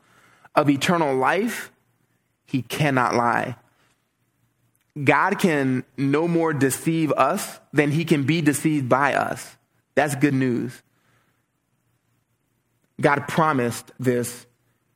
of 0.55 0.71
eternal 0.71 1.17
life, 1.17 1.72
he 2.53 2.61
cannot 2.61 3.15
lie. 3.15 3.57
God 5.03 5.39
can 5.39 5.85
no 5.97 6.29
more 6.29 6.53
deceive 6.53 7.11
us 7.13 7.59
than 7.73 7.91
he 7.91 8.05
can 8.05 8.25
be 8.25 8.43
deceived 8.43 8.91
by 8.91 9.15
us. 9.15 9.57
That's 9.95 10.15
good 10.17 10.35
news. 10.35 10.83
God 13.01 13.27
promised 13.27 13.91
this 13.99 14.47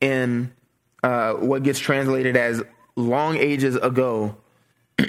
in 0.02 0.52
uh, 1.02 1.32
what 1.32 1.62
gets 1.62 1.78
translated 1.78 2.36
as 2.36 2.62
long 2.94 3.38
ages 3.38 3.74
ago 3.74 4.36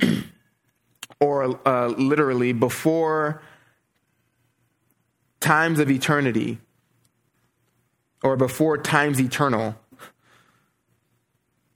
or 1.20 1.60
uh, 1.68 1.88
literally 1.88 2.54
before 2.54 3.42
times 5.42 5.80
of 5.80 5.92
eternity 5.92 6.60
or 8.24 8.38
before 8.38 8.78
times 8.78 9.20
eternal. 9.20 9.76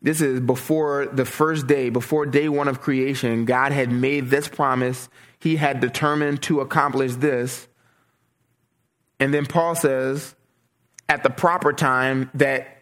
This 0.01 0.21
is 0.21 0.39
before 0.39 1.05
the 1.05 1.25
first 1.25 1.67
day, 1.67 1.89
before 1.89 2.25
day 2.25 2.49
one 2.49 2.67
of 2.67 2.81
creation. 2.81 3.45
God 3.45 3.71
had 3.71 3.91
made 3.91 4.29
this 4.29 4.47
promise. 4.47 5.09
He 5.39 5.57
had 5.57 5.79
determined 5.79 6.41
to 6.43 6.59
accomplish 6.61 7.15
this. 7.15 7.67
And 9.19 9.33
then 9.33 9.45
Paul 9.45 9.75
says, 9.75 10.35
at 11.07 11.21
the 11.21 11.29
proper 11.29 11.71
time, 11.71 12.31
that 12.33 12.81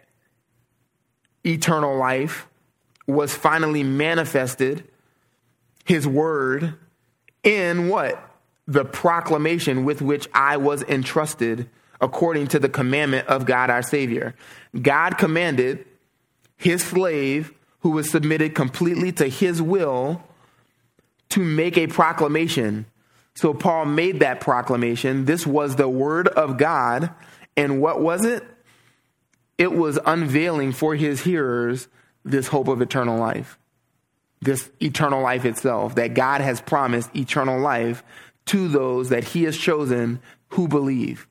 eternal 1.45 1.97
life 1.97 2.47
was 3.07 3.33
finally 3.33 3.83
manifested 3.83 4.87
his 5.83 6.07
word 6.07 6.75
in 7.43 7.89
what? 7.89 8.23
The 8.67 8.85
proclamation 8.85 9.83
with 9.83 10.01
which 10.01 10.27
I 10.33 10.57
was 10.57 10.83
entrusted 10.83 11.69
according 11.99 12.47
to 12.47 12.59
the 12.59 12.69
commandment 12.69 13.27
of 13.27 13.45
God 13.45 13.69
our 13.69 13.81
Savior. 13.81 14.35
God 14.79 15.17
commanded 15.17 15.85
his 16.59 16.83
slave, 16.83 17.51
who 17.79 17.89
was 17.89 18.11
submitted 18.11 18.53
completely 18.53 19.11
to 19.13 19.27
his 19.27 19.59
will, 19.59 20.23
to 21.29 21.39
make 21.39 21.75
a 21.77 21.87
proclamation. 21.87 22.85
So 23.33 23.55
Paul 23.55 23.85
made 23.85 24.19
that 24.19 24.41
proclamation. 24.41 25.25
This 25.25 25.47
was 25.47 25.75
the 25.75 25.89
word 25.89 26.27
of 26.27 26.57
God. 26.57 27.09
And 27.57 27.81
what 27.81 28.01
was 28.01 28.23
it? 28.23 28.43
It 29.57 29.71
was 29.71 29.97
unveiling 30.05 30.73
for 30.73 30.95
his 30.95 31.21
hearers 31.21 31.87
this 32.23 32.49
hope 32.49 32.67
of 32.67 32.81
eternal 32.81 33.17
life 33.17 33.57
this 34.41 34.69
eternal 34.81 35.21
life 35.21 35.45
itself, 35.45 35.95
that 35.95 36.13
God 36.13 36.41
has 36.41 36.61
promised 36.61 37.15
eternal 37.15 37.59
life 37.59 38.03
to 38.45 38.67
those 38.67 39.09
that 39.09 39.23
he 39.23 39.43
has 39.43 39.57
chosen 39.57 40.19
who 40.49 40.67
believe. 40.67 41.27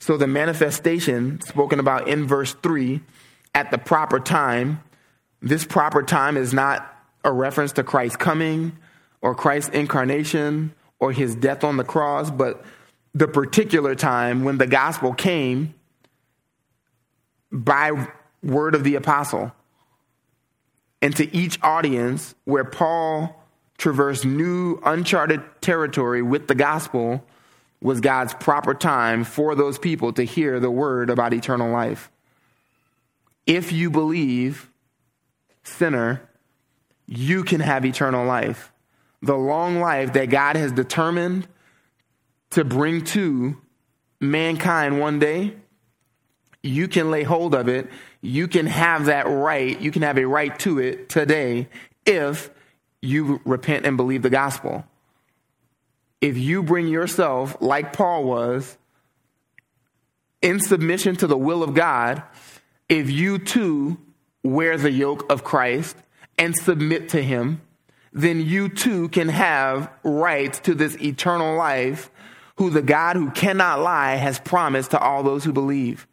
So 0.00 0.16
the 0.16 0.26
manifestation 0.26 1.40
spoken 1.42 1.80
about 1.80 2.08
in 2.08 2.26
verse 2.26 2.54
3 2.54 3.00
at 3.54 3.70
the 3.70 3.78
proper 3.78 4.18
time, 4.18 4.82
this 5.40 5.64
proper 5.64 6.02
time 6.02 6.36
is 6.36 6.52
not 6.52 6.90
a 7.24 7.32
reference 7.32 7.72
to 7.72 7.84
Christ's 7.84 8.16
coming 8.16 8.76
or 9.22 9.34
Christ's 9.34 9.70
incarnation 9.70 10.74
or 10.98 11.12
his 11.12 11.34
death 11.34 11.64
on 11.64 11.76
the 11.76 11.84
cross, 11.84 12.30
but 12.30 12.64
the 13.14 13.28
particular 13.28 13.94
time 13.94 14.44
when 14.44 14.58
the 14.58 14.66
gospel 14.66 15.14
came 15.14 15.74
by 17.52 18.08
word 18.42 18.74
of 18.74 18.84
the 18.84 18.96
apostle 18.96 19.52
and 21.00 21.14
to 21.16 21.36
each 21.36 21.58
audience 21.62 22.34
where 22.44 22.64
Paul 22.64 23.44
traversed 23.78 24.24
new, 24.24 24.80
uncharted 24.84 25.42
territory 25.60 26.22
with 26.22 26.48
the 26.48 26.54
gospel 26.54 27.24
was 27.80 28.00
God's 28.00 28.34
proper 28.34 28.74
time 28.74 29.24
for 29.24 29.54
those 29.54 29.78
people 29.78 30.12
to 30.14 30.24
hear 30.24 30.58
the 30.58 30.70
word 30.70 31.10
about 31.10 31.34
eternal 31.34 31.70
life. 31.70 32.10
If 33.46 33.72
you 33.72 33.90
believe, 33.90 34.70
sinner, 35.62 36.28
you 37.06 37.44
can 37.44 37.60
have 37.60 37.84
eternal 37.84 38.26
life. 38.26 38.72
The 39.22 39.36
long 39.36 39.80
life 39.80 40.12
that 40.14 40.30
God 40.30 40.56
has 40.56 40.72
determined 40.72 41.46
to 42.50 42.64
bring 42.64 43.04
to 43.04 43.60
mankind 44.20 45.00
one 45.00 45.18
day, 45.18 45.54
you 46.62 46.88
can 46.88 47.10
lay 47.10 47.22
hold 47.22 47.54
of 47.54 47.68
it 47.68 47.90
you 48.24 48.48
can 48.48 48.64
have 48.66 49.04
that 49.04 49.26
right, 49.28 49.78
you 49.78 49.90
can 49.90 50.00
have 50.00 50.16
a 50.16 50.24
right 50.24 50.58
to 50.60 50.78
it 50.78 51.10
today 51.10 51.68
if 52.06 52.50
you 53.02 53.42
repent 53.44 53.84
and 53.84 53.98
believe 53.98 54.22
the 54.22 54.30
gospel. 54.30 54.82
If 56.22 56.38
you 56.38 56.62
bring 56.62 56.88
yourself, 56.88 57.54
like 57.60 57.92
Paul 57.92 58.24
was, 58.24 58.78
in 60.40 60.58
submission 60.58 61.16
to 61.16 61.26
the 61.26 61.36
will 61.36 61.62
of 61.62 61.74
God, 61.74 62.22
if 62.88 63.10
you 63.10 63.38
too 63.38 63.98
wear 64.42 64.76
the 64.76 64.90
yoke 64.90 65.30
of 65.30 65.44
Christ 65.44 65.96
and 66.38 66.54
submit 66.56 67.10
to 67.10 67.22
him, 67.22 67.60
then 68.12 68.40
you 68.40 68.68
too 68.68 69.08
can 69.08 69.28
have 69.28 69.90
rights 70.02 70.60
to 70.60 70.74
this 70.74 70.96
eternal 71.00 71.56
life 71.56 72.10
who 72.56 72.70
the 72.70 72.82
God 72.82 73.16
who 73.16 73.30
cannot 73.30 73.80
lie 73.80 74.14
has 74.14 74.38
promised 74.38 74.92
to 74.92 74.98
all 74.98 75.22
those 75.22 75.44
who 75.44 75.52
believe. 75.52 76.06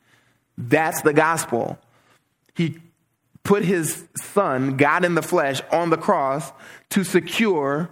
That's 0.58 1.02
the 1.02 1.14
gospel. 1.14 1.78
He 2.56 2.80
put 3.44 3.64
his 3.64 4.08
son, 4.16 4.78
God 4.78 5.06
in 5.06 5.16
the 5.16 5.22
flesh, 5.22 5.62
on 5.72 5.90
the 5.90 5.98
cross 5.98 6.52
to 6.92 7.04
secure 7.04 7.90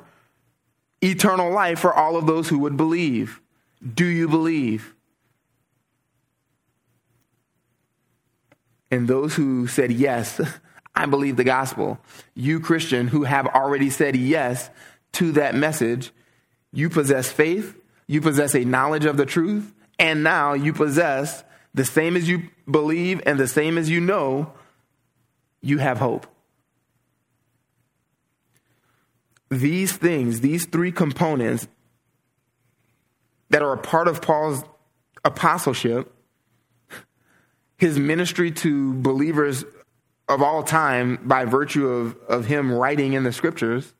eternal 1.01 1.51
life 1.51 1.79
for 1.79 1.93
all 1.93 2.17
of 2.17 2.25
those 2.25 2.49
who 2.49 2.59
would 2.59 2.77
believe. 2.77 3.39
Do 3.93 4.05
you 4.05 4.27
believe? 4.27 4.93
And 8.91 9.07
those 9.07 9.35
who 9.35 9.67
said, 9.67 9.91
Yes, 9.91 10.39
I 10.95 11.05
believe 11.05 11.37
the 11.37 11.43
gospel, 11.43 11.99
you 12.33 12.59
Christian 12.59 13.07
who 13.07 13.23
have 13.23 13.47
already 13.47 13.89
said 13.89 14.15
yes 14.15 14.69
to 15.13 15.31
that 15.33 15.55
message, 15.55 16.11
you 16.71 16.89
possess 16.89 17.31
faith, 17.31 17.77
you 18.07 18.21
possess 18.21 18.53
a 18.55 18.65
knowledge 18.65 19.05
of 19.05 19.17
the 19.17 19.25
truth, 19.25 19.73
and 19.97 20.23
now 20.23 20.53
you 20.53 20.73
possess 20.73 21.43
the 21.73 21.85
same 21.85 22.15
as 22.15 22.27
you 22.27 22.49
believe 22.69 23.21
and 23.25 23.39
the 23.39 23.47
same 23.47 23.77
as 23.77 23.89
you 23.89 24.01
know, 24.01 24.51
you 25.61 25.77
have 25.77 25.99
hope. 25.99 26.25
These 29.49 29.93
things, 29.93 30.41
these 30.41 30.65
three 30.65 30.91
components 30.91 31.67
that 33.49 33.61
are 33.61 33.73
a 33.73 33.77
part 33.77 34.07
of 34.07 34.21
Paul's 34.21 34.63
apostleship, 35.23 36.13
his 37.79 37.97
ministry 37.97 38.51
to 38.51 38.93
believers 38.93 39.63
of 40.27 40.43
all 40.43 40.61
time 40.61 41.17
by 41.23 41.45
virtue 41.45 41.87
of, 41.87 42.17
of 42.27 42.45
him 42.45 42.71
writing 42.71 43.13
in 43.13 43.23
the 43.23 43.31
scriptures, 43.31 43.93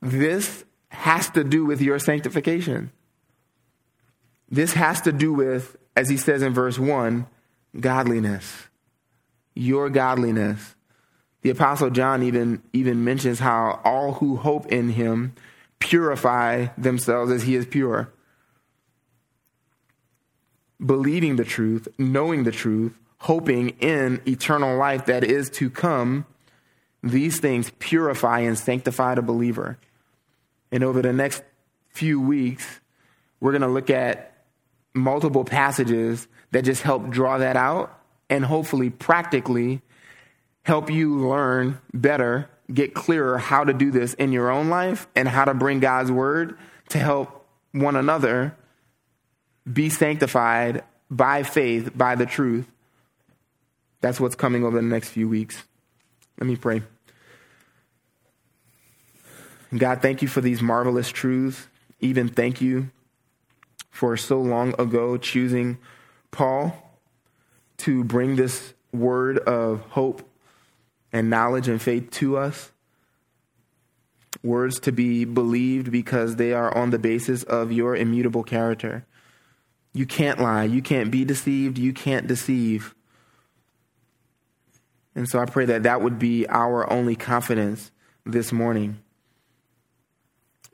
this 0.00 0.64
has 0.88 1.28
to 1.30 1.44
do 1.44 1.66
with 1.66 1.82
your 1.82 1.98
sanctification. 1.98 2.90
This 4.48 4.74
has 4.74 5.00
to 5.02 5.12
do 5.12 5.32
with, 5.32 5.76
as 5.96 6.08
he 6.08 6.16
says 6.16 6.40
in 6.40 6.54
verse 6.54 6.78
1, 6.78 7.26
godliness. 7.80 8.68
Your 9.54 9.90
godliness. 9.90 10.76
The 11.42 11.50
apostle 11.50 11.90
John 11.90 12.22
even, 12.22 12.62
even 12.72 13.04
mentions 13.04 13.40
how 13.40 13.80
all 13.84 14.14
who 14.14 14.36
hope 14.36 14.66
in 14.66 14.90
him 14.90 15.34
purify 15.80 16.68
themselves 16.78 17.32
as 17.32 17.42
he 17.42 17.56
is 17.56 17.66
pure. 17.66 18.13
Believing 20.84 21.36
the 21.36 21.44
truth, 21.44 21.88
knowing 21.98 22.44
the 22.44 22.52
truth, 22.52 22.92
hoping 23.18 23.70
in 23.80 24.20
eternal 24.26 24.76
life 24.76 25.06
that 25.06 25.24
is 25.24 25.48
to 25.50 25.70
come, 25.70 26.26
these 27.02 27.40
things 27.40 27.70
purify 27.78 28.40
and 28.40 28.58
sanctify 28.58 29.14
the 29.14 29.22
believer. 29.22 29.78
And 30.70 30.82
over 30.82 31.02
the 31.02 31.12
next 31.12 31.42
few 31.90 32.20
weeks, 32.20 32.80
we're 33.40 33.52
going 33.52 33.62
to 33.62 33.68
look 33.68 33.90
at 33.90 34.34
multiple 34.94 35.44
passages 35.44 36.26
that 36.52 36.62
just 36.62 36.82
help 36.82 37.08
draw 37.10 37.38
that 37.38 37.56
out 37.56 37.98
and 38.30 38.44
hopefully 38.44 38.90
practically 38.90 39.82
help 40.62 40.90
you 40.90 41.16
learn 41.28 41.78
better, 41.92 42.48
get 42.72 42.94
clearer 42.94 43.38
how 43.38 43.64
to 43.64 43.72
do 43.72 43.90
this 43.90 44.14
in 44.14 44.32
your 44.32 44.50
own 44.50 44.70
life 44.70 45.06
and 45.14 45.28
how 45.28 45.44
to 45.44 45.54
bring 45.54 45.80
God's 45.80 46.10
word 46.10 46.56
to 46.88 46.98
help 46.98 47.46
one 47.72 47.96
another 47.96 48.56
be 49.70 49.88
sanctified 49.88 50.84
by 51.10 51.42
faith, 51.42 51.96
by 51.96 52.14
the 52.14 52.26
truth. 52.26 52.66
That's 54.00 54.20
what's 54.20 54.34
coming 54.34 54.64
over 54.64 54.76
the 54.76 54.82
next 54.82 55.10
few 55.10 55.28
weeks. 55.28 55.64
Let 56.38 56.46
me 56.46 56.56
pray. 56.56 56.82
God, 59.76 60.02
thank 60.02 60.22
you 60.22 60.28
for 60.28 60.40
these 60.40 60.60
marvelous 60.62 61.08
truths. 61.10 61.66
Even 62.00 62.28
thank 62.28 62.60
you 62.60 62.90
for 63.90 64.16
so 64.16 64.40
long 64.40 64.74
ago 64.78 65.16
choosing 65.16 65.78
Paul 66.30 66.98
to 67.78 68.04
bring 68.04 68.36
this 68.36 68.74
word 68.92 69.38
of 69.38 69.80
hope 69.90 70.28
and 71.12 71.30
knowledge 71.30 71.68
and 71.68 71.80
faith 71.80 72.10
to 72.10 72.36
us. 72.36 72.70
Words 74.42 74.78
to 74.80 74.92
be 74.92 75.24
believed 75.24 75.90
because 75.90 76.36
they 76.36 76.52
are 76.52 76.76
on 76.76 76.90
the 76.90 76.98
basis 76.98 77.42
of 77.44 77.72
your 77.72 77.96
immutable 77.96 78.42
character. 78.42 79.06
You 79.94 80.04
can't 80.04 80.38
lie. 80.38 80.64
You 80.64 80.82
can't 80.82 81.10
be 81.10 81.24
deceived. 81.24 81.78
You 81.78 81.94
can't 81.94 82.26
deceive. 82.26 82.94
And 85.14 85.26
so 85.28 85.38
I 85.38 85.46
pray 85.46 85.64
that 85.66 85.84
that 85.84 86.02
would 86.02 86.18
be 86.18 86.46
our 86.48 86.92
only 86.92 87.16
confidence 87.16 87.90
this 88.26 88.52
morning 88.52 89.00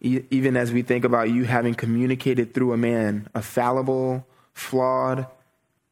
even 0.00 0.56
as 0.56 0.72
we 0.72 0.82
think 0.82 1.04
about 1.04 1.30
you 1.30 1.44
having 1.44 1.74
communicated 1.74 2.54
through 2.54 2.72
a 2.72 2.76
man, 2.76 3.28
a 3.34 3.42
fallible, 3.42 4.26
flawed 4.54 5.26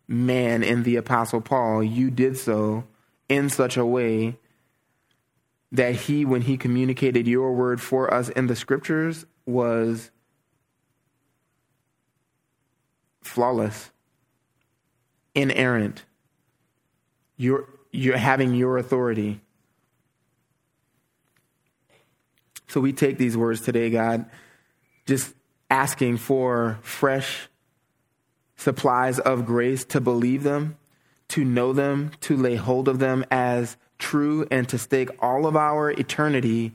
man 0.07 0.63
in 0.63 0.83
the 0.83 0.97
Apostle 0.97 1.43
Paul, 1.43 1.83
you 1.83 2.11
did 2.11 2.39
so 2.39 2.85
in 3.29 3.51
such 3.51 3.77
a 3.77 3.85
way 3.85 4.39
that 5.71 5.95
he, 5.95 6.25
when 6.25 6.41
he 6.41 6.57
communicated 6.57 7.27
your 7.27 7.53
word 7.53 7.81
for 7.83 8.13
us 8.13 8.31
in 8.31 8.47
the 8.47 8.57
scriptures, 8.57 9.27
was 9.45 10.11
flawless, 13.21 13.91
inerrant. 15.35 16.05
You're, 17.37 17.69
you're 17.93 18.17
having 18.17 18.55
your 18.55 18.79
authority. 18.79 19.41
So 22.69 22.81
we 22.81 22.93
take 22.93 23.19
these 23.19 23.37
words 23.37 23.61
today, 23.61 23.91
God, 23.91 24.27
just 25.07 25.35
asking 25.71 26.19
for 26.19 26.79
fresh 26.83 27.49
supplies 28.57 29.19
of 29.19 29.47
grace 29.47 29.85
to 29.85 30.01
believe 30.01 30.43
them, 30.43 30.77
to 31.29 31.45
know 31.45 31.73
them, 31.73 32.11
to 32.21 32.37
lay 32.37 32.57
hold 32.57 32.89
of 32.89 32.99
them 32.99 33.25
as 33.31 33.77
true, 33.99 34.47
and 34.51 34.69
to 34.69 34.79
stake 34.79 35.11
all 35.21 35.47
of 35.47 35.57
our 35.57 35.91
eternity 35.91 36.75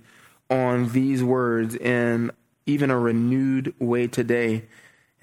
on 0.49 0.89
these 0.89 1.23
words 1.23 1.75
in 1.75 2.31
even 2.65 2.89
a 2.89 2.97
renewed 2.97 3.73
way 3.79 4.07
today. 4.07 4.63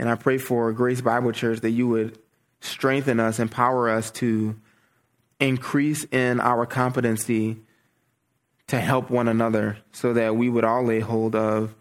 And 0.00 0.08
I 0.08 0.14
pray 0.14 0.38
for 0.38 0.72
Grace 0.72 1.02
Bible 1.02 1.30
Church 1.30 1.60
that 1.60 1.72
you 1.72 1.86
would 1.88 2.18
strengthen 2.62 3.20
us, 3.20 3.38
empower 3.38 3.90
us 3.90 4.10
to 4.12 4.56
increase 5.38 6.04
in 6.04 6.40
our 6.40 6.64
competency 6.64 7.58
to 8.68 8.80
help 8.80 9.10
one 9.10 9.28
another 9.28 9.76
so 9.92 10.14
that 10.14 10.36
we 10.36 10.48
would 10.48 10.64
all 10.64 10.82
lay 10.84 11.00
hold 11.00 11.36
of 11.36 11.74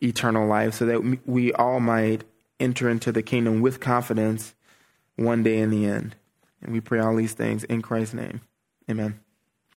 eternal 0.00 0.46
life, 0.46 0.74
so 0.74 0.86
that 0.86 1.26
we 1.26 1.52
all 1.54 1.80
might 1.80 2.22
enter 2.60 2.88
into 2.88 3.10
the 3.10 3.22
kingdom 3.22 3.60
with 3.60 3.80
confidence 3.80 4.54
one 5.16 5.42
day 5.42 5.58
in 5.58 5.70
the 5.70 5.86
end. 5.86 6.14
And 6.62 6.72
we 6.72 6.80
pray 6.80 7.00
all 7.00 7.16
these 7.16 7.32
things 7.32 7.64
in 7.64 7.82
Christ's 7.82 8.14
name. 8.14 8.42
Amen. 8.88 9.25